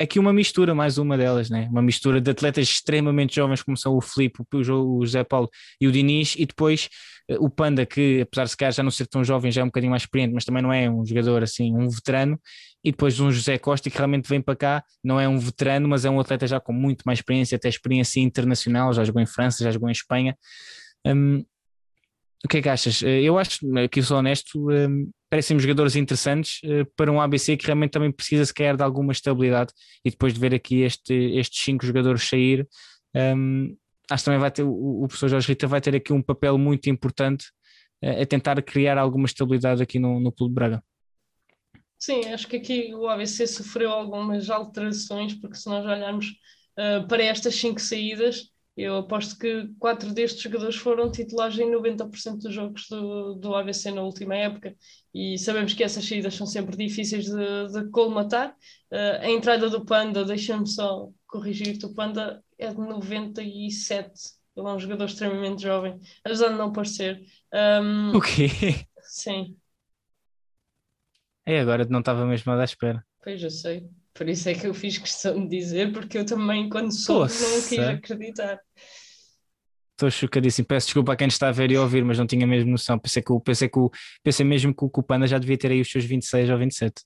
aqui 0.00 0.18
uma 0.18 0.32
mistura, 0.32 0.74
mais 0.74 0.98
uma 0.98 1.16
delas, 1.16 1.50
né? 1.50 1.68
uma 1.70 1.82
mistura 1.82 2.20
de 2.20 2.30
atletas 2.30 2.68
extremamente 2.68 3.36
jovens, 3.36 3.62
como 3.62 3.76
são 3.76 3.96
o 3.96 4.00
Filipe, 4.00 4.42
o 4.52 4.62
José 4.62 5.24
Paulo 5.24 5.48
e 5.80 5.86
o 5.86 5.92
Diniz, 5.92 6.34
e 6.36 6.46
depois 6.46 6.88
eh, 7.28 7.36
o 7.38 7.48
Panda, 7.48 7.86
que 7.86 8.20
apesar 8.20 8.44
de 8.44 8.50
se 8.50 8.56
calhar 8.56 8.72
já 8.72 8.82
não 8.82 8.90
ser 8.90 9.06
tão 9.06 9.24
jovem, 9.24 9.50
já 9.50 9.60
é 9.60 9.64
um 9.64 9.68
bocadinho 9.68 9.90
mais 9.90 10.02
experiente, 10.02 10.34
mas 10.34 10.44
também 10.44 10.62
não 10.62 10.72
é 10.72 10.90
um 10.90 11.04
jogador 11.04 11.42
assim, 11.42 11.74
um 11.74 11.88
veterano, 11.88 12.38
e 12.84 12.90
depois 12.90 13.18
um 13.18 13.30
José 13.30 13.58
Costa 13.58 13.90
que 13.90 13.96
realmente 13.96 14.28
vem 14.28 14.40
para 14.40 14.54
cá, 14.54 14.84
não 15.02 15.18
é 15.18 15.28
um 15.28 15.38
veterano, 15.38 15.88
mas 15.88 16.04
é 16.04 16.10
um 16.10 16.20
atleta 16.20 16.46
já 16.46 16.60
com 16.60 16.72
muito 16.72 17.02
mais 17.04 17.18
experiência, 17.18 17.56
até 17.56 17.68
experiência 17.68 18.20
internacional, 18.20 18.92
já 18.92 19.04
jogou 19.04 19.20
em 19.20 19.26
França, 19.26 19.64
já 19.64 19.70
jogou 19.70 19.88
em 19.88 19.92
Espanha. 19.92 20.36
Um, 21.04 21.44
o 22.46 22.48
que 22.48 22.58
é 22.58 22.62
que 22.62 22.68
achas? 22.68 23.02
Eh, 23.02 23.22
eu 23.22 23.36
acho, 23.38 23.58
aqui 23.76 24.00
sou 24.00 24.18
honesto, 24.18 24.70
um, 24.70 25.10
parecem 25.28 25.58
jogadores 25.58 25.96
interessantes 25.96 26.60
uh, 26.62 26.86
para 26.96 27.10
um 27.10 27.20
ABC 27.20 27.56
que 27.56 27.66
realmente 27.66 27.90
também 27.90 28.12
precisa 28.12 28.44
se 28.44 28.54
de 28.54 28.82
alguma 28.82 29.10
estabilidade 29.10 29.72
e 30.04 30.10
depois 30.10 30.32
de 30.32 30.38
ver 30.38 30.54
aqui 30.54 30.82
este, 30.82 31.12
estes 31.12 31.64
cinco 31.64 31.84
jogadores 31.84 32.22
sair, 32.22 32.66
um, 33.36 33.76
acho 34.08 34.22
que 34.22 34.24
também 34.26 34.38
vai 34.38 34.52
ter, 34.52 34.62
o, 34.62 35.02
o 35.02 35.08
professor 35.08 35.28
Jorge 35.28 35.48
Rita 35.48 35.66
vai 35.66 35.80
ter 35.80 35.96
aqui 35.96 36.12
um 36.12 36.22
papel 36.22 36.56
muito 36.56 36.88
importante 36.88 37.46
uh, 38.04 38.22
a 38.22 38.26
tentar 38.26 38.62
criar 38.62 38.96
alguma 38.96 39.26
estabilidade 39.26 39.82
aqui 39.82 39.98
no, 39.98 40.20
no 40.20 40.30
Clube 40.30 40.52
de 40.52 40.54
Braga. 40.54 40.84
Sim, 41.98 42.26
acho 42.26 42.46
que 42.46 42.58
aqui 42.58 42.94
o 42.94 43.08
ABC 43.08 43.44
sofreu 43.48 43.90
algumas 43.90 44.48
alterações, 44.50 45.34
porque 45.34 45.56
se 45.56 45.68
nós 45.68 45.84
olharmos 45.84 46.26
uh, 46.78 47.08
para 47.08 47.24
estas 47.24 47.56
cinco 47.56 47.80
saídas, 47.80 48.52
eu 48.76 48.98
aposto 48.98 49.38
que 49.38 49.68
quatro 49.78 50.12
destes 50.12 50.42
jogadores 50.42 50.76
foram 50.76 51.10
titulares 51.10 51.58
em 51.58 51.70
90% 51.70 52.38
dos 52.38 52.52
jogos 52.52 52.86
do, 52.90 53.34
do 53.34 53.54
ABC 53.54 53.90
na 53.90 54.02
última 54.02 54.36
época 54.36 54.76
e 55.14 55.38
sabemos 55.38 55.72
que 55.72 55.82
essas 55.82 56.04
saídas 56.04 56.34
são 56.34 56.46
sempre 56.46 56.76
difíceis 56.76 57.24
de, 57.24 57.72
de 57.72 57.90
colmatar. 57.90 58.50
Uh, 58.92 59.22
a 59.22 59.30
entrada 59.30 59.70
do 59.70 59.84
Panda, 59.84 60.24
deixa-me 60.24 60.66
só 60.66 61.08
corrigir-te, 61.26 61.86
o 61.86 61.94
Panda 61.94 62.44
é 62.58 62.68
de 62.68 62.78
97, 62.78 64.12
ele 64.54 64.66
é 64.66 64.70
um 64.70 64.78
jogador 64.78 65.06
extremamente 65.06 65.62
jovem, 65.62 65.98
apesar 66.22 66.48
de 66.48 66.56
não 66.56 66.72
parecer. 66.72 67.22
Um, 67.52 68.16
o 68.16 68.20
quê? 68.20 68.48
Sim. 69.02 69.56
É, 71.46 71.60
agora 71.60 71.86
não 71.88 72.00
estava 72.00 72.26
mesmo 72.26 72.54
dar 72.56 72.64
espera. 72.64 73.04
Pois, 73.22 73.42
eu 73.42 73.50
sei. 73.50 73.88
Por 74.16 74.28
isso 74.28 74.48
é 74.48 74.54
que 74.54 74.66
eu 74.66 74.72
fiz 74.72 74.98
questão 74.98 75.46
de 75.46 75.58
dizer, 75.58 75.92
porque 75.92 76.18
eu 76.18 76.24
também, 76.24 76.68
quando 76.68 76.92
soube, 76.92 77.32
não 77.32 77.62
quis 77.62 77.78
acreditar. 77.78 78.60
Estou 79.92 80.10
chocadíssimo. 80.10 80.66
Peço 80.66 80.88
desculpa 80.88 81.12
a 81.12 81.16
quem 81.16 81.28
está 81.28 81.48
a 81.48 81.52
ver 81.52 81.70
e 81.70 81.76
a 81.76 81.82
ouvir, 81.82 82.04
mas 82.04 82.18
não 82.18 82.26
tinha 82.26 82.46
mesmo 82.46 82.70
noção. 82.70 82.98
Pensei, 82.98 83.22
que, 83.22 83.40
pensei, 83.40 83.68
que, 83.68 83.78
pensei 84.22 84.44
mesmo 84.44 84.74
que 84.74 84.84
o, 84.84 85.02
Panda 85.02 85.26
já 85.26 85.38
devia 85.38 85.56
ter 85.56 85.70
aí 85.70 85.80
os 85.80 85.90
seus 85.90 86.04
26 86.04 86.50
ou 86.50 86.58
27 86.58 87.02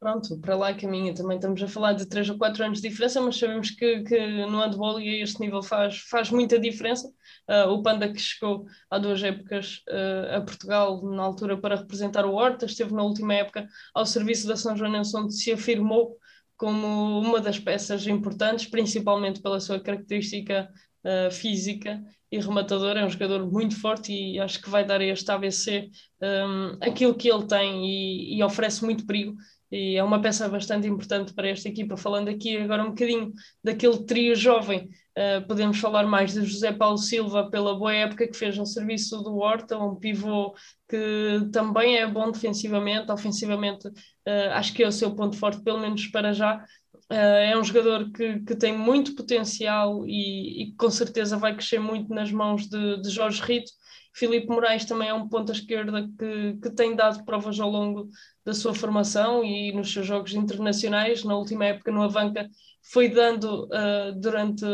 pronto, 0.00 0.38
para 0.40 0.56
lá 0.56 0.74
caminha. 0.74 1.14
Também 1.14 1.36
estamos 1.36 1.62
a 1.62 1.68
falar 1.68 1.92
de 1.92 2.06
3 2.06 2.30
ou 2.30 2.38
4 2.38 2.64
anos 2.64 2.80
de 2.80 2.88
diferença, 2.88 3.20
mas 3.20 3.38
sabemos 3.38 3.70
que, 3.70 4.02
que 4.02 4.46
no 4.46 4.58
handball 4.58 4.98
e 4.98 5.20
a 5.20 5.22
este 5.22 5.40
nível 5.40 5.62
faz, 5.62 5.98
faz 5.98 6.30
muita 6.30 6.58
diferença. 6.58 7.06
Uh, 7.48 7.68
o 7.68 7.82
Panda 7.82 8.10
que 8.10 8.18
chegou 8.18 8.64
há 8.90 8.98
duas 8.98 9.22
épocas 9.22 9.82
uh, 9.90 10.36
a 10.36 10.40
Portugal, 10.40 11.02
na 11.04 11.22
altura 11.22 11.60
para 11.60 11.76
representar 11.76 12.24
o 12.24 12.34
Horta, 12.34 12.64
esteve 12.64 12.94
na 12.94 13.02
última 13.02 13.34
época 13.34 13.68
ao 13.94 14.06
serviço 14.06 14.48
da 14.48 14.56
São 14.56 14.74
Joanense, 14.74 15.14
onde 15.14 15.34
se 15.34 15.52
afirmou 15.52 16.16
como 16.60 17.20
uma 17.20 17.40
das 17.40 17.58
peças 17.58 18.06
importantes, 18.06 18.66
principalmente 18.66 19.40
pela 19.40 19.58
sua 19.58 19.80
característica 19.80 20.70
uh, 21.02 21.30
física 21.30 22.04
e 22.30 22.38
rematador. 22.38 22.98
É 22.98 23.04
um 23.04 23.08
jogador 23.08 23.50
muito 23.50 23.80
forte 23.80 24.12
e 24.12 24.38
acho 24.38 24.60
que 24.60 24.68
vai 24.68 24.84
dar 24.84 25.00
a 25.00 25.04
este 25.04 25.32
ABC 25.32 25.88
um, 26.20 26.76
aquilo 26.82 27.14
que 27.14 27.30
ele 27.30 27.46
tem 27.46 27.86
e, 27.86 28.36
e 28.36 28.42
oferece 28.42 28.84
muito 28.84 29.06
perigo 29.06 29.34
e 29.70 29.96
é 29.96 30.02
uma 30.02 30.20
peça 30.20 30.48
bastante 30.48 30.88
importante 30.88 31.32
para 31.32 31.48
esta 31.48 31.68
equipa. 31.68 31.96
Falando 31.96 32.28
aqui 32.28 32.56
agora 32.56 32.82
um 32.82 32.88
bocadinho 32.88 33.32
daquele 33.62 34.04
trio 34.04 34.34
jovem, 34.34 34.88
uh, 35.16 35.46
podemos 35.46 35.78
falar 35.78 36.06
mais 36.06 36.32
de 36.32 36.44
José 36.44 36.72
Paulo 36.72 36.98
Silva 36.98 37.48
pela 37.50 37.78
boa 37.78 37.94
época 37.94 38.26
que 38.26 38.36
fez 38.36 38.56
no 38.58 38.66
serviço 38.66 39.22
do 39.22 39.36
Horta, 39.36 39.78
um 39.78 39.94
pivô 39.94 40.54
que 40.88 41.48
também 41.52 41.98
é 41.98 42.06
bom 42.06 42.30
defensivamente, 42.32 43.10
ofensivamente 43.12 43.86
uh, 43.86 44.50
acho 44.52 44.74
que 44.74 44.82
é 44.82 44.88
o 44.88 44.92
seu 44.92 45.14
ponto 45.14 45.36
forte, 45.36 45.62
pelo 45.62 45.78
menos 45.78 46.06
para 46.08 46.32
já. 46.32 46.64
Uh, 47.08 47.14
é 47.14 47.58
um 47.58 47.64
jogador 47.64 48.10
que, 48.12 48.40
que 48.40 48.54
tem 48.54 48.76
muito 48.76 49.14
potencial 49.14 50.04
e, 50.06 50.62
e 50.62 50.72
com 50.76 50.90
certeza 50.90 51.36
vai 51.36 51.54
crescer 51.54 51.80
muito 51.80 52.12
nas 52.14 52.30
mãos 52.30 52.68
de, 52.68 53.00
de 53.02 53.10
Jorge 53.10 53.42
Rito. 53.42 53.70
Filipe 54.12 54.48
Moraes 54.48 54.84
também 54.84 55.08
é 55.08 55.14
um 55.14 55.28
ponto 55.28 55.52
à 55.52 55.54
esquerda 55.54 56.08
que, 56.18 56.58
que 56.60 56.70
tem 56.70 56.96
dado 56.96 57.24
provas 57.24 57.58
ao 57.60 57.70
longo 57.70 58.08
da 58.44 58.52
sua 58.52 58.74
formação 58.74 59.44
e 59.44 59.72
nos 59.72 59.92
seus 59.92 60.06
jogos 60.06 60.34
internacionais. 60.34 61.24
Na 61.24 61.36
última 61.36 61.66
época, 61.66 61.92
no 61.92 62.02
Avanca, 62.02 62.48
foi 62.82 63.08
dando 63.08 63.66
uh, 63.66 64.12
durante 64.16 64.64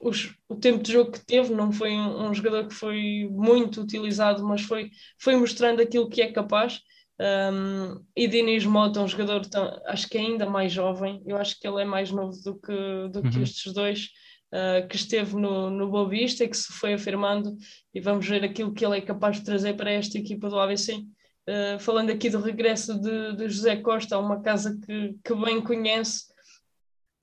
os, 0.00 0.34
o 0.48 0.56
tempo 0.56 0.82
de 0.82 0.92
jogo 0.92 1.12
que 1.12 1.24
teve. 1.24 1.54
Não 1.54 1.70
foi 1.70 1.92
um, 1.92 2.28
um, 2.28 2.34
jogador 2.34 2.66
que 2.66 2.74
foi 2.74 3.28
muito 3.30 3.82
utilizado, 3.82 4.44
mas 4.44 4.62
foi, 4.62 4.90
foi 5.18 5.36
mostrando 5.36 5.80
aquilo 5.80 6.08
que 6.08 6.22
é 6.22 6.32
capaz. 6.32 6.80
Um, 7.20 8.02
e 8.16 8.26
Diniz 8.26 8.64
Mota, 8.64 9.02
um 9.02 9.08
jogador 9.08 9.44
tão, 9.44 9.78
acho 9.84 10.08
que 10.08 10.16
é 10.16 10.22
ainda 10.22 10.48
mais 10.48 10.72
jovem, 10.72 11.22
eu 11.26 11.36
acho 11.36 11.60
que 11.60 11.68
ele 11.68 11.82
é 11.82 11.84
mais 11.84 12.10
novo 12.10 12.34
do 12.42 12.58
que, 12.58 13.08
do 13.12 13.20
que 13.20 13.36
uhum. 13.36 13.42
estes 13.42 13.74
dois, 13.74 14.08
uh, 14.52 14.86
que 14.88 14.96
esteve 14.96 15.34
no, 15.36 15.70
no 15.70 15.88
Boa 15.88 16.08
Vista 16.08 16.44
e 16.44 16.48
que 16.48 16.56
se 16.56 16.72
foi 16.72 16.94
afirmando, 16.94 17.56
e 17.94 18.00
vamos 18.00 18.26
ver 18.26 18.44
aquilo 18.44 18.72
que 18.72 18.84
ele 18.84 18.98
é 18.98 19.00
capaz 19.00 19.36
de 19.36 19.44
trazer 19.44 19.74
para 19.74 19.90
esta 19.90 20.18
equipa 20.18 20.48
do 20.48 20.58
ABC. 20.58 20.94
Uh, 20.94 21.78
falando 21.80 22.10
aqui 22.10 22.30
do 22.30 22.40
regresso 22.40 23.00
de, 23.00 23.36
de 23.36 23.48
José 23.48 23.76
Costa, 23.76 24.18
uma 24.18 24.40
casa 24.40 24.78
que, 24.86 25.16
que 25.24 25.34
bem 25.34 25.60
conhece, 25.60 26.30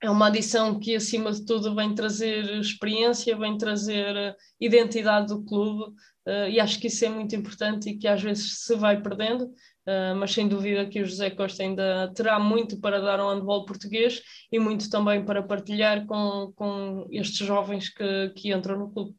é 0.00 0.08
uma 0.08 0.28
adição 0.28 0.78
que, 0.78 0.94
acima 0.94 1.32
de 1.32 1.44
tudo, 1.44 1.74
vem 1.74 1.94
trazer 1.94 2.44
experiência, 2.60 3.36
vem 3.36 3.58
trazer 3.58 4.16
eh, 4.16 4.36
identidade 4.60 5.26
do 5.26 5.44
clube, 5.44 5.92
uh, 6.28 6.48
e 6.48 6.60
acho 6.60 6.78
que 6.78 6.86
isso 6.86 7.04
é 7.04 7.08
muito 7.08 7.34
importante 7.34 7.90
e 7.90 7.96
que 7.96 8.06
às 8.06 8.22
vezes 8.22 8.60
se 8.60 8.76
vai 8.76 9.00
perdendo, 9.00 9.44
uh, 9.46 10.14
mas 10.16 10.32
sem 10.32 10.46
dúvida 10.46 10.86
que 10.86 11.00
o 11.00 11.06
José 11.06 11.30
Costa 11.30 11.62
ainda 11.62 12.12
terá 12.14 12.38
muito 12.38 12.78
para 12.80 13.00
dar 13.00 13.18
ao 13.18 13.34
handball 13.34 13.64
português 13.64 14.22
e 14.52 14.58
muito 14.58 14.88
também 14.90 15.24
para 15.24 15.42
partilhar 15.42 16.06
com, 16.06 16.52
com 16.54 17.06
estes 17.10 17.46
jovens 17.46 17.88
que, 17.88 18.30
que 18.36 18.52
entram 18.52 18.78
no 18.78 18.92
clube 18.92 19.14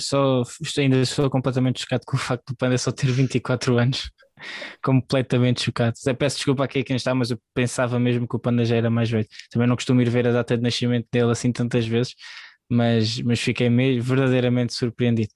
só 0.00 0.42
ainda 0.76 1.00
estou 1.00 1.28
completamente 1.28 1.80
chocado 1.80 2.02
com 2.06 2.16
o 2.16 2.20
facto 2.20 2.46
do 2.48 2.56
Panda 2.56 2.78
só 2.78 2.92
ter 2.92 3.10
24 3.10 3.78
anos. 3.78 4.08
completamente 4.82 5.62
chocado. 5.62 5.94
Peço 6.18 6.36
desculpa 6.36 6.64
aqui 6.64 6.80
a 6.80 6.84
quem 6.84 6.96
está, 6.96 7.14
mas 7.14 7.30
eu 7.30 7.38
pensava 7.54 7.98
mesmo 7.98 8.26
que 8.26 8.36
o 8.36 8.38
Panda 8.38 8.64
já 8.64 8.76
era 8.76 8.90
mais 8.90 9.10
velho. 9.10 9.26
Também 9.50 9.68
não 9.68 9.76
costumo 9.76 10.00
ir 10.00 10.08
ver 10.08 10.26
a 10.28 10.32
data 10.32 10.56
de 10.56 10.62
nascimento 10.62 11.06
dele 11.12 11.30
assim 11.30 11.52
tantas 11.52 11.86
vezes, 11.86 12.14
mas, 12.68 13.20
mas 13.20 13.40
fiquei 13.40 13.70
meio, 13.70 14.02
verdadeiramente 14.02 14.74
surpreendido. 14.74 15.30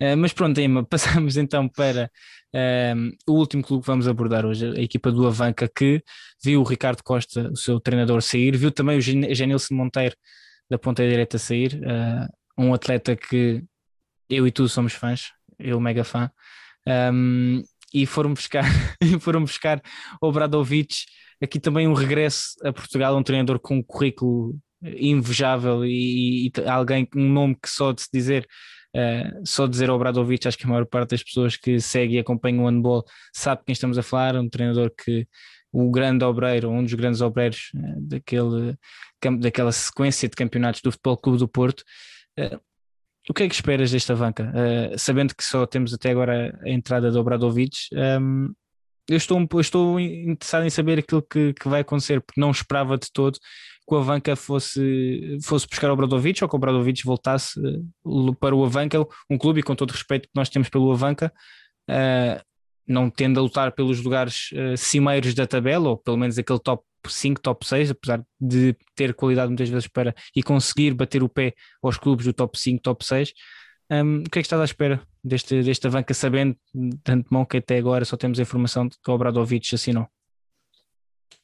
Uh, 0.00 0.16
mas 0.16 0.32
pronto, 0.32 0.60
Emma, 0.60 0.84
passamos 0.86 1.36
então 1.36 1.68
para 1.68 2.10
uh, 2.54 3.32
o 3.32 3.34
último 3.34 3.62
clube 3.62 3.82
que 3.82 3.88
vamos 3.88 4.06
abordar 4.06 4.46
hoje, 4.46 4.66
a 4.66 4.80
equipa 4.80 5.10
do 5.10 5.26
Avanca, 5.26 5.68
que 5.68 6.02
viu 6.42 6.60
o 6.60 6.64
Ricardo 6.64 7.02
Costa, 7.02 7.50
o 7.50 7.56
seu 7.56 7.80
treinador, 7.80 8.22
sair, 8.22 8.56
viu 8.56 8.70
também 8.70 8.98
o 8.98 9.00
Genilson 9.00 9.74
Monteiro 9.74 10.16
da 10.68 10.78
ponta 10.78 11.06
direita 11.08 11.38
sair, 11.38 11.80
uh, 11.82 12.62
um 12.62 12.74
atleta 12.74 13.16
que 13.16 13.62
eu 14.28 14.46
e 14.46 14.50
tu 14.50 14.68
somos 14.68 14.92
fãs, 14.92 15.32
eu 15.58 15.80
mega 15.80 16.04
fã. 16.04 16.30
Um, 17.12 17.62
e 17.92 18.04
foram 18.06 18.34
buscar, 18.34 18.64
foram 19.20 19.40
buscar 19.40 19.80
o 20.20 20.30
Bradovic, 20.32 21.04
aqui 21.42 21.60
também 21.60 21.86
um 21.86 21.94
regresso 21.94 22.56
a 22.64 22.72
Portugal, 22.72 23.16
um 23.16 23.22
treinador 23.22 23.58
com 23.58 23.76
um 23.76 23.82
currículo 23.82 24.58
invejável 24.96 25.84
e, 25.84 26.46
e 26.48 26.52
alguém, 26.68 27.08
um 27.14 27.28
nome 27.28 27.56
que 27.60 27.68
só 27.68 27.92
de 27.92 28.02
se 28.02 28.08
dizer, 28.12 28.46
uh, 28.94 29.46
só 29.46 29.66
dizer 29.66 29.90
ao 29.90 29.98
Bradovic, 29.98 30.46
acho 30.46 30.58
que 30.58 30.64
a 30.64 30.68
maior 30.68 30.86
parte 30.86 31.10
das 31.10 31.22
pessoas 31.22 31.56
que 31.56 31.80
segue 31.80 32.14
e 32.14 32.18
acompanham 32.18 32.64
o 32.64 32.68
handball 32.68 33.04
sabe 33.32 33.62
quem 33.66 33.72
estamos 33.72 33.98
a 33.98 34.02
falar, 34.02 34.36
um 34.36 34.48
treinador 34.48 34.90
que 34.96 35.26
o 35.72 35.90
grande 35.90 36.24
obreiro, 36.24 36.70
um 36.70 36.82
dos 36.82 36.94
grandes 36.94 37.20
obreiros 37.20 37.70
uh, 37.74 38.00
daquele, 38.00 38.76
daquela 39.40 39.72
sequência 39.72 40.28
de 40.28 40.36
campeonatos 40.36 40.80
do 40.80 40.92
Futebol 40.92 41.16
Clube 41.16 41.38
do 41.38 41.48
Porto. 41.48 41.84
Uh, 42.38 42.60
o 43.28 43.34
que 43.34 43.42
é 43.42 43.48
que 43.48 43.54
esperas 43.56 43.90
desta 43.90 44.14
banca? 44.14 44.52
Sabendo 44.96 45.34
que 45.34 45.42
só 45.42 45.66
temos 45.66 45.92
até 45.92 46.10
agora 46.12 46.56
a 46.62 46.70
entrada 46.70 47.10
do 47.10 47.18
Obradovic, 47.18 47.88
um, 47.92 47.98
ehm, 47.98 48.48
eu, 49.08 49.16
estou, 49.16 49.48
eu 49.52 49.60
estou 49.60 50.00
interessado 50.00 50.64
em 50.64 50.70
saber 50.70 50.98
aquilo 50.98 51.22
que, 51.22 51.52
que, 51.54 51.68
vai 51.68 51.80
acontecer, 51.80 52.20
porque 52.20 52.40
não 52.40 52.50
esperava 52.50 52.98
de 52.98 53.10
todo 53.12 53.38
o 53.94 53.98
Avanca 53.98 54.34
fosse, 54.34 55.38
fosse 55.42 55.66
buscar 55.68 55.90
o 55.90 55.92
Obradovic 55.92 56.42
ou 56.42 56.48
que 56.48 56.54
o 56.54 56.58
Obradovic 56.58 57.04
voltasse 57.04 57.58
uh, 57.60 58.34
para 58.36 58.54
o 58.54 58.64
Avanca, 58.64 58.98
um 59.30 59.38
clube, 59.38 59.60
e 59.60 59.62
com 59.62 59.74
todo 59.74 59.90
o 59.90 59.92
respeito 59.92 60.24
que 60.24 60.34
nós 60.34 60.48
temos 60.48 60.68
pelo 60.68 60.90
Avanca, 60.90 61.32
uh, 61.90 62.44
não 62.86 63.10
tendo 63.10 63.38
a 63.38 63.42
lutar 63.42 63.72
pelos 63.72 64.00
lugares 64.02 64.50
cimeiros 64.76 65.34
da 65.34 65.44
tabela, 65.44 65.88
ou 65.88 65.96
pelo 65.96 66.16
menos 66.16 66.38
aquele 66.38 66.60
top 66.60 66.84
5, 67.06 67.40
top 67.40 67.66
6, 67.66 67.90
apesar 67.90 68.24
de 68.40 68.76
ter 68.94 69.14
qualidade 69.14 69.48
muitas 69.48 69.68
vezes 69.68 69.88
para 69.88 70.14
e 70.34 70.42
conseguir 70.42 70.94
bater 70.94 71.22
o 71.22 71.28
pé 71.28 71.54
aos 71.82 71.96
clubes 71.96 72.26
do 72.26 72.32
top 72.32 72.58
5, 72.58 72.82
top 72.82 73.04
6. 73.04 73.32
Um, 73.90 74.18
o 74.18 74.22
que 74.24 74.38
é 74.38 74.42
que 74.42 74.46
estás 74.46 74.60
à 74.60 74.64
espera 74.64 75.00
deste, 75.22 75.62
desta 75.62 75.88
banca, 75.88 76.12
sabendo 76.12 76.56
de 76.74 77.12
antemão 77.12 77.44
que 77.44 77.58
até 77.58 77.78
agora 77.78 78.04
só 78.04 78.16
temos 78.16 78.38
a 78.38 78.42
informação 78.42 78.88
de 78.88 78.96
que 79.02 79.10
o 79.10 79.14
Obradovic 79.14 79.74
assinou? 79.74 80.08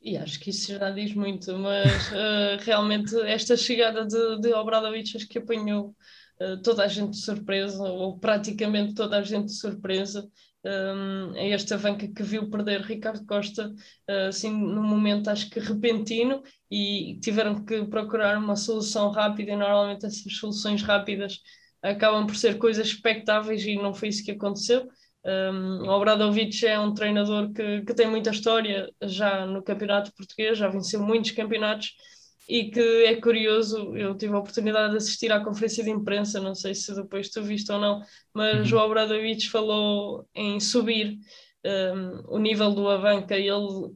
E 0.00 0.16
acho 0.16 0.40
que 0.40 0.50
isso 0.50 0.72
já 0.72 0.90
diz 0.90 1.14
muito, 1.14 1.56
mas 1.58 2.08
uh, 2.10 2.58
realmente 2.60 3.14
esta 3.20 3.56
chegada 3.56 4.04
de, 4.04 4.40
de 4.40 4.52
Obradovic 4.52 5.16
acho 5.16 5.28
que 5.28 5.38
apanhou 5.38 5.94
uh, 6.40 6.60
toda 6.62 6.84
a 6.84 6.88
gente 6.88 7.10
de 7.10 7.24
surpresa, 7.24 7.84
ou 7.84 8.18
praticamente 8.18 8.94
toda 8.94 9.18
a 9.18 9.22
gente 9.22 9.46
de 9.46 9.58
surpresa 9.58 10.28
um, 10.64 11.36
é 11.36 11.50
esta 11.50 11.76
banca 11.76 12.06
que 12.06 12.22
viu 12.22 12.48
perder 12.48 12.82
Ricardo 12.82 13.24
Costa, 13.26 13.68
uh, 13.68 14.28
assim, 14.28 14.50
num 14.50 14.82
momento 14.82 15.28
acho 15.28 15.50
que 15.50 15.58
repentino, 15.58 16.42
e 16.70 17.18
tiveram 17.20 17.64
que 17.64 17.84
procurar 17.84 18.38
uma 18.38 18.56
solução 18.56 19.10
rápida, 19.10 19.52
e 19.52 19.56
normalmente 19.56 20.06
essas 20.06 20.36
soluções 20.36 20.82
rápidas 20.82 21.40
acabam 21.82 22.26
por 22.26 22.36
ser 22.36 22.58
coisas 22.58 22.86
expectáveis, 22.86 23.64
e 23.64 23.74
não 23.76 23.92
foi 23.92 24.08
isso 24.08 24.24
que 24.24 24.30
aconteceu. 24.30 24.88
Um, 25.24 25.88
o 25.88 25.90
Obradovic 25.90 26.66
é 26.66 26.78
um 26.80 26.92
treinador 26.92 27.52
que, 27.52 27.82
que 27.82 27.94
tem 27.94 28.08
muita 28.08 28.30
história 28.30 28.92
já 29.02 29.46
no 29.46 29.62
campeonato 29.62 30.12
português, 30.14 30.58
já 30.58 30.68
venceu 30.68 31.00
muitos 31.00 31.30
campeonatos 31.30 31.94
e 32.48 32.70
que 32.70 33.04
é 33.04 33.14
curioso, 33.20 33.96
eu 33.96 34.16
tive 34.16 34.34
a 34.34 34.38
oportunidade 34.38 34.90
de 34.90 34.96
assistir 34.96 35.30
à 35.30 35.42
conferência 35.42 35.84
de 35.84 35.90
imprensa, 35.90 36.40
não 36.40 36.56
sei 36.56 36.74
se 36.74 36.92
depois 36.94 37.30
tu 37.30 37.40
viste 37.40 37.70
ou 37.70 37.78
não, 37.78 38.02
mas 38.34 38.72
uhum. 38.72 38.78
o 38.78 38.82
Obradovic 38.82 39.48
falou 39.48 40.26
em 40.34 40.58
subir 40.58 41.18
um, 41.64 42.34
o 42.34 42.38
nível 42.38 42.72
do 42.72 42.88
Avanca 42.88 43.36
ele, 43.36 43.94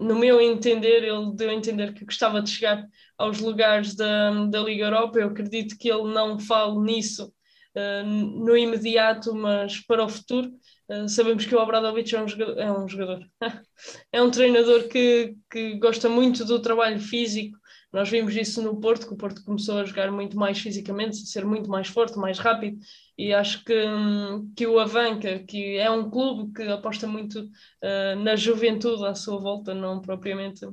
no 0.00 0.18
meu 0.18 0.40
entender, 0.40 1.04
ele 1.04 1.32
deu 1.34 1.50
a 1.50 1.54
entender 1.54 1.92
que 1.92 2.06
gostava 2.06 2.40
de 2.40 2.50
chegar 2.50 2.86
aos 3.18 3.38
lugares 3.38 3.94
da, 3.94 4.46
da 4.46 4.60
Liga 4.60 4.86
Europa, 4.86 5.18
eu 5.18 5.28
acredito 5.28 5.76
que 5.78 5.90
ele 5.90 6.12
não 6.12 6.38
fale 6.38 6.78
nisso 6.80 7.30
no 8.04 8.56
imediato, 8.56 9.34
mas 9.34 9.78
para 9.80 10.04
o 10.04 10.08
futuro, 10.08 10.52
Uh, 10.90 11.06
sabemos 11.06 11.44
que 11.44 11.54
o 11.54 11.60
Obradovic 11.60 12.14
é 12.14 12.22
um 12.22 12.26
jogador, 12.26 12.58
é 12.58 12.72
um, 12.72 12.88
jogador. 12.88 13.30
é 14.10 14.22
um 14.22 14.30
treinador 14.30 14.88
que, 14.88 15.36
que 15.50 15.74
gosta 15.74 16.08
muito 16.08 16.46
do 16.46 16.62
trabalho 16.62 16.98
físico. 16.98 17.58
Nós 17.92 18.08
vimos 18.08 18.34
isso 18.34 18.62
no 18.62 18.80
Porto, 18.80 19.06
que 19.06 19.12
o 19.12 19.16
Porto 19.16 19.44
começou 19.44 19.78
a 19.78 19.84
jogar 19.84 20.10
muito 20.10 20.36
mais 20.36 20.58
fisicamente, 20.58 21.16
ser 21.16 21.44
muito 21.44 21.68
mais 21.68 21.88
forte, 21.88 22.18
mais 22.18 22.38
rápido, 22.38 22.78
e 23.16 23.34
acho 23.34 23.64
que, 23.64 23.74
hum, 23.74 24.50
que 24.56 24.66
o 24.66 24.78
Avanca, 24.78 25.40
que 25.40 25.76
é 25.76 25.90
um 25.90 26.10
clube 26.10 26.52
que 26.54 26.62
aposta 26.62 27.06
muito 27.06 27.40
uh, 27.40 28.16
na 28.22 28.34
juventude 28.34 29.04
à 29.06 29.14
sua 29.14 29.38
volta, 29.38 29.74
não 29.74 30.00
propriamente 30.00 30.66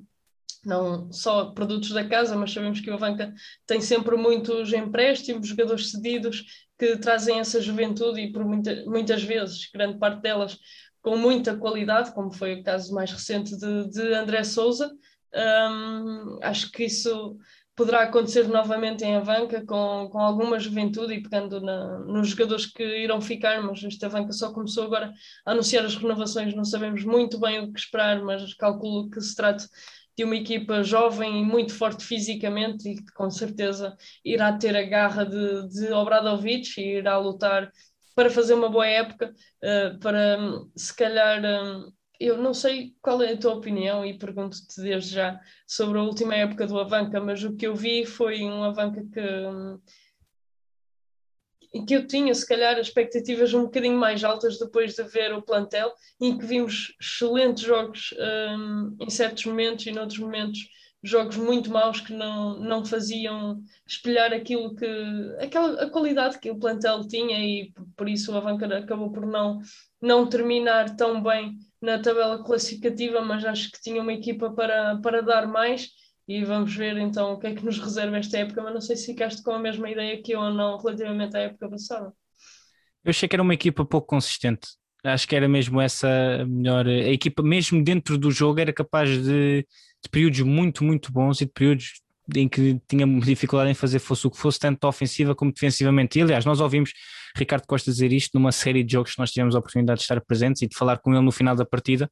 não 0.66 1.12
só 1.12 1.52
produtos 1.52 1.92
da 1.92 2.04
casa, 2.08 2.36
mas 2.36 2.52
sabemos 2.52 2.80
que 2.80 2.90
o 2.90 2.96
Avanca 2.96 3.34
tem 3.68 3.80
sempre 3.80 4.16
muitos 4.18 4.74
empréstimos, 4.74 5.48
jogadores 5.48 5.92
cedidos 5.92 6.44
que 6.78 6.98
trazem 6.98 7.40
essa 7.40 7.62
juventude 7.62 8.22
e 8.22 8.32
por 8.32 8.44
muita, 8.44 8.84
muitas 8.86 9.24
vezes, 9.24 9.70
grande 9.74 9.98
parte 9.98 10.22
delas, 10.22 10.58
com 11.02 11.18
muita 11.18 11.56
qualidade, 11.56 12.14
como 12.14 12.32
foi 12.32 12.56
o 12.56 12.64
caso 12.64 12.94
mais 12.94 13.12
recente 13.12 13.56
de, 13.58 13.90
de 13.90 14.14
André 14.14 14.44
Souza. 14.44 14.92
Um, 15.34 16.40
acho 16.42 16.72
que 16.72 16.86
isso 16.86 17.38
poderá 17.76 18.04
acontecer 18.04 18.48
novamente 18.48 19.04
em 19.04 19.16
Avanca 19.16 19.64
com, 19.66 20.08
com 20.10 20.20
alguma 20.20 20.58
juventude 20.58 21.14
e 21.14 21.22
pegando 21.22 21.60
na, 21.60 22.00
nos 22.00 22.30
jogadores 22.30 22.66
que 22.66 22.84
irão 22.84 23.20
ficar, 23.20 23.62
mas 23.62 23.84
esta 23.84 24.06
Avanca 24.08 24.32
só 24.32 24.54
começou 24.54 24.86
agora 24.86 25.14
a 25.46 25.52
anunciar 25.52 25.86
as 25.86 25.96
renovações, 25.96 26.56
não 26.56 26.64
sabemos 26.64 27.04
muito 27.04 27.38
bem 27.38 27.60
o 27.60 27.74
que 27.74 27.80
esperar, 27.80 28.24
mas 28.24 28.54
calculo 28.54 29.10
que 29.10 29.20
se 29.20 29.36
trate 29.36 29.68
de 30.18 30.24
uma 30.24 30.36
equipa 30.36 30.84
jovem 30.84 31.42
e 31.42 31.44
muito 31.44 31.74
forte 31.74 32.04
fisicamente 32.06 32.90
e 32.90 32.96
que 32.96 33.14
com 33.14 33.30
certeza 33.30 33.96
irá 34.24 34.54
ter 34.54 34.76
a 34.76 34.84
garra 34.84 35.26
de, 35.26 35.68
de 35.70 35.92
Obradovic 35.94 36.80
e 36.80 36.98
irá 36.98 37.18
lutar 37.18 37.72
para 38.16 38.30
fazer 38.30 38.54
uma 38.54 38.70
boa 38.70 38.88
época, 38.88 39.34
uh, 39.64 40.00
para 40.00 40.38
se 40.76 40.96
calhar. 40.96 41.44
Um, 41.44 41.92
eu 42.18 42.38
não 42.38 42.54
sei 42.54 42.94
qual 43.02 43.22
é 43.22 43.34
a 43.34 43.38
tua 43.38 43.56
opinião 43.56 44.06
e 44.06 44.18
pergunto-te 44.18 44.82
desde 44.82 45.16
já 45.16 45.38
sobre 45.68 46.00
a 46.00 46.04
última 46.04 46.34
época 46.34 46.66
do 46.66 46.80
Avanca, 46.80 47.20
mas 47.20 47.44
o 47.44 47.56
que 47.58 47.68
eu 47.68 47.76
vi 47.76 48.06
foi 48.06 48.42
um 48.44 48.64
Avanca 48.64 49.04
que, 49.12 49.20
em 51.76 51.86
que 51.86 51.94
eu 51.94 52.08
tinha, 52.08 52.34
se 52.34 52.48
calhar, 52.48 52.80
expectativas 52.80 53.54
um 53.54 53.64
bocadinho 53.64 53.98
mais 53.98 54.24
altas 54.24 54.58
depois 54.58 54.96
de 54.96 55.04
ver 55.04 55.34
o 55.34 55.42
plantel, 55.42 55.94
em 56.22 56.38
que 56.38 56.46
vimos 56.46 56.96
excelentes 57.02 57.64
jogos 57.64 58.14
um, 58.18 58.96
em 59.02 59.10
certos 59.10 59.46
momentos 59.46 59.86
e 59.86 59.92
noutros 59.92 60.18
momentos 60.18 60.60
jogos 61.04 61.36
muito 61.36 61.70
maus 61.70 62.00
que 62.00 62.14
não, 62.14 62.58
não 62.60 62.86
faziam 62.86 63.62
espelhar 63.86 64.34
aquilo 64.34 64.74
que 64.74 64.88
aquela 65.40 65.84
a 65.84 65.90
qualidade 65.90 66.40
que 66.40 66.50
o 66.50 66.58
plantel 66.58 67.06
tinha 67.08 67.38
e 67.40 67.72
por 67.96 68.10
isso 68.10 68.32
o 68.32 68.38
Avancar 68.38 68.72
acabou 68.72 69.12
por 69.12 69.26
não 69.26 69.60
não 70.02 70.28
terminar 70.28 70.96
tão 70.96 71.22
bem 71.22 71.58
na 71.82 72.00
tabela 72.00 72.44
classificativa, 72.44 73.22
mas 73.22 73.46
acho 73.46 73.72
que 73.72 73.82
tinha 73.82 74.02
uma 74.02 74.14
equipa 74.14 74.50
para, 74.50 74.98
para 74.98 75.22
dar 75.22 75.48
mais 75.48 75.92
e 76.28 76.44
vamos 76.44 76.76
ver 76.76 76.98
então 76.98 77.34
o 77.34 77.40
que 77.40 77.48
é 77.48 77.56
que 77.56 77.64
nos 77.64 77.80
reserva 77.80 78.18
esta 78.18 78.38
época, 78.38 78.62
mas 78.62 78.74
não 78.74 78.82
sei 78.82 78.96
se 78.96 79.06
ficaste 79.06 79.44
com 79.44 79.52
a 79.52 79.60
mesma 79.60 79.90
ideia 79.90 80.22
que 80.22 80.32
eu 80.32 80.40
ou 80.40 80.52
não 80.52 80.78
relativamente 80.78 81.38
à 81.38 81.42
época 81.42 81.70
passada. 81.70 82.12
Eu 83.04 83.12
achei 83.12 83.30
que 83.30 83.36
era 83.36 83.44
uma 83.44 83.54
equipa 83.54 83.86
pouco 83.86 84.08
consistente. 84.08 84.68
Acho 85.04 85.28
que 85.28 85.36
era 85.36 85.48
mesmo 85.48 85.80
essa 85.80 86.44
melhor. 86.48 86.88
A 86.88 87.10
equipa, 87.10 87.44
mesmo 87.44 87.84
dentro 87.84 88.18
do 88.18 88.32
jogo, 88.32 88.60
era 88.60 88.74
capaz 88.74 89.10
de, 89.10 89.62
de 90.04 90.10
períodos 90.10 90.42
muito, 90.42 90.84
muito 90.84 91.12
bons 91.12 91.42
e 91.42 91.46
de 91.46 91.52
períodos 91.52 92.02
em 92.36 92.50
que 92.50 92.82
tinha 92.88 93.06
dificuldade 93.20 93.70
em 93.70 93.76
fazer 93.76 94.00
fosse 94.00 94.26
o 94.26 94.32
que 94.32 94.38
fosse, 94.38 94.60
tanto 94.60 94.88
ofensiva 94.88 95.36
como 95.36 95.54
defensivamente. 95.54 96.18
E 96.18 96.24
aliás, 96.24 96.44
nós 96.44 96.60
ouvimos 96.60 96.92
Ricardo 97.36 97.68
Costa 97.68 97.92
dizer 97.92 98.12
isto 98.12 98.32
numa 98.34 98.52
série 98.52 98.84
de 98.84 98.94
jogos 98.94 99.14
que 99.14 99.20
nós 99.20 99.32
tivemos 99.32 99.56
a 99.56 99.60
oportunidade 99.60 100.00
de 100.00 100.04
estar 100.04 100.20
presentes 100.22 100.64
e 100.64 100.68
de 100.68 100.76
falar 100.76 100.98
com 100.98 101.14
ele 101.14 101.24
no 101.24 101.32
final 101.32 101.56
da 101.56 101.66
partida, 101.66 102.10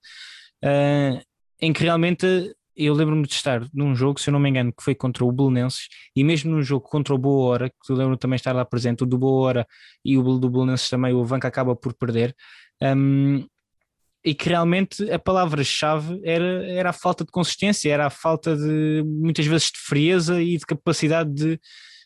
uh, 0.64 1.20
em 1.60 1.74
que 1.74 1.82
realmente 1.82 2.54
eu 2.76 2.94
lembro-me 2.94 3.28
de 3.28 3.34
estar 3.34 3.68
num 3.74 3.96
jogo, 3.96 4.20
se 4.20 4.30
eu 4.30 4.32
não 4.32 4.40
me 4.40 4.50
engano, 4.50 4.74
que 4.74 4.84
foi 4.84 4.96
contra 4.96 5.24
o 5.24 5.32
Belenenses, 5.32 5.88
e 6.16 6.24
mesmo 6.24 6.52
num 6.52 6.62
jogo 6.62 6.88
contra 6.88 7.14
o 7.14 7.18
Boa 7.18 7.46
Hora, 7.46 7.70
que 7.70 7.92
eu 7.92 7.96
lembro 7.96 8.18
também 8.18 8.36
estar 8.36 8.54
lá 8.54 8.66
presente, 8.66 9.04
o 9.04 9.06
do 9.06 9.18
Boa 9.18 9.48
Hora 9.48 9.68
e 10.04 10.18
o 10.18 10.24
do 10.38 10.50
Belenenses 10.50 10.90
também, 10.90 11.14
o 11.14 11.22
Avanca 11.22 11.48
acaba 11.48 11.76
por 11.76 11.94
perder, 11.94 12.36
um, 12.82 13.46
e 14.26 14.34
que 14.34 14.50
realmente 14.50 15.12
a 15.12 15.20
palavra-chave 15.20 16.22
era, 16.24 16.66
era 16.72 16.90
a 16.92 16.94
falta 16.94 17.26
de 17.26 17.32
consistência, 17.32 17.92
era 17.92 18.06
a 18.06 18.10
falta 18.10 18.56
de, 18.56 19.04
muitas 19.06 19.46
vezes, 19.46 19.68
de 19.68 19.80
frieza 19.80 20.42
e 20.42 20.58
de 20.58 20.66
capacidade 20.66 21.34
de, 21.34 21.60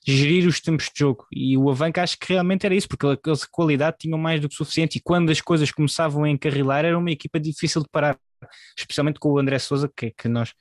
gerir 0.08 0.48
os 0.48 0.62
tempos 0.62 0.86
de 0.86 1.00
jogo. 1.00 1.28
E 1.32 1.58
o 1.58 1.70
Avanca 1.70 2.02
acho 2.02 2.18
que 2.18 2.32
realmente 2.32 2.66
era 2.66 2.74
isso, 2.74 2.88
porque 2.88 3.06
eles 3.06 3.44
qualidade 3.44 3.98
tinham 4.00 4.18
mais 4.18 4.40
do 4.40 4.48
que 4.48 4.56
suficiente 4.56 4.98
e 4.98 5.02
quando 5.02 5.30
as 5.30 5.42
coisas 5.42 5.70
começavam 5.70 6.24
a 6.24 6.30
encarrilar 6.30 6.86
era 6.86 6.98
uma 6.98 7.12
equipa 7.12 7.40
difícil 7.40 7.82
de 7.82 7.90
parar, 7.92 8.18
especialmente 8.78 9.20
com 9.20 9.30
o 9.32 9.38
André 9.40 9.60
Souza, 9.60 9.92
que, 9.96 10.12
que 10.12 10.28
nós 10.28 10.54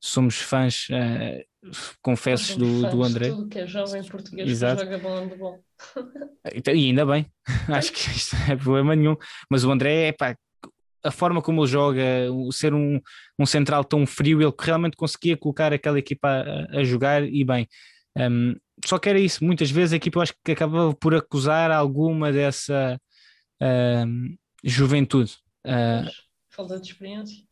somos 0.00 0.36
fãs, 0.36 0.88
uh, 0.90 1.70
confessos 2.02 2.56
do, 2.56 2.82
fãs 2.82 2.92
do 2.92 3.02
André. 3.02 3.28
Tudo 3.30 3.48
que 3.48 3.58
é 3.58 3.66
jovem 3.66 4.04
português 4.04 4.48
Exato. 4.48 4.84
que 4.84 4.84
joga 4.84 4.98
bola 4.98 5.26
de 5.26 5.36
bom. 5.36 5.60
Então, 6.54 6.72
e 6.72 6.86
ainda 6.86 7.04
bem, 7.04 7.26
acho 7.68 7.92
que 7.92 8.08
isto 8.10 8.36
não 8.36 8.52
é 8.52 8.56
problema 8.56 8.94
nenhum. 8.94 9.16
Mas 9.50 9.64
o 9.64 9.70
André, 9.70 10.08
é 10.08 10.12
pá, 10.12 10.36
a 11.02 11.10
forma 11.10 11.42
como 11.42 11.62
ele 11.62 11.70
joga, 11.70 12.02
o 12.32 12.52
ser 12.52 12.72
um, 12.72 13.00
um 13.38 13.46
central 13.46 13.84
tão 13.84 14.06
frio, 14.06 14.40
ele 14.40 14.52
realmente 14.58 14.96
conseguia 14.96 15.36
colocar 15.36 15.72
aquela 15.72 15.98
equipa 15.98 16.28
a, 16.28 16.78
a 16.78 16.84
jogar 16.84 17.22
e 17.24 17.44
bem. 17.44 17.66
Um, 18.16 18.54
só 18.84 18.98
que 18.98 19.08
era 19.08 19.18
isso, 19.18 19.44
muitas 19.44 19.70
vezes 19.70 19.92
a 19.92 19.96
equipa 19.96 20.18
eu 20.18 20.22
acho 20.22 20.34
que 20.44 20.52
acabava 20.52 20.94
por 20.94 21.14
acusar 21.14 21.70
alguma 21.70 22.32
dessa 22.32 23.00
uh, 23.62 24.36
juventude. 24.64 25.36
Uh, 25.66 26.08
Falta 26.56 26.80
de 26.80 26.88
experiência. 26.88 27.44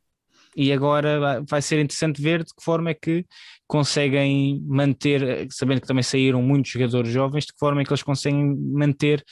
E 0.56 0.72
agora 0.72 1.42
vai 1.48 1.60
ser 1.60 1.80
interessante 1.80 2.22
ver 2.22 2.44
de 2.44 2.54
que 2.54 2.62
forma 2.62 2.90
é 2.90 2.94
que 2.94 3.26
conseguem 3.66 4.62
manter, 4.66 5.48
sabendo 5.50 5.80
que 5.80 5.86
também 5.86 6.02
saíram 6.02 6.40
muitos 6.40 6.70
jogadores 6.70 7.10
jovens, 7.10 7.44
de 7.44 7.52
que 7.52 7.58
forma 7.58 7.82
é 7.82 7.84
que 7.84 7.90
eles 7.90 8.02
conseguem 8.02 8.56
manter 8.56 9.24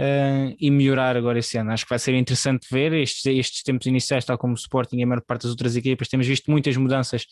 uh, 0.00 0.54
e 0.58 0.70
melhorar 0.70 1.16
agora 1.16 1.40
esse 1.40 1.58
ano. 1.58 1.72
Acho 1.72 1.84
que 1.84 1.90
vai 1.90 1.98
ser 1.98 2.14
interessante 2.14 2.66
ver 2.70 2.92
estes, 2.92 3.26
estes 3.26 3.62
tempos 3.62 3.86
iniciais, 3.86 4.24
tal 4.24 4.38
como 4.38 4.54
o 4.54 4.56
Sporting 4.56 4.98
e 4.98 5.02
a 5.02 5.06
maior 5.06 5.22
parte 5.22 5.42
das 5.42 5.50
outras 5.50 5.74
equipas, 5.76 6.08
temos 6.08 6.26
visto 6.26 6.50
muitas 6.50 6.76
mudanças. 6.76 7.26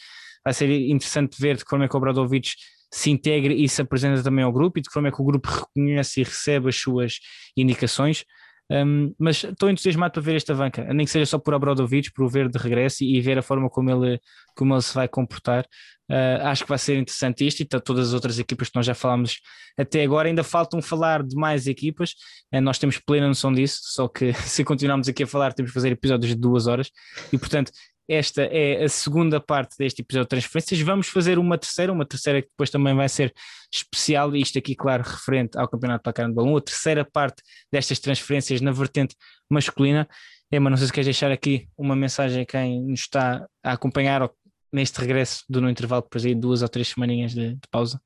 Vai 0.44 0.52
ser 0.52 0.70
interessante 0.70 1.40
ver 1.40 1.56
de 1.56 1.64
que 1.64 1.70
forma 1.70 1.84
é 1.84 1.88
que 1.88 1.96
o 1.96 2.00
Bradovic 2.00 2.50
se 2.92 3.10
integra 3.10 3.52
e 3.52 3.68
se 3.68 3.82
apresenta 3.82 4.22
também 4.22 4.44
ao 4.44 4.52
grupo 4.52 4.78
e 4.78 4.82
de 4.82 4.88
que 4.88 4.92
forma 4.92 5.08
é 5.08 5.12
que 5.12 5.20
o 5.20 5.24
grupo 5.24 5.48
reconhece 5.48 6.20
e 6.20 6.24
recebe 6.24 6.68
as 6.68 6.76
suas 6.76 7.18
indicações. 7.56 8.24
Um, 8.70 9.14
mas 9.18 9.44
estou 9.44 9.70
entusiasmado 9.70 10.12
para 10.12 10.22
ver 10.22 10.36
esta 10.36 10.54
banca, 10.54 10.84
nem 10.92 11.06
que 11.06 11.10
seja 11.10 11.24
só 11.24 11.38
por 11.38 11.54
Abradovic, 11.54 12.12
por 12.12 12.24
o 12.24 12.28
ver 12.28 12.48
de 12.48 12.58
regresso 12.58 13.02
e, 13.02 13.16
e 13.16 13.20
ver 13.20 13.38
a 13.38 13.42
forma 13.42 13.70
como 13.70 13.90
ele, 13.90 14.20
como 14.54 14.74
ele 14.74 14.82
se 14.82 14.94
vai 14.94 15.08
comportar. 15.08 15.66
Uh, 16.10 16.40
acho 16.44 16.64
que 16.64 16.68
vai 16.68 16.78
ser 16.78 16.96
interessante 16.98 17.46
isto 17.46 17.60
e 17.60 17.64
todas 17.66 18.08
as 18.08 18.14
outras 18.14 18.38
equipas 18.38 18.68
que 18.70 18.76
nós 18.76 18.86
já 18.86 18.94
falámos 18.94 19.40
até 19.76 20.02
agora. 20.02 20.28
Ainda 20.28 20.42
faltam 20.42 20.80
falar 20.82 21.22
de 21.22 21.34
mais 21.34 21.66
equipas, 21.66 22.14
uh, 22.54 22.60
nós 22.60 22.78
temos 22.78 22.98
plena 22.98 23.26
noção 23.26 23.52
disso, 23.52 23.80
só 23.84 24.06
que 24.06 24.32
se 24.44 24.64
continuarmos 24.64 25.08
aqui 25.08 25.22
a 25.22 25.26
falar, 25.26 25.52
temos 25.54 25.70
que 25.70 25.74
fazer 25.74 25.92
episódios 25.92 26.34
de 26.34 26.40
duas 26.40 26.66
horas 26.66 26.90
e, 27.32 27.38
portanto, 27.38 27.72
esta 28.08 28.42
é 28.42 28.82
a 28.82 28.88
segunda 28.88 29.38
parte 29.38 29.76
deste 29.78 30.00
episódio 30.00 30.24
de 30.24 30.30
transferências. 30.30 30.80
Vamos 30.80 31.08
fazer 31.08 31.38
uma 31.38 31.58
terceira, 31.58 31.92
uma 31.92 32.06
terceira 32.06 32.40
que 32.40 32.48
depois 32.48 32.70
também 32.70 32.94
vai 32.94 33.08
ser 33.08 33.34
especial, 33.72 34.34
isto 34.34 34.58
aqui, 34.58 34.74
claro, 34.74 35.02
referente 35.02 35.58
ao 35.58 35.68
Campeonato 35.68 36.02
Placar 36.02 36.26
de 36.26 36.34
Balão, 36.34 36.56
a 36.56 36.60
terceira 36.60 37.04
parte 37.04 37.42
destas 37.70 37.98
transferências 37.98 38.60
na 38.60 38.72
vertente 38.72 39.14
masculina. 39.50 40.08
Emma, 40.50 40.70
não 40.70 40.76
sei 40.78 40.86
se 40.86 40.92
queres 40.92 41.06
deixar 41.06 41.30
aqui 41.30 41.68
uma 41.76 41.94
mensagem 41.94 42.42
a 42.42 42.46
quem 42.46 42.82
nos 42.82 43.00
está 43.00 43.46
a 43.62 43.72
acompanhar 43.72 44.28
neste 44.72 44.98
regresso 45.00 45.44
do 45.48 45.60
no 45.60 45.68
intervalo, 45.68 46.02
depois 46.02 46.24
aí 46.24 46.34
duas 46.34 46.62
ou 46.62 46.68
três 46.68 46.88
semaninhas 46.88 47.32
de, 47.32 47.54
de 47.54 47.68
pausa. 47.70 48.00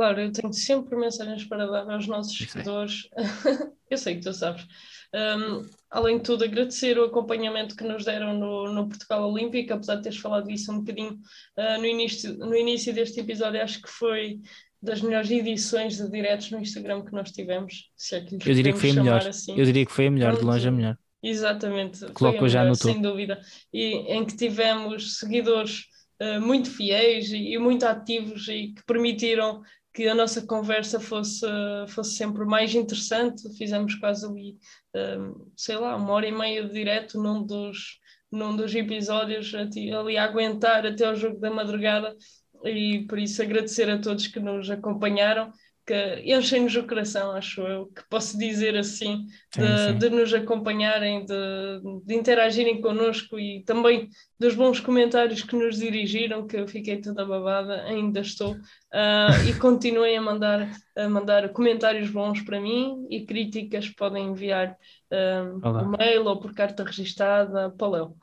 Claro, 0.00 0.18
eu 0.18 0.32
tenho 0.32 0.50
sempre 0.50 0.96
mensagens 0.96 1.44
para 1.44 1.66
dar 1.66 1.90
aos 1.90 2.06
nossos 2.06 2.34
seguidores. 2.34 3.10
eu 3.90 3.98
sei 3.98 4.14
que 4.14 4.22
tu 4.22 4.32
sabes. 4.32 4.66
Um, 5.14 5.60
além 5.90 6.16
de 6.16 6.22
tudo, 6.22 6.42
agradecer 6.42 6.98
o 6.98 7.04
acompanhamento 7.04 7.76
que 7.76 7.84
nos 7.84 8.06
deram 8.06 8.32
no, 8.32 8.72
no 8.72 8.88
Portugal 8.88 9.30
Olímpico, 9.30 9.74
apesar 9.74 9.96
de 9.96 10.04
teres 10.04 10.16
falado 10.16 10.50
isso 10.50 10.72
um 10.72 10.78
bocadinho 10.78 11.18
uh, 11.58 11.78
no, 11.78 11.84
início, 11.84 12.34
no 12.38 12.56
início 12.56 12.94
deste 12.94 13.20
episódio, 13.20 13.60
acho 13.60 13.82
que 13.82 13.90
foi 13.90 14.40
das 14.80 15.02
melhores 15.02 15.30
edições 15.30 15.98
de 15.98 16.10
diretos 16.10 16.50
no 16.50 16.60
Instagram 16.60 17.04
que 17.04 17.12
nós 17.12 17.30
tivemos. 17.30 17.90
Se 17.94 18.16
é 18.16 18.20
que 18.22 18.36
Eu 18.36 18.54
diria 18.54 18.72
que 18.72 18.78
foi 18.78 18.90
a 18.92 18.94
melhor. 18.94 19.28
Assim. 19.28 19.54
Eu 19.54 19.66
diria 19.66 19.84
que 19.84 19.92
foi 19.92 20.06
a 20.06 20.10
melhor, 20.10 20.38
de 20.38 20.44
longe 20.46 20.66
a 20.66 20.70
melhor. 20.70 20.96
Exatamente, 21.22 22.10
Coloco 22.14 22.48
já 22.48 22.62
melhor, 22.62 22.74
sem 22.74 23.02
dúvida. 23.02 23.38
E 23.70 23.96
em 24.14 24.24
que 24.24 24.34
tivemos 24.34 25.18
seguidores 25.18 25.84
uh, 26.22 26.40
muito 26.40 26.70
fiéis 26.70 27.30
e, 27.30 27.52
e 27.52 27.58
muito 27.58 27.84
ativos 27.84 28.48
e 28.48 28.68
que 28.68 28.82
permitiram 28.86 29.60
que 29.92 30.06
a 30.08 30.14
nossa 30.14 30.46
conversa 30.46 31.00
fosse, 31.00 31.46
fosse 31.88 32.14
sempre 32.14 32.44
mais 32.44 32.74
interessante. 32.74 33.56
Fizemos 33.56 33.94
quase 33.96 34.26
ali, 34.26 34.56
um, 34.94 35.50
sei 35.56 35.76
lá, 35.76 35.96
uma 35.96 36.12
hora 36.12 36.28
e 36.28 36.32
meia 36.32 36.64
de 36.64 36.72
direto 36.72 37.20
num 37.20 37.44
dos, 37.44 37.98
num 38.30 38.54
dos 38.54 38.74
episódios, 38.74 39.52
ali 39.54 40.16
a 40.16 40.24
aguentar 40.24 40.86
até 40.86 41.04
ao 41.06 41.16
jogo 41.16 41.40
da 41.40 41.50
madrugada. 41.50 42.16
E 42.64 43.06
por 43.08 43.18
isso 43.18 43.42
agradecer 43.42 43.88
a 43.88 43.98
todos 43.98 44.26
que 44.26 44.38
nos 44.38 44.70
acompanharam 44.70 45.50
que 45.90 46.22
enchem-nos 46.24 46.76
o 46.76 46.86
coração, 46.86 47.32
acho 47.32 47.62
eu, 47.62 47.86
que 47.86 48.02
posso 48.08 48.38
dizer 48.38 48.76
assim, 48.76 49.26
de, 49.56 49.66
sim, 49.66 49.88
sim. 49.88 49.98
de 49.98 50.08
nos 50.08 50.32
acompanharem, 50.32 51.26
de, 51.26 52.04
de, 52.06 52.14
interagirem 52.14 52.80
connosco 52.80 53.40
e 53.40 53.64
também 53.64 54.08
dos 54.38 54.54
bons 54.54 54.78
comentários 54.78 55.42
que 55.42 55.56
nos 55.56 55.78
dirigiram, 55.78 56.46
que 56.46 56.56
eu 56.56 56.68
fiquei 56.68 57.00
toda 57.00 57.26
babada, 57.26 57.82
ainda 57.82 58.20
estou, 58.20 58.52
uh, 58.52 59.48
e 59.48 59.58
continuem 59.58 60.16
a 60.16 60.22
mandar, 60.22 60.70
a 60.96 61.08
mandar 61.08 61.48
comentários 61.48 62.08
bons 62.08 62.40
para 62.42 62.60
mim 62.60 63.04
e 63.10 63.26
críticas 63.26 63.88
podem 63.88 64.28
enviar 64.28 64.76
uh, 65.10 65.60
por 65.60 65.98
mail 65.98 66.24
ou 66.24 66.38
por 66.38 66.54
carta 66.54 66.84
registada 66.84 67.68
para 67.70 67.88
Léo. 67.88 68.14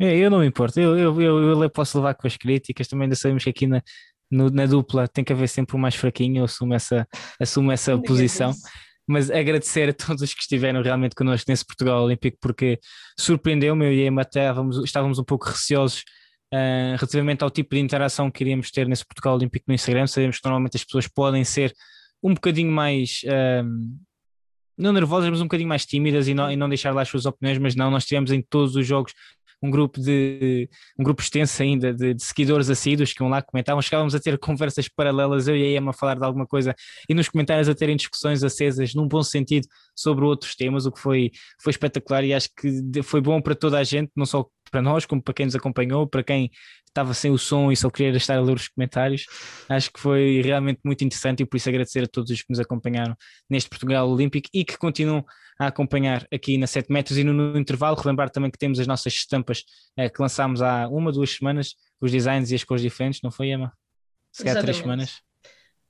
É, 0.00 0.16
eu 0.16 0.30
não 0.30 0.38
me 0.38 0.46
importo, 0.46 0.78
eu, 0.78 0.96
eu, 0.96 1.20
eu, 1.20 1.62
eu, 1.62 1.70
posso 1.70 1.98
levar 1.98 2.14
com 2.14 2.24
as 2.28 2.36
críticas, 2.36 2.86
também 2.86 3.06
ainda 3.06 3.16
sabemos 3.16 3.42
que 3.42 3.50
aqui 3.50 3.66
na, 3.66 3.82
no, 4.30 4.50
na 4.50 4.66
dupla 4.66 5.08
tem 5.08 5.24
que 5.24 5.32
haver 5.32 5.48
sempre 5.48 5.76
o 5.76 5.78
mais 5.78 5.94
fraquinho, 5.94 6.40
eu 6.40 6.44
assumo 6.44 6.74
essa, 6.74 7.06
assumo 7.40 7.72
essa 7.72 7.98
posição. 7.98 8.52
Mas 9.06 9.30
agradecer 9.30 9.88
a 9.88 9.92
todos 9.94 10.22
os 10.22 10.34
que 10.34 10.42
estiveram 10.42 10.82
realmente 10.82 11.14
connosco 11.14 11.50
nesse 11.50 11.64
Portugal 11.64 12.04
Olímpico, 12.04 12.36
porque 12.40 12.78
surpreendeu-me, 13.18 13.86
eu 13.86 13.92
e 13.92 14.02
a 14.02 14.06
Emma 14.06 14.22
até 14.22 14.42
estávamos, 14.42 14.84
estávamos 14.84 15.18
um 15.18 15.24
pouco 15.24 15.46
receosos 15.48 16.04
uh, 16.52 16.94
relativamente 16.96 17.42
ao 17.42 17.50
tipo 17.50 17.74
de 17.74 17.80
interação 17.80 18.30
que 18.30 18.44
iríamos 18.44 18.70
ter 18.70 18.86
nesse 18.86 19.06
Portugal 19.06 19.36
Olímpico 19.36 19.64
no 19.66 19.74
Instagram. 19.74 20.06
Sabemos 20.06 20.38
que 20.38 20.44
normalmente 20.44 20.76
as 20.76 20.84
pessoas 20.84 21.08
podem 21.08 21.42
ser 21.42 21.72
um 22.22 22.34
bocadinho 22.34 22.70
mais. 22.70 23.22
Uh, 23.24 23.98
não 24.76 24.92
nervosas, 24.92 25.28
mas 25.30 25.40
um 25.40 25.44
bocadinho 25.44 25.68
mais 25.68 25.84
tímidas 25.84 26.28
e 26.28 26.34
não, 26.34 26.52
e 26.52 26.56
não 26.56 26.68
deixar 26.68 26.94
lá 26.94 27.02
as 27.02 27.08
suas 27.08 27.26
opiniões, 27.26 27.58
mas 27.58 27.74
não, 27.74 27.90
nós 27.90 28.04
tivemos 28.04 28.30
em 28.30 28.40
todos 28.40 28.76
os 28.76 28.86
jogos 28.86 29.12
um 29.62 29.70
grupo 29.70 30.00
de 30.00 30.68
um 30.98 31.02
grupo 31.04 31.22
extenso 31.22 31.62
ainda 31.62 31.92
de, 31.92 32.14
de 32.14 32.22
seguidores 32.22 32.70
assíduos 32.70 33.12
que 33.12 33.22
iam 33.22 33.28
lá 33.28 33.42
comentavam, 33.42 33.82
chegávamos 33.82 34.14
a 34.14 34.20
ter 34.20 34.38
conversas 34.38 34.88
paralelas, 34.88 35.48
eu 35.48 35.56
e 35.56 35.62
a 35.62 35.78
Emma 35.78 35.90
a 35.90 35.94
falar 35.94 36.14
de 36.14 36.24
alguma 36.24 36.46
coisa 36.46 36.74
e 37.08 37.14
nos 37.14 37.28
comentários 37.28 37.68
a 37.68 37.74
terem 37.74 37.96
discussões 37.96 38.42
acesas 38.42 38.94
num 38.94 39.08
bom 39.08 39.22
sentido 39.22 39.66
sobre 39.94 40.24
outros 40.24 40.54
temas, 40.54 40.86
o 40.86 40.92
que 40.92 41.00
foi, 41.00 41.30
foi 41.60 41.70
espetacular 41.70 42.24
e 42.24 42.32
acho 42.32 42.48
que 42.54 43.02
foi 43.02 43.20
bom 43.20 43.40
para 43.40 43.54
toda 43.54 43.78
a 43.78 43.84
gente, 43.84 44.10
não 44.16 44.26
só 44.26 44.46
para 44.70 44.82
nós, 44.82 45.06
como 45.06 45.22
para 45.22 45.34
quem 45.34 45.46
nos 45.46 45.54
acompanhou, 45.54 46.06
para 46.06 46.22
quem 46.22 46.50
estava 46.86 47.14
sem 47.14 47.30
o 47.30 47.38
som 47.38 47.70
e 47.70 47.76
só 47.76 47.90
queria 47.90 48.16
estar 48.16 48.36
a 48.36 48.40
ler 48.40 48.54
os 48.54 48.68
comentários. 48.68 49.26
Acho 49.68 49.92
que 49.92 50.00
foi 50.00 50.40
realmente 50.42 50.80
muito 50.84 51.04
interessante 51.04 51.42
e 51.42 51.46
por 51.46 51.56
isso 51.56 51.68
agradecer 51.68 52.04
a 52.04 52.06
todos 52.06 52.30
os 52.30 52.42
que 52.42 52.50
nos 52.50 52.60
acompanharam 52.60 53.16
neste 53.48 53.70
Portugal 53.70 54.08
Olímpico 54.08 54.48
e 54.52 54.64
que 54.64 54.76
continuam 54.76 55.24
a 55.58 55.66
acompanhar 55.66 56.26
aqui 56.32 56.56
na 56.56 56.66
7 56.66 56.92
metros 56.92 57.18
e 57.18 57.24
no, 57.24 57.32
no 57.32 57.58
intervalo. 57.58 57.96
Relembrar 57.96 58.30
também 58.30 58.50
que 58.50 58.58
temos 58.58 58.78
as 58.78 58.86
nossas 58.86 59.12
estampas 59.12 59.64
eh, 59.96 60.08
que 60.08 60.22
lançámos 60.22 60.62
há 60.62 60.88
uma, 60.88 61.10
duas 61.10 61.30
semanas, 61.30 61.74
os 62.00 62.12
designs 62.12 62.50
e 62.50 62.54
as 62.54 62.64
cores 62.64 62.82
diferentes, 62.82 63.20
não 63.22 63.30
foi, 63.30 63.48
Emma? 63.48 63.72
Se 64.32 64.44
calhar 64.44 64.62
três 64.62 64.76
semanas. 64.76 65.20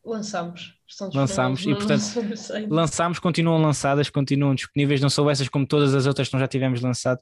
Lançámos. 0.05 0.75
Lançámos 1.13 1.67
e, 1.67 1.75
portanto, 1.75 2.03
lançámos, 2.71 3.19
continuam 3.19 3.61
lançadas, 3.61 4.09
continuam 4.09 4.55
disponíveis, 4.55 5.03
não 5.03 5.11
são 5.11 5.29
essas 5.29 5.49
como 5.49 5.67
todas 5.67 5.95
as 5.95 6.07
outras 6.07 6.29
que 6.29 6.35
nós 6.35 6.41
já 6.41 6.49
tivemos 6.49 6.81
lançado, 6.81 7.21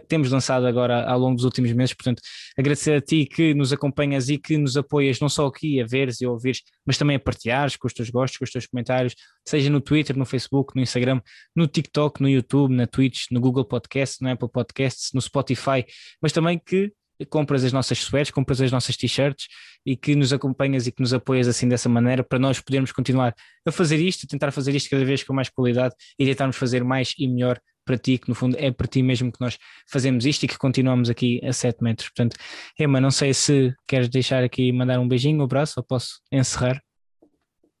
que 0.00 0.06
temos 0.06 0.30
lançado 0.30 0.66
agora 0.66 1.04
ao 1.04 1.18
longo 1.18 1.36
dos 1.36 1.44
últimos 1.44 1.72
meses. 1.72 1.94
Portanto, 1.94 2.22
agradecer 2.56 2.94
a 2.94 3.00
ti 3.00 3.26
que 3.26 3.54
nos 3.54 3.72
acompanhas 3.72 4.28
e 4.28 4.38
que 4.38 4.56
nos 4.56 4.76
apoias 4.76 5.20
não 5.20 5.28
só 5.28 5.46
aqui 5.46 5.80
a 5.80 5.86
veres 5.86 6.20
e 6.20 6.24
a 6.24 6.30
ouvires, 6.30 6.62
mas 6.86 6.96
também 6.96 7.16
a 7.16 7.20
partilhares 7.20 7.76
com 7.76 7.86
os 7.86 7.92
teus 7.92 8.10
gostos, 8.10 8.38
com 8.38 8.44
os 8.44 8.50
teus 8.50 8.66
comentários, 8.66 9.14
seja 9.46 9.70
no 9.70 9.80
Twitter, 9.80 10.16
no 10.16 10.24
Facebook, 10.24 10.74
no 10.74 10.82
Instagram, 10.82 11.20
no 11.54 11.66
TikTok, 11.66 12.22
no 12.22 12.28
YouTube, 12.28 12.74
na 12.74 12.86
Twitch, 12.86 13.26
no 13.30 13.40
Google 13.40 13.64
Podcast, 13.64 14.22
no 14.22 14.30
Apple 14.30 14.48
Podcasts, 14.50 15.10
no 15.12 15.20
Spotify, 15.20 15.84
mas 16.20 16.32
também 16.32 16.58
que 16.58 16.92
compras 17.26 17.64
as 17.64 17.72
nossas 17.72 17.98
sweats, 17.98 18.30
compras 18.30 18.60
as 18.60 18.72
nossas 18.72 18.96
t-shirts 18.96 19.46
e 19.84 19.96
que 19.96 20.14
nos 20.14 20.32
acompanhas 20.32 20.86
e 20.86 20.92
que 20.92 21.00
nos 21.00 21.12
apoias 21.12 21.48
assim 21.48 21.68
dessa 21.68 21.88
maneira 21.88 22.22
para 22.22 22.38
nós 22.38 22.60
podermos 22.60 22.92
continuar 22.92 23.34
a 23.66 23.72
fazer 23.72 23.96
isto, 23.96 24.26
tentar 24.26 24.50
fazer 24.50 24.74
isto 24.74 24.90
cada 24.90 25.04
vez 25.04 25.22
com 25.22 25.32
mais 25.32 25.48
qualidade 25.48 25.94
e 26.18 26.24
tentarmos 26.24 26.56
fazer 26.56 26.84
mais 26.84 27.14
e 27.18 27.28
melhor 27.28 27.60
para 27.84 27.98
ti, 27.98 28.18
que 28.18 28.28
no 28.28 28.34
fundo 28.34 28.56
é 28.58 28.70
para 28.70 28.86
ti 28.86 29.02
mesmo 29.02 29.32
que 29.32 29.40
nós 29.40 29.58
fazemos 29.90 30.26
isto 30.26 30.44
e 30.44 30.48
que 30.48 30.58
continuamos 30.58 31.10
aqui 31.10 31.40
a 31.44 31.52
7 31.52 31.82
metros. 31.82 32.08
Portanto, 32.08 32.36
Emma, 32.78 33.00
não 33.00 33.10
sei 33.10 33.34
se 33.34 33.74
queres 33.86 34.08
deixar 34.08 34.42
aqui 34.42 34.72
mandar 34.72 34.98
um 34.98 35.08
beijinho, 35.08 35.40
um 35.40 35.44
abraço 35.44 35.74
ou 35.78 35.84
posso 35.84 36.20
encerrar? 36.30 36.80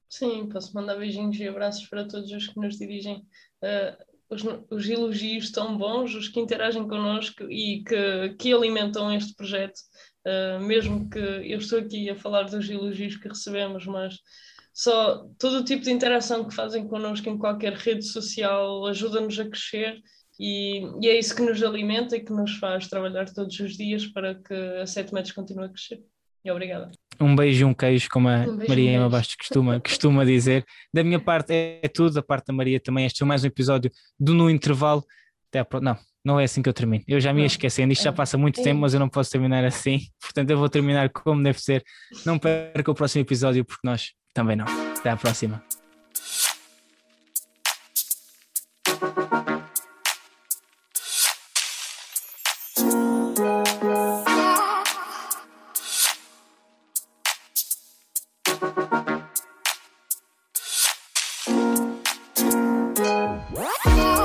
Sim, 0.08 0.46
posso 0.46 0.74
mandar 0.74 0.96
beijinhos 0.96 1.38
e 1.38 1.48
abraços 1.48 1.88
para 1.88 2.06
todos 2.06 2.30
os 2.30 2.46
que 2.46 2.60
nos 2.60 2.76
dirigem 2.76 3.16
uh, 3.62 3.96
os, 4.28 4.42
os, 4.70 4.88
elogios 4.88 5.50
tão 5.50 5.78
bons, 5.78 6.14
os 6.14 6.28
que 6.28 6.38
interagem 6.38 6.86
connosco 6.86 7.44
e 7.50 7.82
que, 7.82 8.34
que 8.38 8.52
alimentam 8.52 9.10
este 9.10 9.34
projeto. 9.34 9.78
uh, 10.26 10.62
mesmo 10.62 11.08
que 11.08 11.18
eu 11.18 11.58
estou 11.58 11.78
aqui 11.78 12.10
a 12.10 12.16
falar 12.16 12.42
dos 12.42 12.68
elogios 12.68 13.16
que 13.16 13.28
recebemos, 13.28 13.86
mas 13.86 14.18
só 14.72 15.26
todo 15.38 15.58
o 15.58 15.64
tipo 15.64 15.82
de 15.82 15.90
interação 15.90 16.44
que 16.46 16.54
fazem 16.54 16.86
connosco 16.88 17.28
em 17.28 17.38
qualquer 17.38 17.74
rede 17.74 18.04
social 18.04 18.86
ajuda-nos 18.86 19.38
a 19.38 19.48
crescer 19.48 20.00
e, 20.40 20.82
e, 21.00 21.08
é 21.08 21.18
isso 21.18 21.36
que 21.36 21.42
nos 21.42 21.62
alimenta 21.62 22.16
e 22.16 22.20
que 22.20 22.32
nos 22.32 22.56
faz 22.56 22.88
trabalhar 22.88 23.26
todos 23.26 23.58
os 23.60 23.76
dias 23.76 24.06
para 24.06 24.34
que 24.34 24.54
a 24.54 24.86
7 24.86 25.12
metros 25.12 25.32
continue 25.32 25.66
a 25.66 25.68
crescer. 25.68 26.00
E 26.44 26.50
obrigada. 26.50 26.90
Um 27.20 27.36
beijo 27.36 27.62
e 27.62 27.64
um 27.64 27.74
queijo, 27.74 28.08
como 28.10 28.28
a 28.28 28.40
um 28.40 28.56
Maria 28.56 28.92
Emma 28.92 29.08
Bastos 29.08 29.36
costuma, 29.36 29.78
costuma 29.78 30.24
dizer. 30.24 30.64
Da 30.92 31.04
minha 31.04 31.20
parte 31.20 31.52
é 31.52 31.88
tudo, 31.88 32.14
da 32.14 32.22
parte 32.22 32.46
da 32.46 32.52
Maria 32.52 32.80
também. 32.80 33.06
Este 33.06 33.22
é 33.22 33.26
mais 33.26 33.44
um 33.44 33.46
episódio 33.46 33.90
do 34.18 34.34
No 34.34 34.50
Intervalo. 34.50 35.04
Até 35.48 35.60
a 35.60 35.80
Não, 35.80 35.96
não 36.24 36.40
é 36.40 36.44
assim 36.44 36.60
que 36.60 36.68
eu 36.68 36.72
termino. 36.72 37.04
Eu 37.06 37.20
já 37.20 37.32
me 37.32 37.42
ia 37.42 37.46
esquecendo, 37.46 37.92
isto 37.92 38.02
já 38.02 38.10
é. 38.10 38.12
passa 38.12 38.36
muito 38.36 38.60
é. 38.60 38.64
tempo, 38.64 38.80
mas 38.80 38.92
eu 38.92 38.98
não 38.98 39.08
posso 39.08 39.30
terminar 39.30 39.64
assim. 39.64 40.00
Portanto, 40.20 40.50
eu 40.50 40.58
vou 40.58 40.68
terminar 40.68 41.10
como 41.10 41.40
deve 41.40 41.60
ser. 41.60 41.84
Não 42.26 42.36
perca 42.38 42.90
o 42.90 42.94
próximo 42.94 43.22
episódio, 43.22 43.64
porque 43.64 43.86
nós 43.86 44.10
também 44.32 44.56
não. 44.56 44.66
Até 44.98 45.10
à 45.10 45.16
próxima. 45.16 45.62